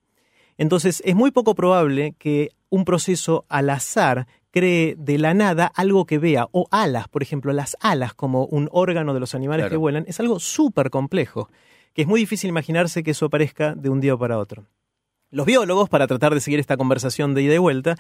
Entonces, 0.57 1.03
es 1.05 1.15
muy 1.15 1.31
poco 1.31 1.55
probable 1.55 2.15
que 2.19 2.51
un 2.71 2.85
proceso 2.85 3.45
al 3.49 3.71
azar 3.71 4.27
cree 4.51 4.95
de 4.97 5.19
la 5.19 5.35
nada 5.35 5.67
algo 5.67 6.07
que 6.07 6.19
vea, 6.19 6.47
o 6.53 6.67
alas, 6.71 7.09
por 7.09 7.23
ejemplo, 7.23 7.53
las 7.53 7.77
alas 7.81 8.15
como 8.15 8.45
un 8.47 8.69
órgano 8.73 9.13
de 9.13 9.21
los 9.21 9.35
animales 9.35 9.65
Claro. 9.65 9.71
que 9.73 9.77
vuelan, 9.79 10.05
es 10.07 10.21
algo 10.21 10.39
súper 10.39 10.91
complejo, 10.91 11.49
que 11.93 12.03
es 12.03 12.09
muy 12.09 12.21
difícil 12.21 12.51
imaginarse 12.51 13.03
que 13.03 13.11
eso 13.11 13.27
aparezca 13.27 13.75
de 13.75 13.89
un 13.89 14.01
día 14.01 14.17
para 14.17 14.39
otro. 14.39 14.65
Los 15.31 15.47
biólogos, 15.47 15.89
para 15.89 16.07
tratar 16.07 16.33
de 16.35 16.41
seguir 16.41 16.61
esta 16.61 16.77
conversación 16.77 17.35
de 17.35 17.43
ida 17.43 17.55
y 17.55 17.59
vuelta, 17.59 17.97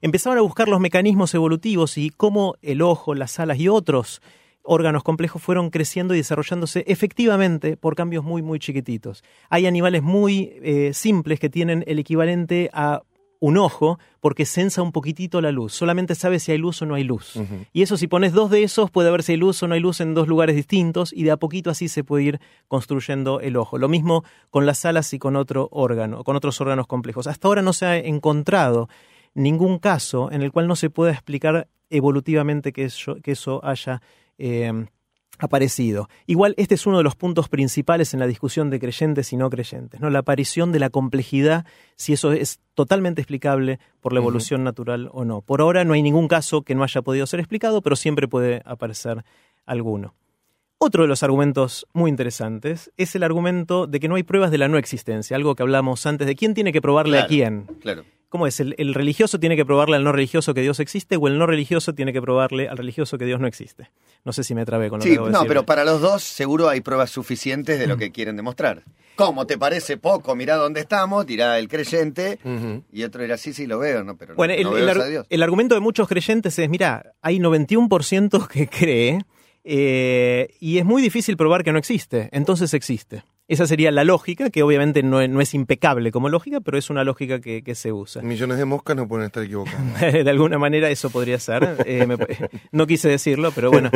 empezaron 0.00 0.38
a 0.38 0.42
buscar 0.42 0.68
los 0.68 0.80
mecanismos 0.80 1.34
evolutivos 1.34 1.98
y 1.98 2.10
cómo 2.10 2.56
el 2.62 2.82
ojo, 2.82 3.14
las 3.14 3.38
alas 3.38 3.58
y 3.58 3.68
otros 3.68 4.20
órganos 4.62 5.02
complejos 5.02 5.42
fueron 5.42 5.70
creciendo 5.70 6.14
y 6.14 6.18
desarrollándose 6.18 6.84
efectivamente 6.86 7.76
por 7.76 7.94
cambios 7.94 8.24
muy, 8.24 8.42
muy 8.42 8.58
chiquititos. 8.58 9.24
Hay 9.48 9.66
animales 9.66 10.02
muy 10.02 10.52
eh, 10.62 10.92
simples 10.92 11.40
que 11.40 11.48
tienen 11.48 11.84
el 11.86 11.98
equivalente 11.98 12.70
a 12.72 13.02
un 13.40 13.56
ojo 13.56 13.98
porque 14.20 14.44
sensa 14.44 14.82
un 14.82 14.92
poquitito 14.92 15.40
la 15.40 15.52
luz. 15.52 15.72
Solamente 15.72 16.14
sabe 16.14 16.40
si 16.40 16.52
hay 16.52 16.58
luz 16.58 16.82
o 16.82 16.86
no 16.86 16.94
hay 16.94 17.04
luz. 17.04 17.34
Y 17.72 17.82
eso 17.82 17.96
si 17.96 18.08
pones 18.08 18.32
dos 18.32 18.50
de 18.50 18.62
esos 18.62 18.90
puede 18.90 19.10
ver 19.10 19.22
si 19.22 19.32
hay 19.32 19.38
luz 19.38 19.62
o 19.62 19.68
no 19.68 19.74
hay 19.74 19.80
luz 19.80 20.00
en 20.00 20.14
dos 20.14 20.28
lugares 20.28 20.56
distintos 20.56 21.12
y 21.12 21.22
de 21.22 21.30
a 21.30 21.36
poquito 21.36 21.70
así 21.70 21.88
se 21.88 22.04
puede 22.04 22.24
ir 22.24 22.40
construyendo 22.66 23.40
el 23.40 23.56
ojo. 23.56 23.78
Lo 23.78 23.88
mismo 23.88 24.24
con 24.50 24.66
las 24.66 24.84
alas 24.84 25.12
y 25.14 25.18
con 25.18 25.36
otro 25.36 25.68
órgano, 25.70 26.24
con 26.24 26.36
otros 26.36 26.60
órganos 26.60 26.86
complejos. 26.86 27.26
Hasta 27.26 27.48
ahora 27.48 27.62
no 27.62 27.72
se 27.72 27.86
ha 27.86 27.96
encontrado 27.96 28.88
ningún 29.34 29.78
caso 29.78 30.30
en 30.32 30.42
el 30.42 30.52
cual 30.52 30.66
no 30.66 30.76
se 30.76 30.90
pueda 30.90 31.12
explicar 31.12 31.68
evolutivamente 31.90 32.72
que 32.72 32.84
eso, 32.84 33.16
que 33.22 33.32
eso 33.32 33.64
haya 33.64 34.02
eh, 34.38 34.86
aparecido. 35.38 36.08
Igual 36.26 36.54
este 36.56 36.74
es 36.74 36.86
uno 36.86 36.98
de 36.98 37.04
los 37.04 37.16
puntos 37.16 37.48
principales 37.48 38.12
en 38.12 38.20
la 38.20 38.26
discusión 38.26 38.70
de 38.70 38.80
creyentes 38.80 39.32
y 39.32 39.36
no 39.36 39.50
creyentes, 39.50 40.00
¿no? 40.00 40.10
La 40.10 40.20
aparición 40.20 40.72
de 40.72 40.80
la 40.80 40.90
complejidad, 40.90 41.64
si 41.96 42.12
eso 42.12 42.32
es 42.32 42.60
totalmente 42.74 43.20
explicable 43.20 43.78
por 44.00 44.12
la 44.12 44.20
evolución 44.20 44.64
natural 44.64 45.08
o 45.12 45.24
no. 45.24 45.42
Por 45.42 45.60
ahora 45.60 45.84
no 45.84 45.94
hay 45.94 46.02
ningún 46.02 46.28
caso 46.28 46.62
que 46.62 46.74
no 46.74 46.82
haya 46.82 47.02
podido 47.02 47.26
ser 47.26 47.40
explicado, 47.40 47.82
pero 47.82 47.96
siempre 47.96 48.28
puede 48.28 48.62
aparecer 48.64 49.24
alguno. 49.64 50.14
Otro 50.80 51.02
de 51.02 51.08
los 51.08 51.24
argumentos 51.24 51.86
muy 51.92 52.08
interesantes 52.08 52.92
es 52.96 53.14
el 53.16 53.24
argumento 53.24 53.88
de 53.88 53.98
que 53.98 54.06
no 54.06 54.14
hay 54.14 54.22
pruebas 54.22 54.52
de 54.52 54.58
la 54.58 54.68
no 54.68 54.78
existencia, 54.78 55.36
algo 55.36 55.56
que 55.56 55.64
hablamos 55.64 56.06
antes 56.06 56.26
de 56.26 56.36
quién 56.36 56.54
tiene 56.54 56.72
que 56.72 56.80
probarle 56.80 57.18
a 57.18 57.26
quién. 57.26 57.66
Claro. 57.80 58.04
¿Cómo 58.28 58.46
es? 58.46 58.60
¿El, 58.60 58.74
el 58.78 58.92
religioso 58.94 59.40
tiene 59.40 59.56
que 59.56 59.64
probarle 59.64 59.96
al 59.96 60.04
no 60.04 60.12
religioso 60.12 60.52
que 60.52 60.60
Dios 60.60 60.80
existe 60.80 61.16
o 61.16 61.28
el 61.28 61.38
no 61.38 61.46
religioso 61.46 61.94
tiene 61.94 62.12
que 62.12 62.20
probarle 62.20 62.68
al 62.68 62.76
religioso 62.76 63.16
que 63.16 63.24
Dios 63.24 63.40
no 63.40 63.46
existe? 63.46 63.90
No 64.24 64.32
sé 64.34 64.44
si 64.44 64.54
me 64.54 64.66
trabé 64.66 64.90
con 64.90 64.98
lo 64.98 65.04
Sí, 65.04 65.12
que 65.16 65.18
de 65.22 65.30
no, 65.30 65.44
pero 65.46 65.64
para 65.64 65.84
los 65.84 66.00
dos 66.02 66.22
seguro 66.22 66.68
hay 66.68 66.82
pruebas 66.82 67.10
suficientes 67.10 67.78
de 67.78 67.86
lo 67.86 67.96
que 67.96 68.10
quieren 68.12 68.36
demostrar. 68.36 68.82
¿Cómo 69.16 69.46
te 69.46 69.56
parece 69.56 69.96
poco? 69.96 70.36
Mirá 70.36 70.56
dónde 70.56 70.80
estamos, 70.80 71.26
dirá 71.26 71.58
el 71.58 71.68
creyente, 71.68 72.38
y 72.92 73.02
otro 73.02 73.22
dirá, 73.22 73.36
sí, 73.38 73.52
sí, 73.54 73.66
lo 73.66 73.78
veo, 73.78 74.04
¿no? 74.04 74.16
Pero 74.16 74.32
no- 74.32 74.36
Bueno, 74.36 74.52
el, 74.54 74.62
no 74.64 74.76
el 74.76 74.84
veo 74.84 75.02
a 75.02 75.06
Dios. 75.06 75.26
el 75.30 75.42
argumento 75.42 75.74
de 75.74 75.80
muchos 75.80 76.06
creyentes 76.06 76.58
es, 76.58 76.68
mira, 76.68 77.14
hay 77.22 77.38
91% 77.38 78.46
que 78.46 78.68
cree 78.68 79.18
eh, 79.64 80.54
y 80.60 80.78
es 80.78 80.84
muy 80.84 81.02
difícil 81.02 81.36
probar 81.36 81.64
que 81.64 81.72
no 81.72 81.78
existe, 81.78 82.28
entonces 82.32 82.74
existe. 82.74 83.22
Esa 83.50 83.66
sería 83.66 83.90
la 83.90 84.04
lógica, 84.04 84.50
que 84.50 84.62
obviamente 84.62 85.02
no, 85.02 85.22
es- 85.22 85.30
no 85.30 85.40
es 85.40 85.54
impecable 85.54 86.12
como 86.12 86.28
lógica, 86.28 86.60
pero 86.60 86.76
es 86.76 86.90
una 86.90 87.02
lógica 87.02 87.40
que, 87.40 87.62
que 87.62 87.74
se 87.74 87.92
usa. 87.92 88.20
Millones 88.20 88.58
de 88.58 88.66
moscas 88.66 88.94
no 88.94 89.08
pueden 89.08 89.24
estar 89.24 89.42
equivocadas. 89.42 90.00
de 90.12 90.28
alguna 90.30 90.58
manera 90.58 90.90
eso 90.90 91.08
podría 91.08 91.38
ser. 91.40 91.76
Eh, 91.86 92.06
me- 92.06 92.18
no 92.72 92.86
quise 92.86 93.08
decirlo, 93.08 93.50
pero 93.54 93.70
bueno. 93.70 93.90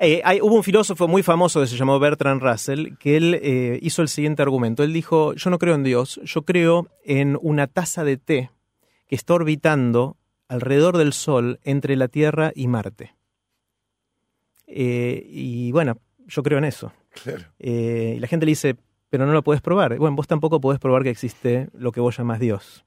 Eh, 0.00 0.20
hay- 0.24 0.40
hubo 0.40 0.56
un 0.56 0.64
filósofo 0.64 1.06
muy 1.06 1.22
famoso 1.22 1.60
que 1.60 1.68
se 1.68 1.76
llamó 1.76 2.00
Bertrand 2.00 2.42
Russell, 2.42 2.96
que 2.98 3.16
él 3.16 3.38
eh, 3.40 3.78
hizo 3.80 4.02
el 4.02 4.08
siguiente 4.08 4.42
argumento. 4.42 4.82
Él 4.82 4.92
dijo, 4.92 5.34
yo 5.34 5.50
no 5.50 5.58
creo 5.58 5.76
en 5.76 5.84
Dios, 5.84 6.20
yo 6.24 6.42
creo 6.42 6.88
en 7.04 7.38
una 7.40 7.68
taza 7.68 8.02
de 8.02 8.16
té 8.16 8.50
que 9.06 9.14
está 9.14 9.34
orbitando 9.34 10.16
alrededor 10.48 10.98
del 10.98 11.12
Sol 11.12 11.60
entre 11.62 11.94
la 11.94 12.08
Tierra 12.08 12.50
y 12.56 12.66
Marte. 12.66 13.14
Y 14.66 15.70
bueno, 15.72 15.98
yo 16.26 16.42
creo 16.42 16.58
en 16.58 16.64
eso. 16.64 16.92
Claro. 17.24 17.44
Eh, 17.58 18.14
y 18.16 18.20
la 18.20 18.26
gente 18.26 18.46
le 18.46 18.50
dice, 18.50 18.76
pero 19.08 19.26
no 19.26 19.32
lo 19.32 19.42
puedes 19.42 19.60
probar. 19.62 19.96
Bueno, 19.98 20.16
vos 20.16 20.26
tampoco 20.26 20.60
podés 20.60 20.78
probar 20.80 21.02
que 21.02 21.10
existe 21.10 21.68
lo 21.76 21.92
que 21.92 22.00
vos 22.00 22.16
llamás 22.16 22.40
Dios. 22.40 22.84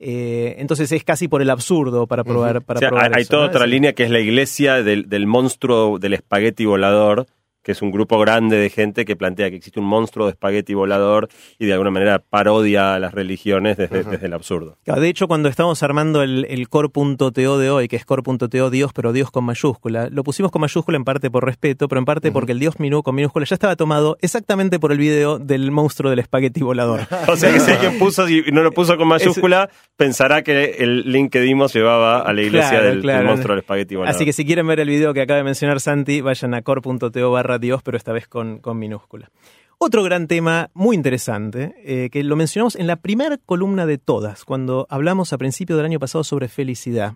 Eh, 0.00 0.54
entonces 0.58 0.92
es 0.92 1.02
casi 1.02 1.26
por 1.26 1.42
el 1.42 1.50
absurdo 1.50 2.06
para 2.06 2.22
probar, 2.22 2.62
para 2.62 2.78
O 2.78 2.80
sea, 2.80 2.88
probar 2.90 3.16
hay, 3.16 3.24
toda 3.24 3.42
¿no? 3.44 3.48
otra 3.48 3.64
Es- 3.64 3.70
línea 3.70 3.92
que 3.94 4.04
es 4.04 4.10
la 4.10 4.20
iglesia 4.20 4.82
del, 4.84 5.08
del 5.08 5.26
monstruo 5.26 5.98
del 5.98 6.14
espagueti 6.14 6.64
volador, 6.66 7.26
que 7.68 7.72
es 7.72 7.82
un 7.82 7.90
grupo 7.90 8.18
grande 8.18 8.56
de 8.56 8.70
gente 8.70 9.04
que 9.04 9.14
plantea 9.14 9.50
que 9.50 9.56
existe 9.56 9.78
un 9.78 9.84
monstruo 9.84 10.24
de 10.24 10.30
espagueti 10.30 10.72
volador 10.72 11.28
y 11.58 11.66
de 11.66 11.74
alguna 11.74 11.90
manera 11.90 12.18
parodia 12.18 12.94
a 12.94 12.98
las 12.98 13.12
religiones 13.12 13.76
desde, 13.76 14.04
desde 14.04 14.24
el 14.24 14.32
absurdo. 14.32 14.78
Claro, 14.86 15.02
De 15.02 15.08
hecho, 15.10 15.28
cuando 15.28 15.50
estábamos 15.50 15.82
armando 15.82 16.22
el, 16.22 16.46
el 16.48 16.70
core.to 16.70 17.58
de 17.58 17.70
hoy, 17.70 17.86
que 17.86 17.96
es 17.96 18.06
core.to 18.06 18.70
Dios, 18.70 18.92
pero 18.94 19.12
Dios 19.12 19.30
con 19.30 19.44
mayúscula, 19.44 20.08
lo 20.10 20.24
pusimos 20.24 20.50
con 20.50 20.62
mayúscula 20.62 20.96
en 20.96 21.04
parte 21.04 21.30
por 21.30 21.44
respeto, 21.44 21.88
pero 21.88 21.98
en 21.98 22.06
parte 22.06 22.32
porque 22.32 22.52
el 22.52 22.58
Dios 22.58 22.80
minú 22.80 23.02
con 23.02 23.14
minúscula 23.14 23.44
ya 23.44 23.52
estaba 23.52 23.76
tomado 23.76 24.16
exactamente 24.22 24.78
por 24.78 24.90
el 24.90 24.96
video 24.96 25.38
del 25.38 25.70
monstruo 25.70 26.08
del 26.08 26.20
espagueti 26.20 26.62
volador. 26.62 27.00
O 27.28 27.36
sea 27.36 27.52
que 27.52 27.60
si 27.60 27.70
alguien 27.70 27.98
puso 27.98 28.26
y 28.30 28.44
no 28.50 28.62
lo 28.62 28.72
puso 28.72 28.96
con 28.96 29.08
mayúscula, 29.08 29.68
pensará 29.94 30.42
que 30.42 30.76
el 30.78 31.12
link 31.12 31.30
que 31.30 31.42
dimos 31.42 31.74
llevaba 31.74 32.22
a 32.22 32.32
la 32.32 32.40
iglesia 32.40 32.70
Claro, 32.70 32.86
del, 32.86 33.26
monstruo 33.26 33.54
del 33.54 33.58
espagueti 33.58 33.94
volador. 33.94 34.14
Así 34.14 34.24
que 34.24 34.32
si 34.32 34.46
quieren 34.46 34.66
ver 34.66 34.80
el 34.80 34.88
video 34.88 35.12
que 35.12 35.20
acaba 35.20 35.36
de 35.36 35.44
mencionar 35.44 35.80
Santi, 35.80 36.22
vayan 36.22 36.54
a 36.54 36.62
core.to 36.62 37.30
barra 37.30 37.57
Dios, 37.58 37.82
pero 37.82 37.96
esta 37.96 38.12
vez 38.12 38.28
con, 38.28 38.58
con 38.58 38.78
minúscula. 38.78 39.30
Otro 39.80 40.02
gran 40.02 40.26
tema 40.26 40.70
muy 40.74 40.96
interesante, 40.96 41.74
eh, 41.84 42.10
que 42.10 42.24
lo 42.24 42.34
mencionamos 42.34 42.74
en 42.74 42.88
la 42.88 42.96
primera 42.96 43.38
columna 43.38 43.86
de 43.86 43.96
todas, 43.96 44.44
cuando 44.44 44.88
hablamos 44.90 45.32
a 45.32 45.38
principio 45.38 45.76
del 45.76 45.86
año 45.86 46.00
pasado 46.00 46.24
sobre 46.24 46.48
felicidad, 46.48 47.14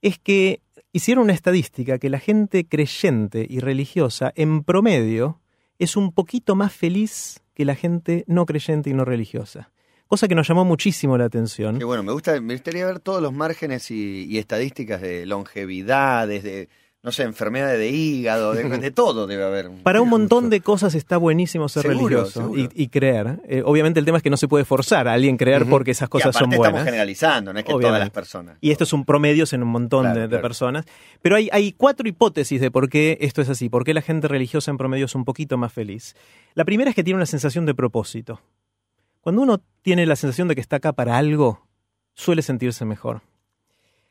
es 0.00 0.16
que 0.20 0.60
hicieron 0.92 1.24
una 1.24 1.32
estadística 1.32 1.98
que 1.98 2.08
la 2.08 2.20
gente 2.20 2.68
creyente 2.68 3.44
y 3.48 3.58
religiosa, 3.58 4.32
en 4.36 4.62
promedio, 4.62 5.40
es 5.80 5.96
un 5.96 6.12
poquito 6.12 6.54
más 6.54 6.72
feliz 6.72 7.42
que 7.52 7.64
la 7.64 7.74
gente 7.74 8.24
no 8.28 8.46
creyente 8.46 8.90
y 8.90 8.94
no 8.94 9.04
religiosa. 9.04 9.72
Cosa 10.06 10.28
que 10.28 10.36
nos 10.36 10.46
llamó 10.46 10.64
muchísimo 10.64 11.18
la 11.18 11.24
atención. 11.24 11.78
Que 11.78 11.84
bueno, 11.84 12.04
me 12.04 12.12
gusta, 12.12 12.40
me 12.40 12.54
gustaría 12.54 12.86
ver 12.86 13.00
todos 13.00 13.20
los 13.20 13.32
márgenes 13.32 13.90
y, 13.90 14.24
y 14.24 14.38
estadísticas 14.38 15.02
de 15.02 15.26
longevidades, 15.26 16.44
de, 16.44 16.68
no 17.08 17.12
sé, 17.12 17.22
enfermedades 17.22 17.78
de 17.78 17.88
hígado, 17.88 18.52
de, 18.52 18.64
de 18.78 18.90
todo 18.90 19.26
debe 19.26 19.42
haber. 19.42 19.70
Para 19.82 20.02
un 20.02 20.10
montón 20.10 20.50
de 20.50 20.60
cosas 20.60 20.94
está 20.94 21.16
buenísimo 21.16 21.66
ser 21.70 21.84
Seguro, 21.84 21.98
religioso 22.18 22.40
seguro. 22.42 22.60
Y, 22.74 22.82
y 22.82 22.88
creer. 22.88 23.40
Eh, 23.48 23.62
obviamente 23.64 23.98
el 23.98 24.04
tema 24.04 24.18
es 24.18 24.22
que 24.22 24.28
no 24.28 24.36
se 24.36 24.46
puede 24.46 24.66
forzar 24.66 25.08
a 25.08 25.14
alguien 25.14 25.38
creer 25.38 25.64
porque 25.64 25.92
esas 25.92 26.10
cosas 26.10 26.34
son 26.36 26.52
estamos 26.52 26.58
buenas. 26.58 26.84
generalizando, 26.84 27.54
no 27.54 27.58
es 27.60 27.64
que 27.64 27.72
todas 27.72 27.98
las 27.98 28.10
personas. 28.10 28.58
Y 28.60 28.72
estos 28.72 28.90
son 28.90 29.06
promedios 29.06 29.54
en 29.54 29.62
un 29.62 29.70
montón 29.70 30.02
Claro, 30.02 30.16
de, 30.16 30.22
de 30.22 30.28
claro. 30.28 30.42
personas. 30.42 30.84
Pero 31.22 31.36
hay, 31.36 31.48
hay 31.50 31.72
cuatro 31.72 32.06
hipótesis 32.06 32.60
de 32.60 32.70
por 32.70 32.90
qué 32.90 33.16
esto 33.22 33.40
es 33.40 33.48
así, 33.48 33.70
por 33.70 33.84
qué 33.84 33.94
la 33.94 34.02
gente 34.02 34.28
religiosa 34.28 34.70
en 34.70 34.76
promedio 34.76 35.06
es 35.06 35.14
un 35.14 35.24
poquito 35.24 35.56
más 35.56 35.72
feliz. 35.72 36.14
La 36.54 36.66
primera 36.66 36.90
es 36.90 36.94
que 36.94 37.04
tiene 37.04 37.16
una 37.16 37.24
sensación 37.24 37.64
de 37.64 37.74
propósito. 37.74 38.42
Cuando 39.22 39.40
uno 39.40 39.62
tiene 39.80 40.04
la 40.04 40.14
sensación 40.16 40.46
de 40.48 40.56
que 40.56 40.60
está 40.60 40.76
acá 40.76 40.92
para 40.92 41.16
algo, 41.16 41.66
suele 42.12 42.42
sentirse 42.42 42.84
mejor. 42.84 43.22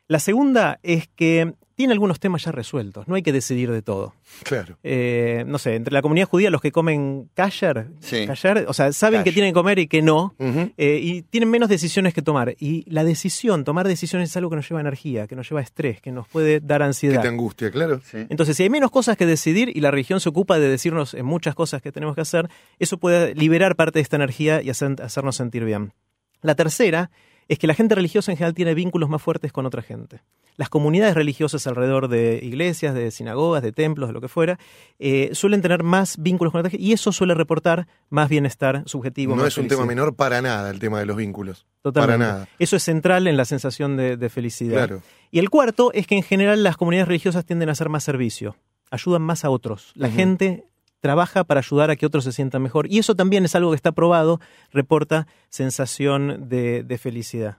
La 0.08 0.18
segunda 0.20 0.80
es 0.82 1.08
que 1.16 1.54
tiene 1.78 1.94
algunos 1.94 2.20
temas 2.20 2.44
ya 2.44 2.52
resueltos, 2.52 3.08
no 3.08 3.14
hay 3.14 3.22
que 3.22 3.32
decidir 3.32 3.72
de 3.72 3.84
todo. 3.84 4.16
Claro. 4.44 4.80
Eh, 4.84 5.44
no 5.46 5.60
sé, 5.60 5.76
entre 5.76 5.94
la 5.94 6.02
comunidad 6.02 6.28
judía, 6.28 6.50
los 6.50 6.60
que 6.60 6.72
comen 6.72 7.30
kasher, 7.36 7.88
Sí. 8.00 8.26
kasher, 8.26 8.66
o 8.68 8.74
sea, 8.74 8.92
saben 8.92 9.24
que 9.24 9.32
tienen 9.32 9.52
que 9.52 9.54
comer 9.54 9.78
y 9.78 9.88
que 9.88 10.02
no, 10.02 10.34
eh, 10.40 11.00
y 11.00 11.22
tienen 11.22 11.52
menos 11.52 11.70
decisiones 11.70 12.16
que 12.16 12.24
tomar. 12.24 12.56
Y 12.60 12.84
la 12.90 13.04
decisión, 13.04 13.64
tomar 13.64 13.88
decisiones 13.88 14.32
es 14.32 14.38
algo 14.38 14.50
que 14.50 14.56
nos 14.56 14.68
lleva 14.68 14.82
energía, 14.82 15.28
que 15.28 15.36
nos 15.36 15.48
lleva 15.48 15.62
estrés, 15.62 16.02
que 16.02 16.12
nos 16.12 16.28
puede 16.28 16.60
dar 16.62 16.80
Que 16.82 16.86
ansiedad. 16.86 17.22
te 17.22 17.28
angustia, 17.28 17.70
claro. 17.70 18.02
Sí. 18.04 18.26
Entonces, 18.28 18.58
si 18.58 18.64
hay 18.64 18.72
menos 18.72 18.90
cosas 18.90 19.16
que 19.16 19.28
decidir 19.28 19.70
y 19.74 19.80
la 19.80 19.92
religión 19.92 20.20
se 20.20 20.30
ocupa 20.30 20.58
de 20.58 20.68
decirnos 20.68 21.14
en 21.14 21.28
muchas 21.28 21.54
cosas 21.54 21.84
que 21.84 21.92
tenemos 21.92 22.16
que 22.16 22.22
hacer, 22.22 22.50
eso 22.80 22.98
puede 22.98 23.36
liberar 23.36 23.76
parte 23.76 24.00
de 24.00 24.04
esta 24.04 24.16
energía 24.16 24.64
y 24.64 24.72
hacer- 24.72 25.00
hacernos 25.04 25.36
sentir 25.36 25.64
bien. 25.64 25.94
La 26.42 26.56
tercera 26.56 27.12
es 27.48 27.60
que 27.60 27.68
la 27.68 27.76
gente 27.76 27.94
religiosa 27.94 28.32
en 28.32 28.38
general 28.38 28.56
tiene 28.56 28.74
vínculos 28.74 29.10
más 29.10 29.22
fuertes 29.22 29.52
con 29.52 29.66
otra 29.68 29.84
gente. 29.84 30.22
Las 30.58 30.70
comunidades 30.70 31.16
religiosas 31.16 31.66
alrededor 31.68 32.08
de 32.08 32.40
iglesias, 32.44 32.94
de 32.94 33.12
sinagogas, 33.12 33.64
de 33.64 33.72
templos, 33.72 34.10
de 34.10 34.14
lo 34.14 34.22
que 34.22 34.28
fuera, 34.28 34.60
eh, 35.00 35.30
suelen 35.34 35.62
tener 35.62 35.84
más 35.84 36.18
vínculos 36.18 36.52
con 36.52 36.60
otra 36.60 36.72
gente 36.72 36.84
y 36.84 36.94
eso 36.94 37.12
suele 37.12 37.36
reportar 37.36 37.88
más 38.10 38.28
bienestar 38.28 38.84
subjetivo. 38.86 39.36
No 39.36 39.44
más 39.44 39.54
es 39.54 39.58
un 39.60 39.68
tema 39.68 39.86
menor 39.86 40.16
para 40.16 40.42
nada 40.42 40.70
el 40.70 40.80
tema 40.80 41.00
de 41.00 41.06
los 41.06 41.16
vínculos. 41.16 41.66
Totalmente. 41.82 42.18
Para 42.18 42.34
nada. 42.34 42.50
Eso 42.60 42.76
es 42.76 42.84
central 42.84 43.28
en 43.28 43.38
la 43.38 43.46
sensación 43.46 43.96
de, 43.96 44.18
de 44.18 44.30
felicidad. 44.30 44.88
Claro. 44.88 45.02
Y 45.32 45.40
el 45.40 45.50
cuarto 45.50 45.92
es 45.94 46.08
que 46.08 46.16
en 46.16 46.24
general 46.24 46.64
las 46.64 46.76
comunidades 46.76 47.08
religiosas 47.08 47.46
tienden 47.46 47.70
a 47.70 47.74
hacer 47.74 47.90
más 47.90 48.04
servicio, 48.04 48.56
ayudan 48.90 49.22
más 49.22 49.46
a 49.46 49.50
otros. 49.50 49.92
La 49.96 50.10
gente 50.10 50.66
trabaja 51.00 51.44
para 51.44 51.60
ayudar 51.60 51.92
a 51.92 51.96
que 51.96 52.06
otros 52.06 52.24
se 52.24 52.32
sientan 52.32 52.62
mejor. 52.62 52.92
Y 52.92 53.00
eso 53.00 53.16
también 53.16 53.46
es 53.46 53.56
algo 53.56 53.72
que 53.72 53.76
está 53.76 53.92
probado, 53.92 54.40
reporta 54.72 55.28
sensación 55.50 56.50
de, 56.50 56.84
de 56.84 56.98
felicidad. 56.98 57.58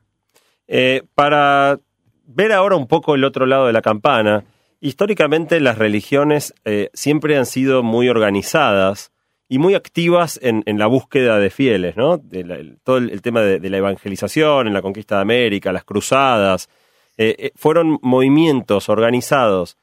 Eh, 0.67 1.05
para 1.15 1.81
ver 2.29 2.53
ahora 2.53 2.77
un 2.77 2.87
poco 2.87 3.15
el 3.15 3.25
otro 3.25 3.47
lado 3.47 3.67
de 3.67 3.73
la 3.73 3.83
campana, 3.83 4.45
históricamente 4.81 5.59
las 5.61 5.79
religiones 5.79 6.55
eh, 6.65 6.91
siempre 6.93 7.37
han 7.37 7.47
sido 7.47 7.83
muy 7.83 8.09
organizadas 8.09 9.11
y 9.49 9.59
muy 9.59 9.75
activas 9.75 10.39
en, 10.43 10.63
en 10.67 10.79
la 10.79 10.87
búsqueda 10.87 11.39
de 11.39 11.49
fieles, 11.49 11.97
¿no? 11.97 12.21
El- 12.31 12.79
todo 12.85 12.99
el, 12.99 13.23
tema 13.23 13.41
de, 13.41 13.71
la 13.71 13.79
evangelización, 13.79 14.67
en 14.67 14.75
la 14.75 14.83
conquista 14.83 15.17
de 15.17 15.23
América, 15.23 15.73
las 15.73 15.85
cruzadas, 15.85 16.69
eh, 17.17 17.35
eh, 17.39 17.51
fueron 17.57 17.99
movimientos 18.03 18.89
organizados 18.89 19.77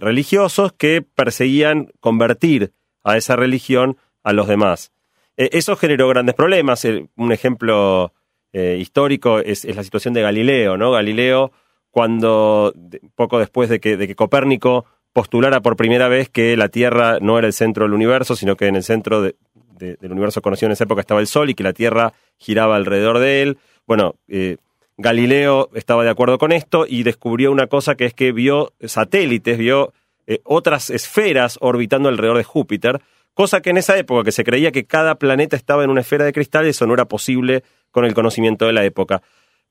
religiosos 0.00 0.72
que 0.72 1.02
perseguían 1.02 1.90
convertir 2.00 2.72
a 3.04 3.18
esa 3.18 3.36
religión 3.36 3.98
a 4.22 4.32
los 4.32 4.48
demás. 4.48 4.92
Eso 5.36 5.76
generó 5.76 6.08
grandes 6.08 6.34
problemas. 6.34 6.86
Un 7.16 7.32
ejemplo 7.32 8.14
histórico 8.54 9.40
es, 9.40 9.66
es 9.66 9.76
la 9.76 9.84
situación 9.84 10.14
de 10.14 10.22
Galileo, 10.22 10.78
¿no? 10.78 10.90
Galileo, 10.92 11.52
cuando 11.90 12.72
poco 13.14 13.38
después 13.38 13.68
de 13.68 13.80
que, 13.80 14.14
Copérnico 14.14 14.84
postulara 15.12 15.60
por 15.60 15.76
primera 15.76 16.08
vez 16.08 16.28
que 16.28 16.56
la 16.56 16.68
Tierra 16.68 17.18
no 17.20 17.38
era 17.38 17.46
el 17.46 17.52
centro 17.52 17.84
del 17.84 17.94
universo, 17.94 18.36
sino 18.36 18.56
que 18.56 18.66
en 18.66 18.76
el 18.76 18.84
centro 18.84 19.22
de- 19.22 19.34
de- 19.78 19.96
del 19.96 20.12
universo 20.12 20.42
conocido 20.42 20.66
en 20.66 20.72
esa 20.72 20.84
época 20.84 21.00
estaba 21.00 21.20
el 21.20 21.26
Sol 21.26 21.50
y 21.50 21.54
que 21.54 21.62
la 21.64 21.72
Tierra 21.72 22.12
giraba 22.36 22.76
alrededor 22.76 23.18
de 23.18 23.42
él. 23.42 23.58
Bueno, 23.86 24.16
eh, 24.28 24.56
Galileo 24.96 25.70
estaba 25.74 26.04
de 26.04 26.10
acuerdo 26.10 26.38
con 26.38 26.52
esto 26.52 26.84
y 26.88 27.04
descubrió 27.04 27.52
una 27.52 27.68
cosa 27.68 27.94
que 27.94 28.04
es 28.04 28.14
que 28.14 28.32
vio 28.32 28.72
satélites, 28.84 29.56
vio 29.56 29.92
eh, 30.26 30.40
otras 30.44 30.90
esferas 30.90 31.56
orbitando 31.60 32.08
alrededor 32.08 32.36
de 32.36 32.44
Júpiter, 32.44 33.00
cosa 33.32 33.60
que 33.62 33.70
en 33.70 33.78
esa 33.78 33.96
época 33.96 34.24
que 34.24 34.32
se 34.32 34.44
creía 34.44 34.72
que 34.72 34.84
cada 34.84 35.14
planeta 35.14 35.56
estaba 35.56 35.84
en 35.84 35.90
una 35.90 36.00
esfera 36.02 36.24
de 36.24 36.32
cristal, 36.32 36.66
eso 36.66 36.86
no 36.86 36.94
era 36.94 37.06
posible 37.06 37.62
con 37.92 38.04
el 38.04 38.12
conocimiento 38.12 38.66
de 38.66 38.72
la 38.72 38.84
época. 38.84 39.22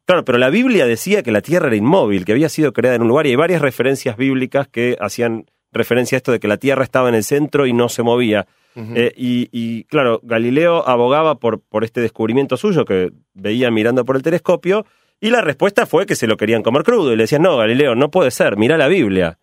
Claro, 0.07 0.23
pero 0.23 0.37
la 0.37 0.49
Biblia 0.49 0.85
decía 0.85 1.21
que 1.21 1.33
la 1.33 1.41
Tierra 1.41 1.67
era 1.67 1.75
inmóvil, 1.75 2.23
que 2.23 2.31
había 2.31 2.47
sido 2.47 2.71
creada 2.71 2.95
en 2.95 3.01
un 3.01 3.09
lugar, 3.09 3.27
y 3.27 3.31
hay 3.31 3.35
varias 3.35 3.61
referencias 3.61 4.15
bíblicas 4.15 4.69
que 4.69 4.95
hacían 5.01 5.47
referencia 5.73 6.15
a 6.15 6.19
esto 6.19 6.31
de 6.31 6.39
que 6.39 6.47
la 6.47 6.55
Tierra 6.55 6.85
estaba 6.85 7.09
en 7.09 7.15
el 7.15 7.25
centro 7.25 7.67
y 7.67 7.73
no 7.73 7.89
se 7.89 8.03
movía. 8.03 8.47
Eh, 8.77 9.11
y, 9.17 9.49
y, 9.51 9.83
claro, 9.83 10.21
Galileo 10.23 10.87
abogaba 10.87 11.35
por, 11.35 11.59
por 11.59 11.83
este 11.83 11.99
descubrimiento 11.99 12.55
suyo 12.55 12.85
que 12.85 13.11
veía 13.33 13.69
mirando 13.69 14.05
por 14.05 14.15
el 14.15 14.21
telescopio, 14.21 14.85
y 15.19 15.29
la 15.29 15.41
respuesta 15.41 15.85
fue 15.85 16.05
que 16.05 16.15
se 16.15 16.25
lo 16.25 16.37
querían 16.37 16.63
comer 16.63 16.83
crudo, 16.83 17.11
y 17.11 17.17
le 17.17 17.23
decían, 17.23 17.41
no, 17.41 17.57
Galileo, 17.57 17.93
no 17.93 18.09
puede 18.09 18.31
ser, 18.31 18.55
mira 18.55 18.77
la 18.77 18.87
Biblia. 18.87 19.39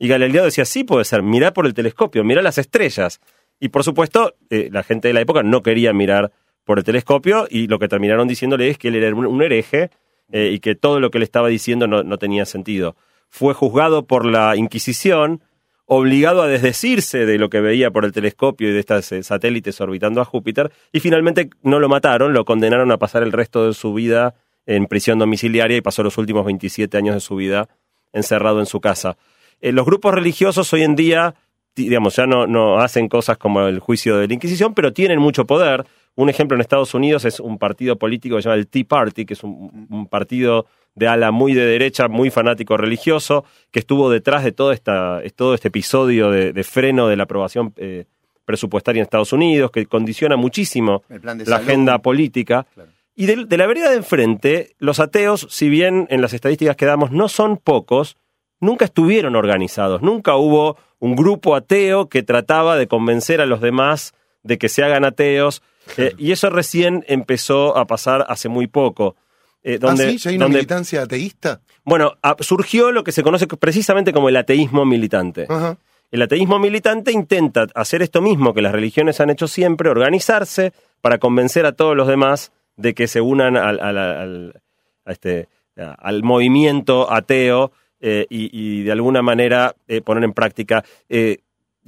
Y 0.00 0.08
Galileo 0.08 0.44
decía, 0.44 0.64
sí 0.64 0.82
puede 0.82 1.04
ser, 1.04 1.22
mirá 1.22 1.52
por 1.52 1.64
el 1.64 1.74
telescopio, 1.74 2.24
mirá 2.24 2.42
las 2.42 2.58
estrellas. 2.58 3.20
Y 3.60 3.68
por 3.68 3.84
supuesto, 3.84 4.34
eh, 4.50 4.68
la 4.72 4.82
gente 4.82 5.06
de 5.06 5.14
la 5.14 5.20
época 5.20 5.44
no 5.44 5.62
quería 5.62 5.92
mirar 5.92 6.32
por 6.64 6.78
el 6.78 6.84
telescopio 6.84 7.46
y 7.48 7.68
lo 7.68 7.78
que 7.78 7.86
terminaron 7.86 8.26
diciéndole 8.26 8.68
es 8.68 8.78
que 8.78 8.88
él 8.88 8.96
era 8.96 9.14
un, 9.14 9.24
un 9.24 9.42
hereje 9.42 9.90
eh, 10.30 10.50
y 10.52 10.60
que 10.60 10.74
todo 10.74 11.00
lo 11.00 11.10
que 11.10 11.18
le 11.18 11.24
estaba 11.24 11.48
diciendo 11.48 11.86
no, 11.86 12.18
tenía 12.18 12.44
sentido. 12.44 12.96
Fue 13.28 13.54
juzgado 13.54 14.06
por 14.06 14.24
la 14.24 14.56
Inquisición, 14.56 15.42
obligado 15.86 16.42
a 16.42 16.46
desdecirse 16.46 17.26
de 17.26 17.38
lo 17.38 17.48
que 17.48 17.60
veía 17.60 17.90
por 17.90 18.04
el 18.04 18.12
telescopio 18.12 18.68
y 18.68 18.72
de 18.72 18.80
estos 18.80 19.12
satélites 19.22 19.80
orbitando 19.80 20.20
a 20.20 20.24
Júpiter, 20.24 20.70
y 20.92 21.00
finalmente 21.00 21.50
no 21.62 21.80
lo 21.80 21.88
mataron, 21.88 22.32
lo 22.32 22.44
condenaron 22.44 22.90
a 22.92 22.98
pasar 22.98 23.22
el 23.22 23.32
resto 23.32 23.66
de 23.66 23.74
su 23.74 23.94
vida 23.94 24.34
en 24.66 24.86
prisión 24.86 25.18
domiciliaria 25.18 25.78
y 25.78 25.80
pasó 25.80 26.02
los 26.02 26.18
últimos 26.18 26.44
27 26.44 26.96
años 26.98 27.14
de 27.14 27.20
su 27.20 27.36
vida 27.36 27.68
encerrado 28.12 28.60
en 28.60 28.66
su 28.66 28.80
casa. 28.80 29.16
Eh, 29.60 29.72
los 29.72 29.86
grupos 29.86 30.14
religiosos 30.14 30.72
hoy 30.72 30.82
en 30.82 30.94
día, 30.94 31.34
digamos, 31.74 32.16
ya 32.16 32.26
no, 32.26 32.46
no 32.46 32.78
hacen 32.78 33.08
cosas 33.08 33.38
como 33.38 33.62
el 33.62 33.80
juicio 33.80 34.18
de 34.18 34.28
la 34.28 34.34
Inquisición, 34.34 34.74
pero 34.74 34.92
tienen 34.92 35.20
mucho 35.20 35.46
poder. 35.46 35.86
Un 36.18 36.28
ejemplo 36.28 36.56
en 36.56 36.60
Estados 36.60 36.94
Unidos 36.94 37.24
es 37.24 37.38
un 37.38 37.58
partido 37.58 37.94
político 37.96 38.34
que 38.34 38.42
se 38.42 38.48
llama 38.48 38.58
el 38.58 38.66
Tea 38.66 38.82
Party, 38.88 39.24
que 39.24 39.34
es 39.34 39.44
un, 39.44 39.86
un 39.88 40.08
partido 40.08 40.66
de 40.96 41.06
ala 41.06 41.30
muy 41.30 41.54
de 41.54 41.64
derecha, 41.64 42.08
muy 42.08 42.30
fanático 42.30 42.76
religioso, 42.76 43.44
que 43.70 43.78
estuvo 43.78 44.10
detrás 44.10 44.42
de 44.42 44.50
todo, 44.50 44.72
esta, 44.72 45.22
todo 45.36 45.54
este 45.54 45.68
episodio 45.68 46.32
de, 46.32 46.52
de 46.52 46.64
freno 46.64 47.06
de 47.06 47.14
la 47.14 47.22
aprobación 47.22 47.72
eh, 47.76 48.06
presupuestaria 48.44 48.98
en 48.98 49.04
Estados 49.04 49.32
Unidos, 49.32 49.70
que 49.70 49.86
condiciona 49.86 50.34
muchísimo 50.34 51.04
la 51.08 51.20
salud. 51.20 51.52
agenda 51.52 51.98
política. 52.00 52.66
Claro. 52.74 52.90
Y 53.14 53.26
de, 53.26 53.44
de 53.44 53.56
la 53.56 53.68
vereda 53.68 53.90
de 53.90 53.98
enfrente, 53.98 54.74
los 54.80 54.98
ateos, 54.98 55.46
si 55.50 55.68
bien 55.68 56.08
en 56.10 56.20
las 56.20 56.32
estadísticas 56.32 56.74
que 56.74 56.86
damos 56.86 57.12
no 57.12 57.28
son 57.28 57.58
pocos, 57.58 58.16
nunca 58.58 58.86
estuvieron 58.86 59.36
organizados, 59.36 60.02
nunca 60.02 60.34
hubo 60.34 60.76
un 60.98 61.14
grupo 61.14 61.54
ateo 61.54 62.08
que 62.08 62.24
trataba 62.24 62.76
de 62.76 62.88
convencer 62.88 63.40
a 63.40 63.46
los 63.46 63.60
demás 63.60 64.14
de 64.42 64.58
que 64.58 64.68
se 64.68 64.82
hagan 64.84 65.04
ateos, 65.04 65.62
eh, 65.96 66.12
y 66.18 66.32
eso 66.32 66.50
recién 66.50 67.04
empezó 67.08 67.76
a 67.76 67.86
pasar 67.86 68.24
hace 68.28 68.48
muy 68.48 68.66
poco. 68.66 69.16
eh, 69.64 69.78
donde, 69.78 70.06
¿Ah, 70.06 70.10
sí? 70.10 70.18
¿Ya 70.18 70.30
hay 70.30 70.36
una 70.36 70.44
donde- 70.46 70.58
militancia 70.58 71.02
ateísta? 71.02 71.60
bueno, 71.84 72.14
a- 72.22 72.36
surgió 72.40 72.92
lo 72.92 73.02
que 73.02 73.10
se 73.12 73.22
conoce 73.24 73.46
precisamente 73.48 74.12
como 74.12 74.28
el 74.28 74.36
ateísmo 74.36 74.84
militante. 74.86 75.46
Ajá. 75.48 75.76
El 76.12 76.22
ateísmo 76.22 76.58
militante 76.60 77.10
intenta 77.12 77.66
hacer 77.74 78.00
esto 78.00 78.22
mismo 78.22 78.54
que 78.54 78.62
las 78.62 78.72
religiones 78.72 79.20
han 79.20 79.30
hecho 79.30 79.48
siempre, 79.48 79.90
organizarse 79.90 80.72
para 81.02 81.18
convencer 81.18 81.66
a 81.66 81.72
todos 81.72 81.96
los 81.96 82.06
demás 82.06 82.52
de 82.76 82.94
que 82.94 83.08
se 83.08 83.20
unan 83.20 83.56
al, 83.56 83.80
al- 83.80 83.98
al- 83.98 84.62
a 85.04 85.12
este, 85.12 85.48
al 85.76 86.22
movimiento 86.22 87.12
ateo 87.12 87.72
eh, 88.00 88.26
y, 88.30 88.48
y 88.52 88.84
de 88.84 88.92
alguna 88.92 89.22
manera 89.22 89.74
eh, 89.88 90.00
poner 90.00 90.22
en 90.24 90.32
práctica 90.32 90.84
eh, 91.08 91.38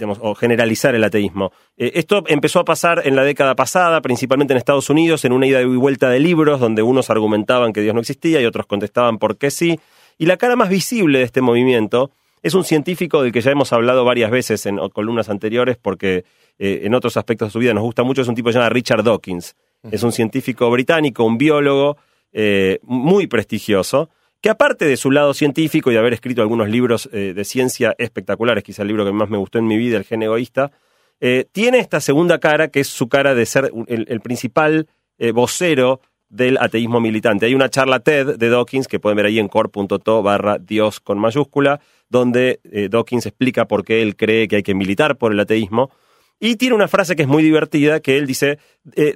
digamos, 0.01 0.19
o 0.21 0.35
generalizar 0.35 0.95
el 0.95 1.05
ateísmo. 1.05 1.53
Eh, 1.77 1.93
esto 1.95 2.25
empezó 2.27 2.59
a 2.59 2.65
pasar 2.65 3.03
en 3.05 3.15
la 3.15 3.23
década 3.23 3.55
pasada, 3.55 4.01
principalmente 4.01 4.53
en 4.53 4.59
Estados 4.59 4.91
Unidos, 4.91 5.25
en 5.25 5.33
una 5.33 5.47
ida 5.47 5.63
y 5.63 5.67
vuelta 5.67 6.11
de 6.11 6.19
libros, 6.19 6.59
donde 6.59 6.83
unos 6.83 7.11
argumentaban 7.11 7.73
que 7.73 7.81
Dios 7.83 7.95
no 7.95 8.01
existía 8.01 8.41
y 8.41 8.47
otros 8.47 8.67
contestaban 8.67 9.19
por 9.19 9.37
qué 9.37 9.51
sí. 9.51 9.79
Y 10.19 10.27
la 10.27 10.37
cara 10.37 10.57
más 10.57 10.69
visible 10.69 11.21
de 11.21 11.25
este 11.25 11.41
movimiento 11.41 12.11
es 12.43 12.55
un 12.55 12.65
científico 12.65 13.23
del 13.23 13.33
que 13.33 13.41
ya 13.41 13.51
hemos 13.51 13.73
hablado 13.73 14.05
varias 14.05 14.31
veces 14.31 14.67
en 14.67 14.79
columnas 14.89 15.29
anteriores, 15.29 15.77
porque 15.77 16.25
eh, 16.59 16.81
en 16.85 16.95
otros 16.95 17.17
aspectos 17.17 17.49
de 17.49 17.53
su 17.53 17.59
vida 17.59 17.75
nos 17.75 17.85
gusta 17.85 18.03
mucho, 18.03 18.23
es 18.23 18.29
un 18.29 18.35
tipo 18.35 18.49
que 18.49 18.55
se 18.55 18.59
llama 18.59 18.71
Richard 18.71 19.05
Dawkins. 19.05 19.57
Es 19.91 20.03
un 20.03 20.13
científico 20.13 20.71
británico, 20.71 21.25
un 21.25 21.39
biólogo 21.39 21.97
eh, 22.33 22.81
muy 22.83 23.27
prestigioso, 23.27 24.11
que 24.41 24.49
aparte 24.49 24.87
de 24.87 24.97
su 24.97 25.11
lado 25.11 25.35
científico 25.35 25.91
y 25.91 25.95
de 25.95 26.01
haber 26.01 26.15
escrito 26.15 26.43
algunos 26.43 26.69
libros 26.69 27.09
eh, 27.13 27.35
de 27.35 27.45
ciencia 27.45 27.95
espectaculares, 27.99 28.65
quizá 28.65 28.83
el 28.83 28.89
libro 28.89 29.05
que 29.05 29.13
más 29.13 29.29
me 29.29 29.37
gustó 29.37 29.59
en 29.59 29.67
mi 29.67 29.77
vida, 29.77 29.99
El 29.99 30.05
gen 30.05 30.23
egoísta, 30.23 30.73
eh, 31.21 31.47
tiene 31.53 31.79
esta 31.79 32.01
segunda 32.01 32.39
cara, 32.39 32.69
que 32.69 32.81
es 32.81 32.89
su 32.89 33.09
cara 33.09 33.35
de 33.35 33.45
ser 33.45 33.71
el, 33.87 34.21
principal 34.23 34.89
eh, 35.19 35.33
vocero 35.33 36.01
del 36.31 36.57
ateísmo 36.57 37.01
militante. 37.01 37.45
Hay 37.45 37.55
una 37.55 37.69
charla 37.69 38.01
TED 38.01 38.39
de 38.39 38.49
Dawkins 38.49 38.89
que 38.89 39.01
pueden 39.01 39.17
ver 39.17 39.27
ahí 39.27 39.39
en 39.39 39.49
core.to 39.49 40.23
barra 40.23 40.59
Dios 40.59 41.01
con 41.01 41.19
mayúscula, 41.19 41.81
donde 42.09 42.61
Dawkins 42.89 43.27
explica 43.27 43.67
por 43.67 43.85
qué 43.85 44.01
él 44.01 44.17
cree 44.17 44.49
que 44.49 44.57
hay 44.57 44.63
que 44.63 44.75
militar 44.75 45.19
por 45.19 45.33
el 45.33 45.41
ateísmo. 45.41 45.91
Y 46.39 46.57
tiene 46.57 46.75
una 46.75 46.89
frase 46.89 47.17
que 47.17 47.23
es 47.23 47.29
muy 47.29 47.43
divertida, 47.43 48.01
que 48.01 48.17
él 48.17 48.27
dice, 48.27 48.59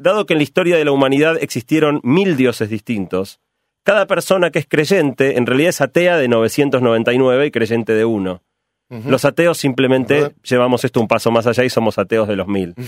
dado 0.00 0.26
que 0.26 0.34
en 0.34 0.38
la 0.38 0.42
historia 0.42 0.76
de 0.76 0.84
la 0.84 0.92
humanidad 0.92 1.38
existieron 1.40 2.00
mil 2.02 2.36
dioses 2.36 2.68
distintos, 2.68 3.40
cada 3.84 4.06
persona 4.06 4.50
que 4.50 4.58
es 4.58 4.66
creyente 4.66 5.38
en 5.38 5.46
realidad 5.46 5.70
es 5.70 5.80
atea 5.80 6.16
de 6.16 6.26
999 6.26 7.46
y 7.46 7.50
creyente 7.50 7.92
de 7.94 8.04
uno. 8.04 8.42
Los 8.90 9.24
ateos 9.24 9.58
simplemente 9.58 10.34
llevamos 10.44 10.84
esto 10.84 11.00
un 11.00 11.08
paso 11.08 11.30
más 11.32 11.46
allá 11.48 11.64
y 11.64 11.70
somos 11.70 11.98
ateos 11.98 12.28
de 12.28 12.36
los 12.36 12.46
mil. 12.46 12.74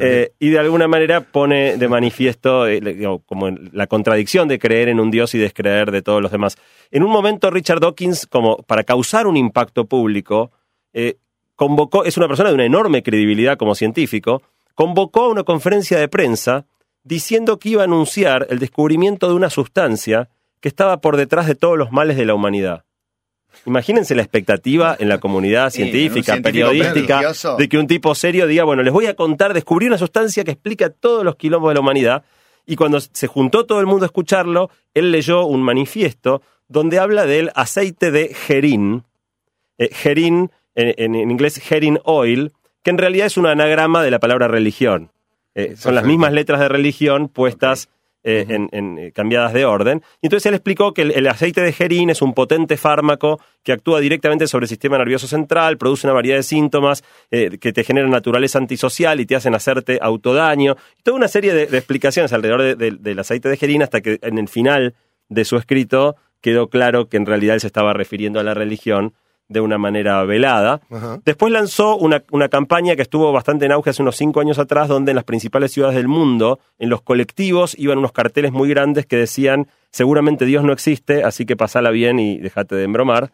Eh, 0.00 0.32
y 0.38 0.50
de 0.50 0.58
alguna 0.58 0.88
manera 0.88 1.20
pone 1.20 1.76
de 1.76 1.88
manifiesto 1.88 2.66
eh, 2.66 2.80
digo, 2.80 3.20
como 3.26 3.50
la 3.50 3.86
contradicción 3.86 4.48
de 4.48 4.58
creer 4.58 4.88
en 4.88 5.00
un 5.00 5.10
Dios 5.10 5.34
y 5.34 5.38
descreer 5.38 5.90
de 5.90 6.02
todos 6.02 6.22
los 6.22 6.32
demás. 6.32 6.56
En 6.90 7.02
un 7.02 7.10
momento 7.10 7.50
Richard 7.50 7.80
Dawkins, 7.80 8.26
como 8.26 8.56
para 8.58 8.84
causar 8.84 9.26
un 9.26 9.36
impacto 9.36 9.86
público, 9.86 10.50
eh, 10.92 11.16
convocó, 11.54 12.04
es 12.04 12.16
una 12.16 12.28
persona 12.28 12.50
de 12.50 12.54
una 12.54 12.64
enorme 12.64 13.02
credibilidad 13.02 13.56
como 13.56 13.74
científico, 13.74 14.42
convocó 14.74 15.24
a 15.24 15.28
una 15.28 15.44
conferencia 15.44 15.98
de 15.98 16.08
prensa 16.08 16.66
diciendo 17.08 17.58
que 17.58 17.70
iba 17.70 17.82
a 17.82 17.84
anunciar 17.84 18.46
el 18.50 18.58
descubrimiento 18.58 19.28
de 19.28 19.34
una 19.34 19.50
sustancia 19.50 20.28
que 20.60 20.68
estaba 20.68 21.00
por 21.00 21.16
detrás 21.16 21.46
de 21.46 21.54
todos 21.54 21.78
los 21.78 21.90
males 21.92 22.16
de 22.16 22.26
la 22.26 22.34
humanidad. 22.34 22.84
Imagínense 23.66 24.14
la 24.14 24.22
expectativa 24.22 24.94
en 24.98 25.08
la 25.08 25.18
comunidad 25.18 25.70
científica, 25.70 26.34
periodística, 26.42 27.20
de 27.56 27.68
que 27.68 27.78
un 27.78 27.86
tipo 27.86 28.14
serio 28.14 28.46
diga, 28.46 28.64
bueno, 28.64 28.82
les 28.82 28.92
voy 28.92 29.06
a 29.06 29.14
contar, 29.14 29.54
descubrí 29.54 29.86
una 29.86 29.98
sustancia 29.98 30.44
que 30.44 30.50
explica 30.52 30.90
todos 30.90 31.24
los 31.24 31.36
quilombos 31.36 31.70
de 31.70 31.74
la 31.74 31.80
humanidad. 31.80 32.24
Y 32.66 32.76
cuando 32.76 33.00
se 33.00 33.26
juntó 33.26 33.64
todo 33.66 33.80
el 33.80 33.86
mundo 33.86 34.04
a 34.04 34.06
escucharlo, 34.06 34.70
él 34.94 35.10
leyó 35.10 35.44
un 35.46 35.62
manifiesto 35.62 36.42
donde 36.68 36.98
habla 36.98 37.24
del 37.24 37.50
aceite 37.54 38.10
de 38.10 38.34
gerín. 38.34 39.04
Eh, 39.78 39.88
gerín, 39.92 40.50
en, 40.74 40.94
en- 40.98 41.14
en 41.14 41.30
inglés 41.30 41.56
gerín 41.58 41.98
oil, 42.04 42.52
que 42.82 42.90
en 42.90 42.98
realidad 42.98 43.26
es 43.26 43.36
un 43.38 43.46
anagrama 43.46 44.02
de 44.02 44.10
la 44.10 44.18
palabra 44.18 44.46
religión. 44.48 45.10
Eh, 45.58 45.76
son 45.76 45.94
las 45.94 46.04
mismas 46.04 46.32
letras 46.32 46.60
de 46.60 46.68
religión 46.68 47.28
puestas 47.28 47.88
eh, 48.24 48.44
en, 48.48 48.68
en, 48.72 48.98
eh, 48.98 49.12
cambiadas 49.12 49.52
de 49.52 49.64
orden. 49.64 50.02
Y 50.20 50.26
entonces 50.26 50.46
él 50.46 50.54
explicó 50.54 50.92
que 50.92 51.02
el, 51.02 51.12
el 51.12 51.26
aceite 51.28 51.60
de 51.60 51.72
gerín 51.72 52.10
es 52.10 52.20
un 52.20 52.34
potente 52.34 52.76
fármaco 52.76 53.40
que 53.62 53.72
actúa 53.72 54.00
directamente 54.00 54.46
sobre 54.48 54.64
el 54.64 54.68
sistema 54.68 54.98
nervioso 54.98 55.26
central, 55.26 55.78
produce 55.78 56.06
una 56.06 56.14
variedad 56.14 56.36
de 56.36 56.42
síntomas 56.42 57.04
eh, 57.30 57.58
que 57.58 57.72
te 57.72 57.84
generan 57.84 58.10
naturaleza 58.10 58.58
antisocial 58.58 59.20
y 59.20 59.26
te 59.26 59.36
hacen 59.36 59.54
hacerte 59.54 59.98
autodaño. 60.02 60.76
Toda 61.02 61.16
una 61.16 61.28
serie 61.28 61.54
de, 61.54 61.66
de 61.66 61.78
explicaciones 61.78 62.32
alrededor 62.32 62.62
de- 62.62 62.74
de- 62.74 62.96
del 62.98 63.18
aceite 63.18 63.48
de 63.48 63.56
gerín 63.56 63.82
hasta 63.82 64.00
que 64.00 64.18
en 64.22 64.36
el 64.38 64.48
final 64.48 64.94
de 65.28 65.44
su 65.44 65.56
escrito 65.56 66.16
quedó 66.40 66.68
claro 66.68 67.08
que 67.08 67.16
en 67.18 67.26
realidad 67.26 67.54
él 67.54 67.60
se 67.60 67.66
estaba 67.68 67.92
refiriendo 67.94 68.40
a 68.40 68.42
la 68.44 68.54
religión 68.54 69.14
de 69.48 69.60
una 69.60 69.78
manera 69.78 70.22
velada. 70.24 70.80
Ajá. 70.90 71.20
Después 71.24 71.50
lanzó 71.52 71.96
una, 71.96 72.22
una 72.30 72.48
campaña 72.48 72.96
que 72.96 73.02
estuvo 73.02 73.32
bastante 73.32 73.64
en 73.64 73.72
auge 73.72 73.90
hace 73.90 74.02
unos 74.02 74.16
cinco 74.16 74.40
años 74.40 74.58
atrás, 74.58 74.88
donde 74.88 75.12
en 75.12 75.16
las 75.16 75.24
principales 75.24 75.72
ciudades 75.72 75.96
del 75.96 76.06
mundo, 76.08 76.58
en 76.78 76.90
los 76.90 77.00
colectivos, 77.00 77.74
iban 77.78 77.98
unos 77.98 78.12
carteles 78.12 78.52
muy 78.52 78.68
grandes 78.68 79.06
que 79.06 79.16
decían, 79.16 79.68
seguramente 79.90 80.44
Dios 80.44 80.64
no 80.64 80.72
existe, 80.72 81.24
así 81.24 81.46
que 81.46 81.56
pasala 81.56 81.90
bien 81.90 82.18
y 82.18 82.38
déjate 82.38 82.74
de 82.76 82.84
embromar. 82.84 83.32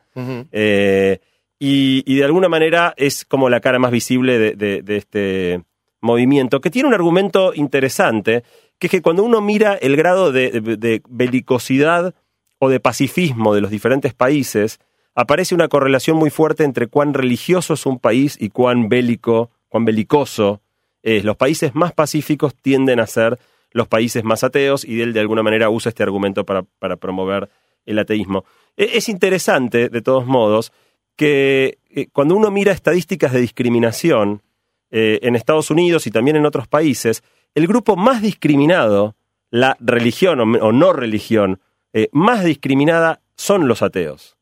Eh, 0.53 1.19
y, 1.59 2.03
y 2.07 2.17
de 2.17 2.25
alguna 2.25 2.49
manera 2.49 2.95
es 2.97 3.25
como 3.25 3.49
la 3.49 3.61
cara 3.61 3.79
más 3.79 3.91
visible 3.91 4.39
de, 4.39 4.53
de- 4.55 4.83
de 4.83 4.97
este 4.97 5.63
movimiento, 6.01 6.61
que 6.61 6.71
tiene 6.71 6.87
un 6.89 6.95
argumento 6.95 7.53
interesante, 7.55 8.45
que 8.79 8.87
es 8.89 8.91
que 8.91 9.03
cuando 9.03 9.25
uno 9.25 9.41
mira 9.41 9.75
el 9.75 9.97
grado 9.97 10.31
de 10.33 11.01
belicosidad 11.09 12.15
o 12.59 12.69
de 12.69 12.81
pacifismo 12.81 13.55
de 13.55 13.61
los 13.61 13.71
diferentes 13.71 14.15
países, 14.15 14.79
aparece 15.15 15.55
una 15.55 15.69
correlación 15.69 16.17
muy 16.17 16.31
fuerte 16.31 16.65
entre 16.65 16.87
cuán 16.87 17.15
religioso 17.15 17.75
es 17.75 17.87
un 17.87 17.99
país 17.99 18.37
y 18.41 18.51
cuán 18.51 18.89
bélico, 18.89 19.51
cuán 19.69 19.85
belicoso 19.85 20.61
es. 21.03 21.25
Los 21.25 21.37
países 21.37 21.75
más 21.75 21.93
pacíficos 21.93 22.55
tienden 22.55 23.01
a 23.01 23.07
ser 23.07 23.39
los 23.73 23.89
países 23.89 24.23
más 24.25 24.45
ateos 24.45 24.85
y 24.85 25.01
él 25.03 25.13
de 25.13 25.21
alguna 25.21 25.43
manera 25.43 25.69
usa 25.71 25.89
este 25.91 26.03
argumento 26.03 26.45
para, 26.45 26.63
para 26.79 26.97
promover 26.97 27.49
el 27.87 27.99
ateísmo. 27.99 28.45
E- 28.77 28.91
Es 28.95 29.09
interesante, 29.09 29.89
de 29.89 30.01
todos 30.03 30.27
modos, 30.27 30.73
que 31.17 31.79
eh, 31.91 32.07
cuando 32.13 32.35
uno 32.37 32.51
mira 32.51 32.73
estadísticas 32.73 33.33
de 33.33 33.41
discriminación 33.41 34.43
eh, 34.91 35.19
en 35.23 35.37
Estados 35.37 35.71
Unidos 35.71 36.07
y 36.07 36.11
también 36.11 36.37
en 36.37 36.47
otros 36.47 36.69
países, 36.69 37.23
el 37.55 37.67
grupo 37.67 37.97
más 37.97 38.23
discriminado, 38.23 39.17
la 39.51 39.77
religión 39.81 40.41
o, 40.41 40.73
no 40.73 40.93
religión, 40.93 41.61
eh, 41.93 42.09
más 42.13 42.45
discriminada 42.45 43.21
son 43.37 43.69
los 43.69 43.83
ateos. 43.83 44.37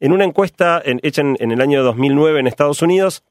En 0.00 0.12
una 0.12 0.24
encuesta 0.24 0.80
en- 0.84 1.00
hecha 1.02 1.22
en, 1.22 1.36
en 1.40 1.50
el 1.52 1.60
año 1.60 1.82
2009 1.82 2.40
en 2.40 2.46
Estados 2.46 2.82
Unidos, 2.82 3.22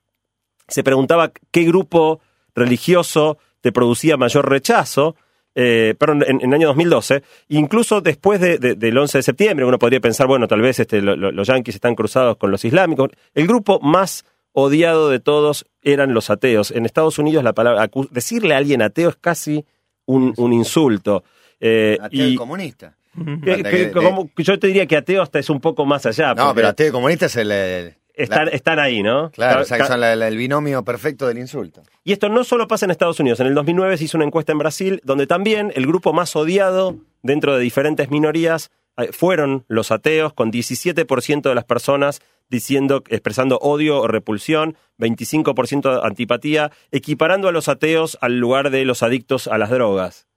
se 0.68 0.84
preguntaba 0.84 1.32
qué 1.51 1.63
grupo 1.63 2.20
religioso 2.55 3.38
te 3.61 3.72
producía 3.72 4.18
mayor 4.18 4.49
rechazo, 4.49 5.16
eh, 5.53 5.95
perdón, 5.97 6.24
en, 6.28 6.41
en 6.41 6.49
el 6.49 6.53
año 6.53 6.68
2012, 6.68 7.24
incluso 7.49 8.01
después 8.01 8.39
de- 8.41 8.57
de- 8.57 8.76
del 8.76 8.97
11 8.97 9.20
de 9.20 9.24
septiembre, 9.24 9.66
uno 9.66 9.80
podría 9.80 9.99
pensar, 9.99 10.28
bueno, 10.28 10.47
tal 10.47 10.61
vez 10.61 10.80
este, 10.80 11.01
lo- 11.01 11.16
lo- 11.16 11.32
los 11.32 11.47
yanquis 11.47 11.76
están 11.76 11.95
cruzados 11.95 12.38
con 12.38 12.51
los 12.51 12.66
islámicos, 12.66 13.09
el 13.34 13.47
grupo 13.47 13.80
más 13.80 14.26
odiado 14.51 15.09
de 15.09 15.20
todos 15.20 15.66
eran 15.82 16.13
los 16.13 16.30
ateos. 16.30 16.72
En 16.72 16.86
Estados 16.86 17.20
Unidos 17.20 17.43
la 17.43 17.53
palabra, 17.53 17.89
decirle 18.11 18.53
a 18.53 18.57
alguien 18.57 18.82
ateo 18.82 19.09
es 19.09 19.16
casi 19.18 19.66
un, 20.05 20.34
un 20.38 20.53
insulto. 20.53 21.24
Eh, 21.59 21.97
Ateo 22.01 22.28
y 22.28 22.36
comunista. 22.36 22.95
Que- 23.43 23.51
Falta 23.53 23.70
que- 23.70 23.78
que- 23.78 23.91
como- 23.91 24.30
yo 24.38 24.59
te 24.59 24.68
diría 24.68 24.86
que 24.86 24.97
ateo 24.97 25.22
hasta 25.22 25.39
es 25.39 25.49
un 25.49 25.61
poco 25.61 25.86
más 25.86 26.05
allá. 26.05 26.34
No, 26.34 26.53
pero 26.55 26.68
ateo 26.70 26.89
y 26.89 26.91
comunista 26.91 27.26
es 27.28 27.36
el. 27.38 27.51
el- 27.51 27.95
están, 28.13 28.45
la- 28.45 28.51
están 28.51 28.80
ahí, 28.80 29.03
¿no? 29.03 29.30
claro, 29.32 29.61
o 29.61 29.66
sea, 29.66 29.78
que 29.78 29.86
son 29.88 29.99
la- 29.99 30.16
la- 30.16 30.30
el 30.30 30.38
binomio 30.38 30.84
perfecto 30.86 31.28
del 31.28 31.38
insulto. 31.38 31.84
y 32.05 32.13
esto 32.13 32.30
no 32.30 32.43
solo 32.45 32.66
pasa 32.68 32.86
en 32.86 32.91
Estados 32.91 33.20
Unidos. 33.20 33.41
En 33.41 33.47
el 33.47 33.53
2009 33.55 33.97
se 33.97 34.05
hizo 34.05 34.18
una 34.18 34.26
encuesta 34.26 34.53
en 34.53 34.57
Brasil 34.59 35.01
donde 35.03 35.28
también 35.28 35.74
el 35.76 35.86
grupo 35.86 36.13
más 36.13 36.34
odiado 36.36 36.95
dentro 37.24 37.55
de 37.55 37.61
diferentes 37.61 38.09
minorías 38.09 38.72
eh, 38.97 39.09
fueron 39.11 39.66
los 39.68 39.91
ateos, 39.91 40.32
con 40.34 40.49
17% 40.51 41.49
de 41.49 41.55
las 41.55 41.66
personas 41.66 42.22
diciendo, 42.49 43.03
expresando 43.09 43.57
odio 43.57 43.99
o 43.99 44.07
repulsión, 44.07 44.78
25% 44.97 45.91
de 45.99 46.07
antipatía, 46.07 46.72
equiparando 46.91 47.47
a 47.47 47.51
los 47.51 47.68
ateos 47.68 48.18
al 48.22 48.38
lugar 48.39 48.70
de 48.70 48.86
los 48.86 49.03
adictos 49.03 49.47
a 49.47 49.57
las 49.57 49.70
drogas. 49.70 50.28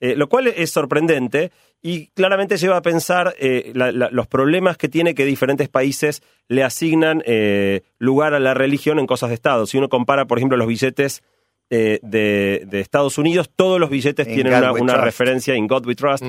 Eh, 0.00 0.14
lo 0.16 0.28
cual 0.28 0.46
es 0.46 0.70
sorprendente 0.70 1.50
y 1.82 2.06
claramente 2.08 2.56
lleva 2.56 2.76
a 2.76 2.82
pensar 2.82 3.34
eh, 3.38 3.72
la- 3.74 3.90
la- 3.92 4.10
los 4.12 4.26
problemas 4.28 4.76
que 4.76 4.88
tiene 4.88 5.14
que 5.14 5.24
diferentes 5.24 5.68
países 5.68 6.22
le 6.48 6.62
asignan 6.62 7.22
eh, 7.26 7.82
lugar 7.98 8.32
a 8.34 8.38
la 8.40 8.54
religión 8.54 8.98
en 9.00 9.06
cosas 9.06 9.30
de 9.30 9.34
Estado. 9.34 9.66
Si 9.66 9.76
uno 9.76 9.88
compara, 9.88 10.26
por 10.26 10.38
ejemplo, 10.38 10.56
los 10.56 10.68
billetes 10.68 11.22
de, 11.70 12.62
de 12.66 12.80
Estados 12.80 13.18
Unidos, 13.18 13.50
todos 13.54 13.78
los 13.78 13.90
billetes 13.90 14.26
In 14.28 14.34
tienen 14.34 14.52
una, 14.54 14.72
referencia 15.04 15.54
en 15.54 15.66
God 15.66 15.86
We 15.86 15.94
Trust. 15.94 16.24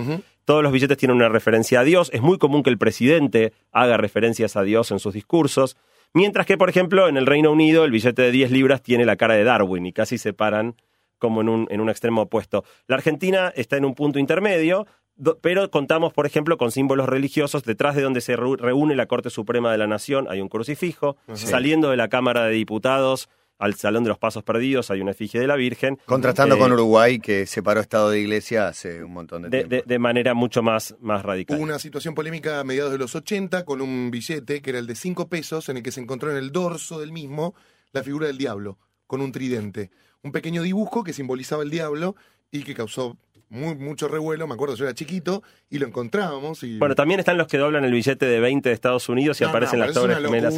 Todos 0.45 0.63
los 0.63 0.71
billetes 0.73 0.97
tienen 0.97 1.15
una 1.15 1.29
referencia 1.29 1.79
a 1.81 1.83
Dios. 1.83 2.09
Es 2.11 2.21
muy 2.21 2.37
común 2.39 2.63
que 2.63 2.69
el 2.71 2.77
presidente 2.79 3.53
haga 3.71 3.97
referencias 3.97 4.55
a 4.57 4.63
Dios 4.63 4.89
en 4.91 4.99
sus 4.99 5.13
discursos. 5.13 5.77
Mientras 6.13 6.45
que, 6.47 6.57
por 6.57 6.69
ejemplo, 6.69 7.07
en 7.07 7.17
el 7.17 7.27
Reino 7.27 7.51
Unido 7.51 7.85
el 7.85 7.91
billete 7.91 8.23
de 8.23 8.31
10 8.31 8.49
libras 8.51 8.81
tiene 8.81 9.05
la 9.05 9.15
cara 9.15 9.35
de 9.35 9.43
Darwin 9.43 9.85
y 9.85 9.93
casi 9.93 10.17
se 10.17 10.33
paran 10.33 10.75
como 11.19 11.41
en 11.41 11.49
un, 11.49 11.67
en 11.69 11.81
un 11.81 11.89
extremo 11.89 12.23
opuesto. 12.23 12.63
La 12.87 12.95
Argentina 12.95 13.53
está 13.55 13.77
en 13.77 13.85
un 13.85 13.93
punto 13.93 14.17
intermedio, 14.19 14.87
do- 15.15 15.37
pero 15.41 15.69
contamos, 15.69 16.11
por 16.13 16.25
ejemplo, 16.25 16.57
con 16.57 16.71
símbolos 16.71 17.07
religiosos. 17.07 17.63
Detrás 17.63 17.95
de 17.95 18.01
donde 18.01 18.21
se 18.21 18.35
reúne 18.35 18.95
la 18.95 19.05
Corte 19.05 19.29
Suprema 19.29 19.71
de 19.71 19.77
la 19.77 19.85
Nación 19.87 20.27
hay 20.29 20.41
un 20.41 20.49
crucifijo. 20.49 21.17
Saliendo 21.33 21.89
de 21.91 21.97
la 21.97 22.07
Cámara 22.07 22.45
de 22.45 22.53
Diputados 22.53 23.29
al 23.57 23.73
Salón 23.75 24.03
de 24.05 24.09
los 24.09 24.17
Pasos 24.17 24.41
Perdidos 24.43 24.89
hay 24.89 25.01
una 25.01 25.11
efigie 25.11 25.37
de 25.41 25.45
la 25.47 25.57
Virgen. 25.57 25.99
Contrastando 26.05 26.55
Eh, 26.55 26.59
con 26.59 26.71
Uruguay, 26.71 27.19
que 27.19 27.45
separó 27.45 27.81
Estado 27.81 28.09
de 28.09 28.21
Iglesia 28.21 28.69
hace 28.69 29.03
un 29.03 29.11
montón 29.11 29.41
de, 29.41 29.49
de, 29.49 29.57
tiempo. 29.57 29.75
de- 29.75 29.83
de 29.85 29.99
manera 29.99 30.33
mucho 30.33 30.63
más, 30.63 30.95
más 31.01 31.23
radical. 31.23 31.57
Hubo 31.57 31.65
una 31.65 31.77
situación 31.77 32.15
polémica 32.15 32.61
a 32.61 32.63
mediados 32.63 32.93
de 32.93 32.97
los 32.97 33.13
80 33.15 33.65
con 33.65 33.81
un 33.81 34.11
billete 34.11 34.61
que 34.61 34.69
era 34.69 34.79
el 34.79 34.87
de 34.87 34.95
5 34.95 35.27
pesos 35.27 35.67
en 35.67 35.75
el 35.75 35.83
que 35.83 35.91
se 35.91 35.99
encontró 35.99 36.31
en 36.31 36.37
el 36.37 36.53
dorso 36.53 37.01
del 37.01 37.11
mismo 37.11 37.53
la 37.91 38.01
figura 38.01 38.27
del 38.27 38.37
diablo 38.37 38.77
con 39.07 39.19
un 39.19 39.33
tridente. 39.33 39.91
Un 40.23 40.31
pequeño 40.31 40.63
dibujo 40.63 41.03
que 41.03 41.13
simbolizaba 41.13 41.63
el 41.63 41.69
diablo 41.69 42.15
y 42.51 42.63
que 42.63 42.73
causó 42.75 43.17
muy, 43.49 43.75
mucho 43.75 44.07
revuelo. 44.07 44.47
Me 44.47 44.53
acuerdo, 44.53 44.75
yo 44.75 44.85
era 44.85 44.93
chiquito 44.93 45.43
y 45.69 45.79
lo 45.79 45.87
encontrábamos. 45.87 46.63
Y... 46.63 46.77
Bueno, 46.77 46.95
también 46.95 47.19
están 47.19 47.37
los 47.37 47.47
que 47.47 47.57
doblan 47.57 47.83
el 47.83 47.91
billete 47.91 48.25
de 48.25 48.39
20 48.39 48.69
de 48.69 48.75
Estados 48.75 49.09
Unidos 49.09 49.39
y 49.39 49.43
No, 49.43 49.47
no, 49.47 49.51
aparecen 49.51 49.79
las 49.79 49.89
pero 49.89 50.01
Torres 50.01 50.17
Gemelas. 50.19 50.53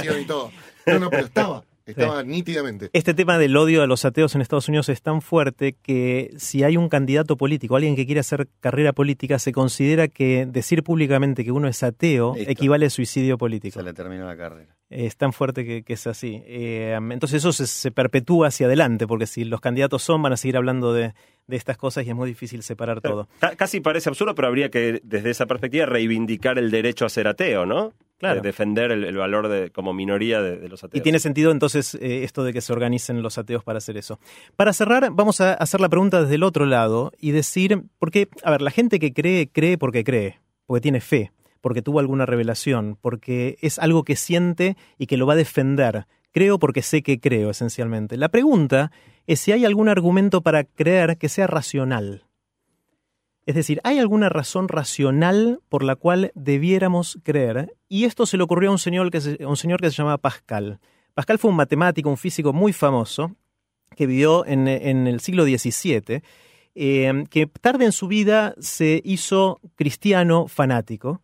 sí, 0.00 0.08
y 0.20 0.24
todo. 0.24 0.50
No, 0.86 0.98
no, 0.98 1.10
pero 1.10 1.26
estaba. 1.26 1.64
Estaba 1.86 2.22
nítidamente. 2.22 2.90
Este 2.92 3.14
tema 3.14 3.38
del 3.38 3.56
odio 3.56 3.82
a 3.82 3.86
los 3.86 4.04
ateos 4.04 4.34
en 4.34 4.40
Estados 4.40 4.68
Unidos 4.68 4.88
es 4.88 5.02
tan 5.02 5.20
fuerte 5.22 5.74
que 5.82 6.30
si 6.36 6.62
hay 6.62 6.76
un 6.76 6.88
candidato 6.88 7.36
político, 7.36 7.76
alguien 7.76 7.96
que 7.96 8.06
quiere 8.06 8.20
hacer 8.20 8.48
carrera 8.60 8.92
política, 8.92 9.38
se 9.38 9.52
considera 9.52 10.08
que 10.08 10.46
decir 10.46 10.82
públicamente 10.82 11.44
que 11.44 11.52
uno 11.52 11.68
es 11.68 11.82
ateo 11.82 12.34
Listo. 12.36 12.50
equivale 12.50 12.86
a 12.86 12.90
suicidio 12.90 13.38
político. 13.38 13.78
Se 13.78 13.84
le 13.84 13.92
terminó 13.94 14.26
la 14.26 14.36
carrera. 14.36 14.76
Es 14.90 15.16
tan 15.16 15.32
fuerte 15.32 15.64
que, 15.64 15.82
que 15.84 15.94
es 15.94 16.06
así. 16.06 16.42
Eh, 16.44 16.94
entonces 17.10 17.38
eso 17.38 17.52
se, 17.52 17.66
se 17.66 17.90
perpetúa 17.90 18.48
hacia 18.48 18.66
adelante, 18.66 19.06
porque 19.06 19.26
si 19.26 19.44
los 19.44 19.60
candidatos 19.60 20.02
son, 20.02 20.20
van 20.22 20.34
a 20.34 20.36
seguir 20.36 20.58
hablando 20.58 20.92
de, 20.92 21.14
de 21.46 21.56
estas 21.56 21.78
cosas 21.78 22.04
y 22.06 22.10
es 22.10 22.14
muy 22.14 22.28
difícil 22.28 22.62
separar 22.62 23.00
todo. 23.00 23.26
Ca- 23.40 23.56
Casi 23.56 23.80
parece 23.80 24.10
absurdo, 24.10 24.34
pero 24.34 24.48
habría 24.48 24.70
que, 24.70 25.00
desde 25.02 25.30
esa 25.30 25.46
perspectiva, 25.46 25.86
reivindicar 25.86 26.58
el 26.58 26.70
derecho 26.70 27.06
a 27.06 27.08
ser 27.08 27.26
ateo, 27.26 27.64
¿no? 27.64 27.94
Claro. 28.22 28.40
de 28.40 28.46
defender 28.46 28.92
el, 28.92 29.02
el 29.02 29.16
valor 29.16 29.48
de, 29.48 29.70
como 29.70 29.92
minoría 29.92 30.40
de, 30.40 30.56
de 30.56 30.68
los 30.68 30.84
ateos. 30.84 31.00
Y 31.00 31.02
tiene 31.02 31.18
sentido 31.18 31.50
entonces 31.50 31.96
eh, 31.96 32.22
esto 32.22 32.44
de 32.44 32.52
que 32.52 32.60
se 32.60 32.72
organicen 32.72 33.20
los 33.20 33.36
ateos 33.36 33.64
para 33.64 33.78
hacer 33.78 33.96
eso. 33.96 34.20
Para 34.54 34.72
cerrar, 34.72 35.10
vamos 35.10 35.40
a 35.40 35.54
hacer 35.54 35.80
la 35.80 35.88
pregunta 35.88 36.22
desde 36.22 36.36
el 36.36 36.44
otro 36.44 36.64
lado 36.64 37.10
y 37.18 37.32
decir, 37.32 37.82
porque, 37.98 38.28
a 38.44 38.52
ver, 38.52 38.62
la 38.62 38.70
gente 38.70 39.00
que 39.00 39.12
cree, 39.12 39.48
cree 39.48 39.76
porque 39.76 40.04
cree, 40.04 40.38
porque 40.66 40.80
tiene 40.80 41.00
fe, 41.00 41.32
porque 41.60 41.82
tuvo 41.82 41.98
alguna 41.98 42.24
revelación, 42.24 42.96
porque 43.00 43.56
es 43.60 43.80
algo 43.80 44.04
que 44.04 44.14
siente 44.14 44.76
y 44.98 45.06
que 45.06 45.16
lo 45.16 45.26
va 45.26 45.32
a 45.32 45.36
defender. 45.36 46.06
Creo 46.30 46.60
porque 46.60 46.82
sé 46.82 47.02
que 47.02 47.18
creo, 47.18 47.50
esencialmente. 47.50 48.16
La 48.16 48.28
pregunta 48.28 48.92
es 49.26 49.40
si 49.40 49.50
hay 49.50 49.64
algún 49.64 49.88
argumento 49.88 50.42
para 50.42 50.62
creer 50.62 51.18
que 51.18 51.28
sea 51.28 51.48
racional. 51.48 52.22
Es 53.44 53.56
decir, 53.56 53.80
¿hay 53.82 53.98
alguna 53.98 54.28
razón 54.28 54.68
racional 54.68 55.60
por 55.68 55.82
la 55.82 55.96
cual 55.96 56.30
debiéramos 56.34 57.18
creer? 57.24 57.74
Y 57.88 58.04
esto 58.04 58.24
se 58.24 58.36
le 58.36 58.44
ocurrió 58.44 58.70
a 58.70 58.72
un 58.72 58.78
señor 58.78 59.10
que 59.10 59.20
se, 59.20 59.44
un 59.44 59.56
señor 59.56 59.80
que 59.80 59.90
se 59.90 59.96
llamaba 59.96 60.18
Pascal. 60.18 60.78
Pascal 61.14 61.38
fue 61.38 61.50
un 61.50 61.56
matemático, 61.56 62.08
un 62.08 62.16
físico 62.16 62.52
muy 62.52 62.72
famoso, 62.72 63.34
que 63.96 64.06
vivió 64.06 64.46
en, 64.46 64.68
el 64.68 65.20
siglo 65.20 65.44
XVII, 65.44 66.22
eh, 66.74 67.24
que 67.28 67.46
tarde 67.46 67.84
en 67.84 67.92
su 67.92 68.08
vida 68.08 68.54
se 68.58 69.02
hizo 69.04 69.60
cristiano 69.74 70.48
fanático, 70.48 71.20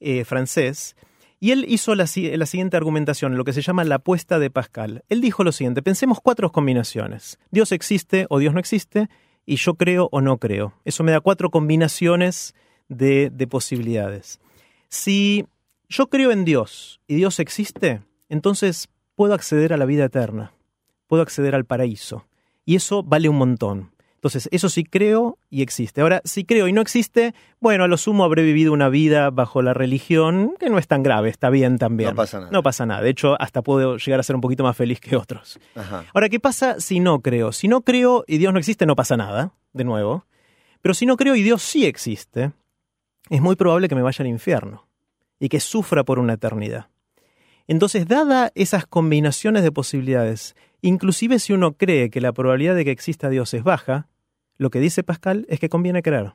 eh, 0.00 0.24
francés, 0.24 0.96
y 1.40 1.50
él 1.50 1.64
hizo 1.68 1.94
la, 1.94 2.04
la 2.36 2.46
siguiente 2.46 2.76
argumentación, 2.76 3.36
lo 3.36 3.44
que 3.44 3.52
se 3.52 3.62
llama 3.62 3.84
la 3.84 3.96
apuesta 3.96 4.38
de 4.38 4.50
Pascal. 4.50 5.04
Él 5.08 5.20
dijo 5.20 5.44
lo 5.44 5.52
siguiente, 5.52 5.82
pensemos 5.82 6.20
cuatro 6.22 6.52
combinaciones. 6.52 7.38
Dios 7.50 7.72
existe 7.72 8.26
o 8.30 8.38
Dios 8.38 8.54
no 8.54 8.60
existe, 8.60 9.08
y 9.46 9.56
yo 9.56 9.74
creo 9.74 10.08
o 10.12 10.20
no 10.20 10.38
creo. 10.38 10.74
Eso 10.84 11.04
me 11.04 11.12
da 11.12 11.20
cuatro 11.20 11.50
combinaciones 11.50 12.54
de, 12.88 13.30
de 13.30 13.46
posibilidades. 13.46 14.40
Si 14.88 15.46
yo 15.88 16.08
creo 16.08 16.30
en 16.30 16.44
Dios 16.44 17.00
y 17.06 17.14
Dios 17.14 17.40
existe, 17.40 18.02
entonces 18.28 18.88
puedo 19.14 19.34
acceder 19.34 19.72
a 19.72 19.76
la 19.76 19.84
vida 19.84 20.04
eterna, 20.04 20.52
puedo 21.06 21.22
acceder 21.22 21.54
al 21.54 21.64
paraíso, 21.64 22.26
y 22.64 22.76
eso 22.76 23.02
vale 23.02 23.28
un 23.28 23.36
montón. 23.36 23.93
Entonces, 24.24 24.48
eso 24.52 24.70
sí 24.70 24.84
creo 24.84 25.36
y 25.50 25.60
existe. 25.60 26.00
Ahora, 26.00 26.22
si 26.24 26.46
creo 26.46 26.66
y 26.66 26.72
no 26.72 26.80
existe, 26.80 27.34
bueno, 27.60 27.84
a 27.84 27.88
lo 27.88 27.98
sumo 27.98 28.24
habré 28.24 28.42
vivido 28.42 28.72
una 28.72 28.88
vida 28.88 29.28
bajo 29.28 29.60
la 29.60 29.74
religión 29.74 30.54
que 30.58 30.70
no 30.70 30.78
es 30.78 30.86
tan 30.86 31.02
grave, 31.02 31.28
está 31.28 31.50
bien 31.50 31.76
también. 31.76 32.08
No 32.08 32.16
pasa 32.16 32.38
nada. 32.38 32.50
No 32.50 32.62
pasa 32.62 32.86
nada. 32.86 33.02
De 33.02 33.10
hecho, 33.10 33.36
hasta 33.38 33.60
puedo 33.60 33.98
llegar 33.98 34.20
a 34.20 34.22
ser 34.22 34.34
un 34.34 34.40
poquito 34.40 34.64
más 34.64 34.78
feliz 34.78 34.98
que 34.98 35.14
otros. 35.16 35.60
Ajá. 35.74 36.06
Ahora, 36.14 36.30
¿qué 36.30 36.40
pasa 36.40 36.80
si 36.80 37.00
no 37.00 37.20
creo? 37.20 37.52
Si 37.52 37.68
no 37.68 37.82
creo 37.82 38.24
y 38.26 38.38
Dios 38.38 38.54
no 38.54 38.58
existe, 38.58 38.86
no 38.86 38.96
pasa 38.96 39.18
nada, 39.18 39.52
de 39.74 39.84
nuevo. 39.84 40.24
Pero 40.80 40.94
si 40.94 41.04
no 41.04 41.18
creo 41.18 41.36
y 41.36 41.42
Dios 41.42 41.60
sí 41.60 41.84
existe, 41.84 42.52
es 43.28 43.42
muy 43.42 43.56
probable 43.56 43.90
que 43.90 43.94
me 43.94 44.00
vaya 44.00 44.22
al 44.22 44.28
infierno 44.28 44.88
y 45.38 45.50
que 45.50 45.60
sufra 45.60 46.02
por 46.02 46.18
una 46.18 46.32
eternidad. 46.32 46.86
Entonces, 47.66 48.08
dada 48.08 48.52
esas 48.54 48.86
combinaciones 48.86 49.62
de 49.64 49.70
posibilidades, 49.70 50.56
inclusive 50.80 51.38
si 51.40 51.52
uno 51.52 51.74
cree 51.74 52.08
que 52.08 52.22
la 52.22 52.32
probabilidad 52.32 52.74
de 52.74 52.86
que 52.86 52.90
exista 52.90 53.28
Dios 53.28 53.52
es 53.52 53.62
baja, 53.62 54.08
lo 54.58 54.70
que 54.70 54.80
dice 54.80 55.02
Pascal 55.02 55.46
es 55.48 55.58
que 55.60 55.68
conviene 55.68 56.02
creer. 56.02 56.32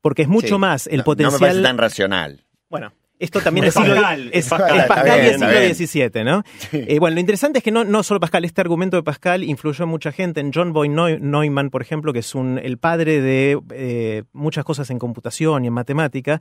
Porque 0.00 0.22
es 0.22 0.28
mucho 0.28 0.54
Sí. 0.56 0.58
más 0.58 0.86
el 0.86 0.98
No- 0.98 1.04
potencial. 1.04 1.32
No 1.32 1.38
me 1.38 1.46
parece 1.46 1.62
tan 1.62 1.78
racional. 1.78 2.44
Bueno, 2.70 2.92
esto 3.18 3.40
también 3.40 3.66
es 3.66 3.74
siglo, 3.74 3.94
Pascal, 3.96 4.30
es, 4.32 4.44
es 4.46 4.48
Pascal, 4.48 4.78
es 4.80 4.86
Pascal 4.86 5.20
bien, 5.20 5.34
está 5.34 5.74
siglo 5.74 5.74
XVII, 6.10 6.24
¿no? 6.24 6.42
Eh, 6.72 6.98
bueno, 6.98 7.14
lo 7.16 7.20
interesante 7.20 7.58
es 7.58 7.64
que 7.64 7.70
no, 7.70 7.84
no 7.84 8.02
solo 8.02 8.18
Pascal, 8.18 8.44
este 8.46 8.60
argumento 8.62 8.96
de 8.96 9.02
Pascal 9.02 9.44
influyó 9.44 9.82
en 9.84 9.90
mucha 9.90 10.10
gente. 10.12 10.40
En 10.40 10.52
John 10.54 10.72
Boy 10.72 10.88
Neu- 10.88 11.20
Neumann, 11.20 11.68
por 11.68 11.82
ejemplo, 11.82 12.12
que 12.14 12.20
es 12.20 12.34
un, 12.34 12.58
el 12.58 12.78
padre 12.78 13.20
de 13.20 13.60
eh, 13.74 14.22
muchas 14.32 14.64
cosas 14.64 14.88
en 14.90 14.98
computación 14.98 15.64
y 15.64 15.66
en 15.68 15.74
matemática, 15.74 16.40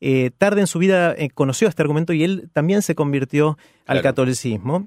eh, 0.00 0.30
tarde 0.38 0.60
en 0.60 0.66
su 0.68 0.78
vida 0.78 1.12
eh, 1.18 1.30
conoció 1.30 1.66
este 1.66 1.82
argumento 1.82 2.12
y 2.12 2.22
él 2.22 2.48
también 2.52 2.82
se 2.82 2.94
convirtió 2.94 3.58
al 3.86 3.96
Claro. 3.96 4.02
catolicismo. 4.02 4.86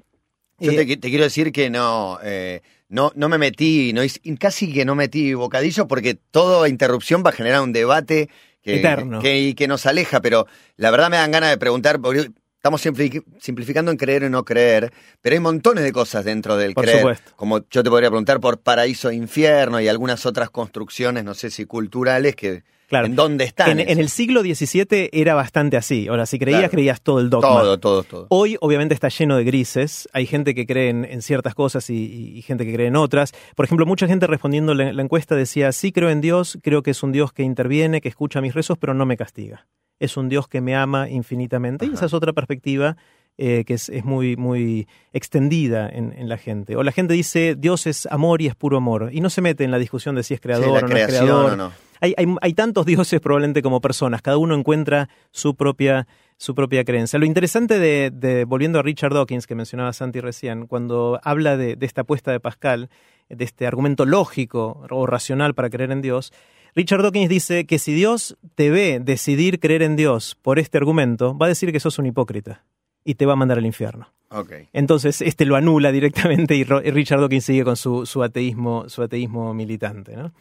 Yo 0.60 0.70
Eh, 0.72 0.76
te, 0.86 0.96
te 0.96 1.08
quiero 1.10 1.24
decir 1.24 1.52
que 1.52 1.68
no, 1.68 2.18
eh, 2.22 2.62
no, 2.88 3.12
no 3.14 3.28
me 3.28 3.38
metí, 3.38 3.92
no 3.92 4.02
casi 4.38 4.72
que 4.72 4.84
no 4.84 4.94
metí 4.94 5.34
bocadillo 5.34 5.86
porque 5.88 6.14
toda 6.14 6.68
interrupción 6.68 7.22
va 7.24 7.30
a 7.30 7.32
generar 7.32 7.62
un 7.62 7.72
debate 7.72 8.28
que, 8.62 8.76
Eterno. 8.76 9.20
que, 9.20 9.54
que 9.56 9.68
nos 9.68 9.86
aleja, 9.86 10.20
pero 10.20 10.46
la 10.76 10.90
verdad 10.90 11.10
me 11.10 11.16
dan 11.16 11.30
ganas 11.30 11.50
de 11.50 11.58
preguntar, 11.58 12.00
porque 12.00 12.30
estamos 12.56 12.84
simpli- 12.84 13.22
simplificando 13.38 13.90
en 13.90 13.98
creer 13.98 14.22
y 14.22 14.30
no 14.30 14.44
creer, 14.44 14.90
pero 15.20 15.34
hay 15.34 15.40
montones 15.40 15.84
de 15.84 15.92
cosas 15.92 16.24
dentro 16.24 16.56
del 16.56 16.72
Por 16.74 16.84
creer. 16.84 17.00
supuesto. 17.00 17.32
Como 17.36 17.68
yo 17.68 17.82
te 17.82 17.90
podría 17.90 18.08
preguntar 18.08 18.40
por 18.40 18.60
paraíso 18.60 19.10
e 19.10 19.14
infierno 19.14 19.80
y 19.80 19.88
algunas 19.88 20.24
otras 20.24 20.48
construcciones, 20.50 21.24
no 21.24 21.34
sé 21.34 21.50
si 21.50 21.66
culturales, 21.66 22.36
que 22.36 22.62
Claro. 22.88 23.06
en 23.06 23.16
dónde 23.16 23.44
están. 23.44 23.80
en, 23.80 23.88
en 23.88 23.98
el 23.98 24.08
siglo 24.08 24.42
XVII 24.42 25.08
era 25.12 25.34
bastante 25.34 25.76
así. 25.76 26.06
Ahora, 26.08 26.26
si 26.26 26.38
creías, 26.38 26.60
Claro. 26.60 26.70
creías 26.72 27.00
todo 27.00 27.18
el 27.20 27.30
dogma. 27.30 27.48
todo, 27.48 27.78
todo, 27.78 28.02
todo. 28.04 28.26
Hoy, 28.30 28.56
obviamente, 28.60 28.94
está 28.94 29.08
lleno 29.08 29.36
de 29.36 29.44
grises. 29.44 30.08
Hay 30.12 30.26
gente 30.26 30.54
que 30.54 30.66
cree 30.66 30.90
en, 30.90 31.04
en 31.04 31.22
ciertas 31.22 31.54
cosas 31.54 31.88
y, 31.90 31.94
y- 31.96 32.38
y 32.38 32.42
gente 32.42 32.64
que 32.66 32.72
cree 32.74 32.86
en 32.88 32.96
otras. 32.96 33.32
Por 33.56 33.64
ejemplo, 33.64 33.86
mucha 33.86 34.06
gente 34.06 34.26
respondiendo 34.26 34.74
la, 34.74 34.92
la 34.92 35.02
encuesta 35.02 35.34
decía: 35.34 35.72
Sí, 35.72 35.92
creo 35.92 36.10
en 36.10 36.20
Dios, 36.20 36.58
creo 36.62 36.82
que 36.82 36.90
es 36.92 37.02
un 37.02 37.12
Dios 37.12 37.32
que 37.32 37.42
interviene, 37.42 38.00
que 38.00 38.08
escucha 38.08 38.40
mis 38.40 38.54
rezos, 38.54 38.76
pero 38.78 38.94
no 38.94 39.06
me 39.06 39.16
castiga. 39.16 39.66
Es 39.98 40.16
un 40.16 40.28
Dios 40.28 40.48
que 40.48 40.60
me 40.60 40.74
ama 40.76 41.08
infinitamente. 41.08 41.86
Y 41.86 41.94
esa 41.94 42.06
es 42.06 42.12
otra 42.14 42.32
perspectiva 42.32 42.96
eh, 43.38 43.64
que 43.66 43.74
es, 43.74 43.88
es 43.88 44.04
muy, 44.04 44.36
muy 44.36 44.86
extendida 45.12 45.88
en, 45.88 46.12
en 46.16 46.28
la 46.28 46.36
gente. 46.36 46.76
O 46.76 46.82
la 46.82 46.92
gente 46.92 47.14
dice: 47.14 47.54
Dios 47.56 47.86
es 47.86 48.06
amor 48.06 48.42
y 48.42 48.46
es 48.46 48.54
puro 48.54 48.76
amor. 48.76 49.08
Y 49.12 49.20
no 49.20 49.30
se 49.30 49.40
mete 49.40 49.64
en 49.64 49.70
la 49.70 49.78
discusión 49.78 50.14
de 50.16 50.22
si 50.22 50.34
es 50.34 50.40
creador 50.40 50.68
o 50.68 50.72
no 50.72 50.76
es 50.78 50.84
creación 50.92 51.24
creador. 51.24 51.52
o 51.52 51.56
no. 51.56 51.72
Hay, 52.04 52.14
hay- 52.18 52.36
hay 52.42 52.52
tantos 52.54 52.84
dioses 52.92 53.20
probablemente 53.20 53.62
como 53.62 53.80
personas, 53.80 54.20
cada 54.22 54.36
uno 54.36 54.54
encuentra 54.54 55.08
su 55.30 55.54
propia, 55.54 56.06
su 56.36 56.54
propia 56.54 56.84
creencia. 56.84 57.18
Lo 57.18 57.24
interesante 57.26 57.78
de, 57.78 58.10
de- 58.12 58.44
volviendo 58.44 58.78
a 58.78 58.82
Richard 58.82 59.14
Dawkins, 59.14 59.46
que 59.46 59.54
mencionaba 59.54 59.92
Santi 59.92 60.20
recién, 60.20 60.66
cuando 60.66 61.18
habla 61.24 61.56
de, 61.56 61.76
de 61.76 61.86
esta 61.86 62.02
apuesta 62.02 62.30
de 62.32 62.40
Pascal, 62.40 62.90
de 63.30 63.44
este 63.44 63.66
argumento 63.66 64.04
lógico 64.04 64.84
o 64.90 65.06
racional 65.06 65.54
para 65.54 65.70
creer 65.70 65.90
en 65.92 66.02
Dios, 66.02 66.32
Richard 66.74 67.02
Dawkins 67.02 67.28
dice 67.30 67.64
que 67.66 67.78
si 67.78 67.94
Dios 67.94 68.36
te 68.54 68.68
ve 68.70 69.00
decidir 69.00 69.60
creer 69.60 69.82
en 69.82 69.96
Dios 69.96 70.36
por 70.42 70.58
este 70.58 70.76
argumento, 70.76 71.36
va 71.38 71.46
a 71.46 71.48
decir 71.48 71.72
que 71.72 71.80
sos 71.80 71.98
un 71.98 72.06
hipócrita 72.06 72.64
y 73.04 73.14
te 73.14 73.24
va 73.26 73.32
a 73.34 73.36
mandar 73.36 73.58
al 73.58 73.64
infierno. 73.66 74.08
Ok. 74.30 74.52
Entonces, 74.72 75.22
este 75.22 75.44
lo 75.46 75.54
anula 75.56 75.92
directamente 75.92 76.56
y 76.56 76.64
Richard 76.64 77.20
Dawkins 77.20 77.44
sigue 77.44 77.62
con 77.64 77.76
su, 77.76 78.04
su 78.06 78.22
ateísmo, 78.24 78.88
su 78.88 79.02
ateísmo 79.02 79.54
militante. 79.54 80.16
¿no? 80.16 80.32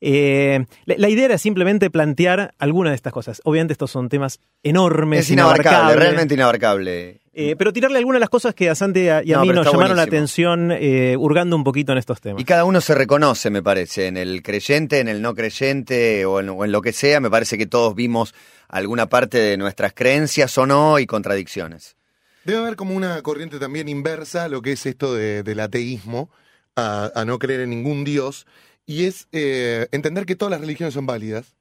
Eh, 0.00 0.64
la, 0.84 0.94
la 0.98 1.08
idea 1.08 1.24
era 1.26 1.38
simplemente 1.38 1.90
plantear 1.90 2.54
alguna 2.58 2.90
de 2.90 2.96
estas 2.96 3.12
cosas. 3.12 3.40
Obviamente 3.44 3.72
estos 3.72 3.90
son 3.90 4.08
temas 4.08 4.40
enormes, 4.62 5.20
Es 5.20 5.30
inabarcable, 5.30 5.68
inabarcables, 5.70 5.96
realmente 6.02 6.34
inabarcable. 6.34 7.20
eh, 7.32 7.54
pero 7.56 7.72
tirarle 7.72 7.98
algunas 7.98 8.16
de 8.16 8.20
las 8.20 8.28
cosas 8.30 8.54
que 8.54 8.68
a 8.68 8.74
Santi 8.74 9.00
y 9.00 9.08
a, 9.08 9.22
No, 9.24 9.42
mí 9.42 9.48
nos 9.50 9.66
llamaron 9.70 9.96
la 9.96 10.02
atención 10.02 10.70
eh, 10.72 11.16
hurgando 11.16 11.56
un 11.56 11.64
poquito 11.64 11.92
en 11.92 11.98
estos 11.98 12.20
temas. 12.20 12.40
Y 12.40 12.44
cada 12.44 12.64
uno 12.64 12.80
se 12.80 12.94
reconoce, 12.94 13.50
me 13.50 13.62
parece, 13.62 14.06
en 14.08 14.16
el 14.16 14.42
creyente, 14.42 14.98
en 15.00 15.08
el 15.08 15.22
no 15.22 15.34
creyente 15.34 16.24
o 16.26 16.40
en, 16.40 16.48
o 16.48 16.64
en 16.64 16.72
lo 16.72 16.80
que 16.82 16.92
sea. 16.92 17.20
Me 17.20 17.30
parece 17.30 17.56
que 17.58 17.66
todos 17.66 17.94
vimos 17.94 18.34
alguna 18.68 19.08
parte 19.08 19.38
de 19.38 19.56
nuestras 19.56 19.92
creencias 19.94 20.56
o 20.58 20.66
no 20.66 20.98
y 20.98 21.06
contradicciones. 21.06 21.96
Debe 22.44 22.58
haber 22.60 22.76
como 22.76 22.94
una 22.96 23.20
corriente 23.22 23.58
también 23.58 23.88
inversa 23.88 24.44
a 24.44 24.48
lo 24.48 24.62
que 24.62 24.72
es 24.72 24.86
esto 24.86 25.14
de- 25.14 25.42
del 25.42 25.60
ateísmo, 25.60 26.30
a, 26.76 27.10
a 27.14 27.24
no 27.24 27.38
creer 27.38 27.60
en 27.60 27.70
ningún 27.70 28.04
dios, 28.04 28.46
y 28.88 29.04
es 29.04 29.28
eh, 29.32 29.86
entender 29.92 30.24
que 30.24 30.34
todas 30.34 30.50
las 30.50 30.62
religiones 30.62 30.94
son 30.94 31.04
válidas 31.04 31.54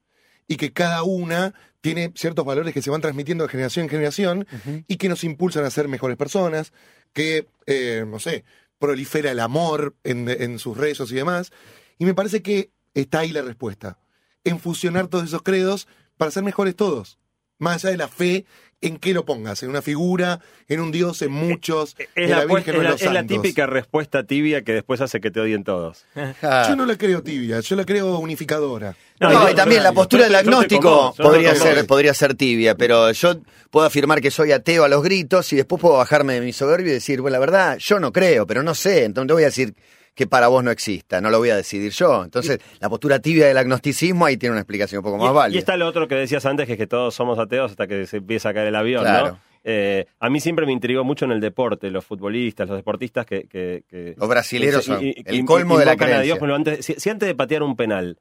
y 0.48 0.56
que 0.56 0.72
cada 0.72 1.04
una 1.04 1.54
tiene 1.82 2.14
ciertos 2.16 2.46
valores 2.46 2.74
que 2.74 2.82
se 2.82 2.90
van 2.90 3.02
transmitiendo 3.02 3.44
de 3.44 3.50
generación 3.50 3.84
en 3.84 3.90
generación 3.90 4.48
y 4.88 4.96
que 4.96 5.10
nos 5.10 5.26
impulsan 5.26 5.66
a 5.66 5.70
ser 5.70 5.90
mejores 5.90 6.16
personas, 6.16 6.72
que, 7.12 7.50
eh, 7.66 8.06
no 8.08 8.20
sé, 8.20 8.46
prolifera 8.80 9.30
el 9.30 9.42
amor 9.42 9.94
en, 10.06 10.30
en 10.30 10.58
sus 10.58 10.78
rezos 10.78 11.12
y 11.12 11.16
demás. 11.16 11.52
Y 12.00 12.06
me 12.06 12.14
parece 12.14 12.42
que 12.42 12.72
está 12.94 13.20
ahí 13.20 13.34
la 13.34 13.42
respuesta, 13.42 14.00
en 14.46 14.58
fusionar 14.58 15.10
todos 15.10 15.26
esos 15.26 15.42
credos 15.42 15.90
para 16.16 16.32
ser 16.32 16.44
mejores 16.44 16.78
todos. 16.78 17.20
Más 17.58 17.84
allá 17.84 17.92
de 17.92 17.98
la 17.98 18.08
fe, 18.08 18.46
en 18.80 18.98
qué 18.98 19.14
lo 19.14 19.26
pongas, 19.26 19.64
en 19.64 19.70
una 19.70 19.82
figura, 19.82 20.40
en 20.68 20.80
un 20.82 20.92
dios, 20.92 21.22
en 21.24 21.32
muchos, 21.32 21.96
Es 21.98 22.08
en 22.16 22.30
la, 22.30 22.46
Virgen 22.46 22.76
o 22.76 22.78
en 22.78 22.84
la- 22.84 22.90
los 22.92 23.02
es 23.02 23.08
la 23.12 23.20
santos. 23.22 23.42
típica 23.42 23.66
respuesta 23.66 24.24
tibia 24.24 24.62
que 24.64 24.74
después 24.74 25.02
hace 25.02 25.20
que 25.20 25.32
te 25.32 25.40
odien 25.40 25.64
todos. 25.64 26.06
Yo 26.42 26.76
no 26.76 26.86
la 26.86 26.96
creo 26.98 27.24
tibia, 27.24 27.60
yo 27.62 27.76
la 27.76 27.86
creo 27.86 28.20
unificadora. 28.20 28.96
No, 29.20 29.32
No, 29.32 29.50
y- 29.52 29.56
también 29.56 29.82
la 29.82 29.94
postura 29.94 30.26
del 30.26 30.36
agnóstico 30.36 31.14
podría 31.18 31.56
ser, 31.56 31.88
podría 31.88 32.14
ser 32.14 32.36
tibia, 32.36 32.76
pero 32.76 33.12
yo 33.14 33.38
puedo 33.72 33.88
afirmar 33.88 34.22
que 34.22 34.30
soy 34.30 34.52
ateo 34.52 34.84
a 34.84 34.88
los 34.90 35.02
gritos 35.02 35.52
y 35.54 35.56
después 35.56 35.82
puedo 35.82 35.98
bajarme 35.98 36.36
de 36.36 36.42
mi 36.42 36.54
soberbio 36.54 36.92
y 36.92 36.94
decir, 36.96 37.20
bueno, 37.22 37.34
la 37.34 37.40
verdad, 37.40 37.78
yo 37.80 38.00
no 38.00 38.14
creo, 38.14 38.46
pero 38.46 38.62
no 38.62 38.76
sé, 38.76 39.06
entonces 39.06 39.34
voy 39.34 39.44
a 39.44 39.48
decir 39.48 39.74
que 40.18 40.26
para 40.28 40.48
vos 40.48 40.64
no 40.64 40.72
exista, 40.72 41.22
no 41.22 41.30
lo 41.30 41.38
voy 41.38 41.52
a 41.52 41.56
decidir 41.56 41.92
yo. 41.92 42.24
Entonces, 42.24 42.60
la 42.82 42.90
postura 42.90 43.20
tibia 43.20 43.46
del 43.48 43.58
agnosticismo 43.58 44.26
ahí 44.26 44.36
tiene 44.36 44.52
una 44.54 44.62
explicación 44.62 45.00
un 45.00 45.04
poco 45.06 45.18
más 45.20 45.32
y, 45.32 45.34
válida. 45.36 45.56
y 45.56 45.60
está 45.60 45.78
lo 45.78 45.88
otro 45.88 46.08
que 46.08 46.16
decías 46.16 46.46
antes, 46.48 46.66
que 46.66 46.74
es 46.74 46.78
que 46.80 46.88
todos 46.88 47.14
somos 47.14 47.38
ateos 47.38 47.70
hasta 47.72 47.86
que 47.88 48.08
se 48.08 48.18
empieza 48.18 48.50
a 48.50 48.54
caer 48.56 48.68
el 48.68 48.76
avión, 48.76 49.04
Claro. 49.04 49.28
¿no? 49.34 49.40
Eh, 49.64 50.06
a 50.20 50.30
mí 50.30 50.40
siempre 50.40 50.66
me 50.66 50.72
intrigó 50.72 51.04
mucho 51.04 51.26
en 51.26 51.32
el 51.32 51.40
deporte, 51.42 51.92
los 51.92 52.04
futbolistas, 52.04 52.68
los 52.68 52.78
deportistas 52.78 53.26
que... 53.26 53.44
que- 53.48 53.84
que- 53.90 54.16
Los 54.18 54.28
brasileros 54.28 54.80
que- 54.82 54.86
son 54.94 55.06
y- 55.06 55.14
el 55.26 55.46
colmo 55.46 55.78
de 55.78 55.86
la 55.86 55.92
a 55.92 55.98
creencia. 55.98 56.22
Dios, 56.24 56.38
pero 56.40 56.56
antes, 56.56 56.84
si, 56.86 56.94
si 56.96 57.10
antes 57.10 57.28
de 57.28 57.36
patear 57.36 57.62
un 57.64 57.76
penal 57.76 58.18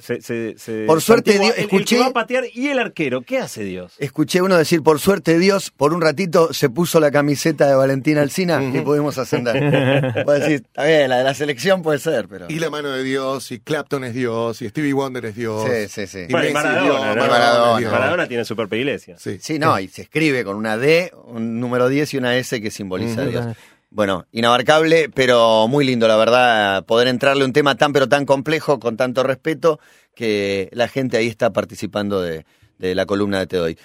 se- 0.00 0.20
se- 0.20 0.58
se- 0.58 0.84
Por 0.86 1.00
suerte, 1.00 1.38
Dios- 1.38 1.54
el- 1.56 1.62
el 1.64 1.68
que 1.68 1.76
escuché- 1.76 2.00
va 2.00 2.06
a 2.06 2.12
patear 2.12 2.44
y 2.52 2.68
el 2.68 2.78
arquero. 2.80 3.22
¿Qué 3.22 3.38
hace 3.38 3.62
Dios? 3.62 3.92
Escuché 3.98 4.42
uno 4.42 4.56
decir, 4.56 4.82
por 4.82 4.98
suerte 4.98 5.38
Dios, 5.38 5.70
por 5.70 5.94
un 5.94 6.00
ratito 6.00 6.52
se 6.52 6.68
puso 6.70 6.98
la 6.98 7.10
camiseta 7.12 7.68
de 7.68 7.74
Valentina 7.76 8.20
Alcina 8.22 8.60
y 8.62 8.80
pudimos 8.80 9.16
ascender. 9.18 10.24
Puedes 10.24 10.42
decir, 10.42 10.62
está 10.66 10.84
bien, 10.84 11.08
la 11.08 11.18
de 11.18 11.24
la 11.24 11.34
selección 11.34 11.82
puede 11.82 11.98
ser, 12.00 12.26
pero... 12.28 12.46
Y 12.48 12.58
la 12.58 12.68
mano 12.70 12.90
de 12.90 13.04
Dios, 13.04 13.52
y 13.52 13.60
Clapton 13.60 14.02
es 14.04 14.14
Dios, 14.14 14.60
y 14.62 14.68
Stevie 14.68 14.92
Wonder 14.92 15.24
es 15.26 15.36
Dios. 15.36 15.68
Sí, 15.70 15.88
sí, 15.88 16.06
sí. 16.06 16.26
Y 16.28 16.32
Messi 16.32 16.52
Maradona, 16.52 16.82
Dios, 16.82 16.94
¿no? 16.94 17.00
Maradona 17.00 17.22
es 17.24 17.30
Maradona. 17.30 17.78
Dios. 17.78 17.92
Maradona 17.92 18.26
tiene 18.28 18.44
super 18.44 18.68
iglesia. 18.72 19.16
Sí. 19.18 19.38
Sí, 19.40 19.58
no, 19.58 19.78
y 19.78 19.86
se 19.88 20.02
escribe 20.02 20.42
con 20.44 20.56
una 20.56 20.76
D, 20.76 21.12
un 21.26 21.60
número 21.60 21.88
10 21.88 22.12
y 22.14 22.16
una 22.16 22.36
S 22.36 22.60
que 22.60 22.70
simboliza 22.70 23.22
a 23.22 23.26
Dios. 23.26 23.46
Bueno, 23.90 24.26
inabarcable, 24.30 25.08
pero 25.12 25.66
muy 25.68 25.84
lindo, 25.84 26.06
la 26.06 26.16
verdad, 26.16 26.84
poder 26.84 27.08
entrarle 27.08 27.42
a 27.42 27.46
un 27.46 27.52
tema 27.52 27.74
tan 27.74 27.92
pero 27.92 28.08
tan 28.08 28.24
complejo, 28.24 28.78
con 28.78 28.96
tanto 28.96 29.22
respeto, 29.24 29.80
que 30.14 30.68
la 30.72 30.86
gente 30.88 31.16
ahí 31.16 31.26
está 31.26 31.52
participando 31.52 32.20
de, 32.22 32.46
de 32.78 32.94
la 32.94 33.04
columna 33.06 33.40
de 33.40 33.46
Te 33.48 33.56
Doy. 33.56 33.78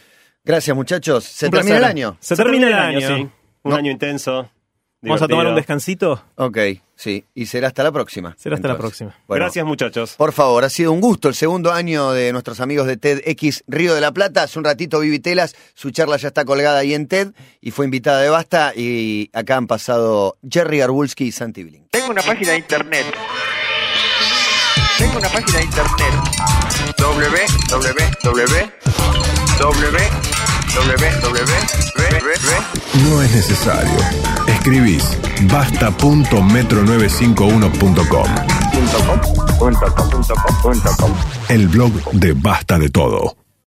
Gracias, 0.44 0.76
muchachos. 0.76 1.24
Se 1.24 1.48
Un 1.48 1.52
termina 1.54 1.78
el 1.78 1.84
año. 1.84 2.18
Se, 2.20 2.36
termina 2.36 2.68
el 2.68 2.74
año. 2.74 3.08
sí. 3.08 3.30
Un 3.64 3.72
No. 3.72 3.76
año 3.78 3.90
intenso. 3.92 4.48
Vamos 5.10 5.22
a 5.22 5.28
tomar 5.28 5.48
un 5.48 5.56
descansito. 5.56 6.24
Ok, 6.36 6.58
sí. 6.96 7.26
Y 7.34 7.46
será 7.46 7.68
hasta 7.68 7.84
la 7.84 7.92
próxima. 7.92 8.36
Será 8.38 8.56
hasta 8.56 8.68
la 8.68 8.78
próxima. 8.78 9.16
Bueno, 9.28 9.44
Gracias, 9.44 9.66
muchachos. 9.66 10.16
Por 10.18 10.32
favor, 10.34 10.64
ha 10.64 10.70
sido 10.70 10.92
un 10.92 11.02
gusto 11.02 11.30
el 11.30 11.36
segundo 11.36 11.72
año 11.72 12.12
de 12.12 12.32
nuestros 12.32 12.60
amigos 12.60 12.88
de 12.88 12.98
TEDx 12.98 13.64
Río 13.68 13.94
de 13.94 14.02
la 14.02 14.12
Plata. 14.12 14.44
Hace 14.44 14.60
un 14.60 14.66
ratito 14.66 15.00
Vivi 15.00 15.20
Telas, 15.20 15.56
su 15.74 15.92
charla 15.92 16.18
ya 16.18 16.30
está 16.30 16.46
colgada 16.46 16.80
ahí 16.80 16.94
en 16.94 17.08
TED 17.08 17.30
y 17.62 17.72
fue 17.72 17.86
invitada 17.86 18.22
de 18.22 18.30
Basta. 18.30 18.74
Y 18.76 19.30
acá 19.34 19.58
han 19.58 19.68
pasado 19.68 20.38
Jerry 20.50 20.82
Arbulski 20.82 21.26
y 21.26 21.32
Santi 21.32 21.64
Blink. 21.64 21.88
Tengo 21.92 22.12
una 22.12 22.22
página 22.22 22.52
de 22.52 22.58
internet. 22.58 23.06
Tengo 24.98 25.18
una 25.18 25.30
página 25.30 25.60
de 25.60 25.66
internet. 25.66 26.14
www. 26.98 27.36
www. 29.62 30.35
No 33.04 33.22
es 33.22 33.34
necesario. 33.34 33.98
Escribís 34.48 35.18
basta.metro951.com. 35.52 38.28
El 41.50 41.68
blog 41.68 41.92
de 42.12 42.34
Basta 42.34 42.78
de 42.78 42.90
Todo. 42.90 43.45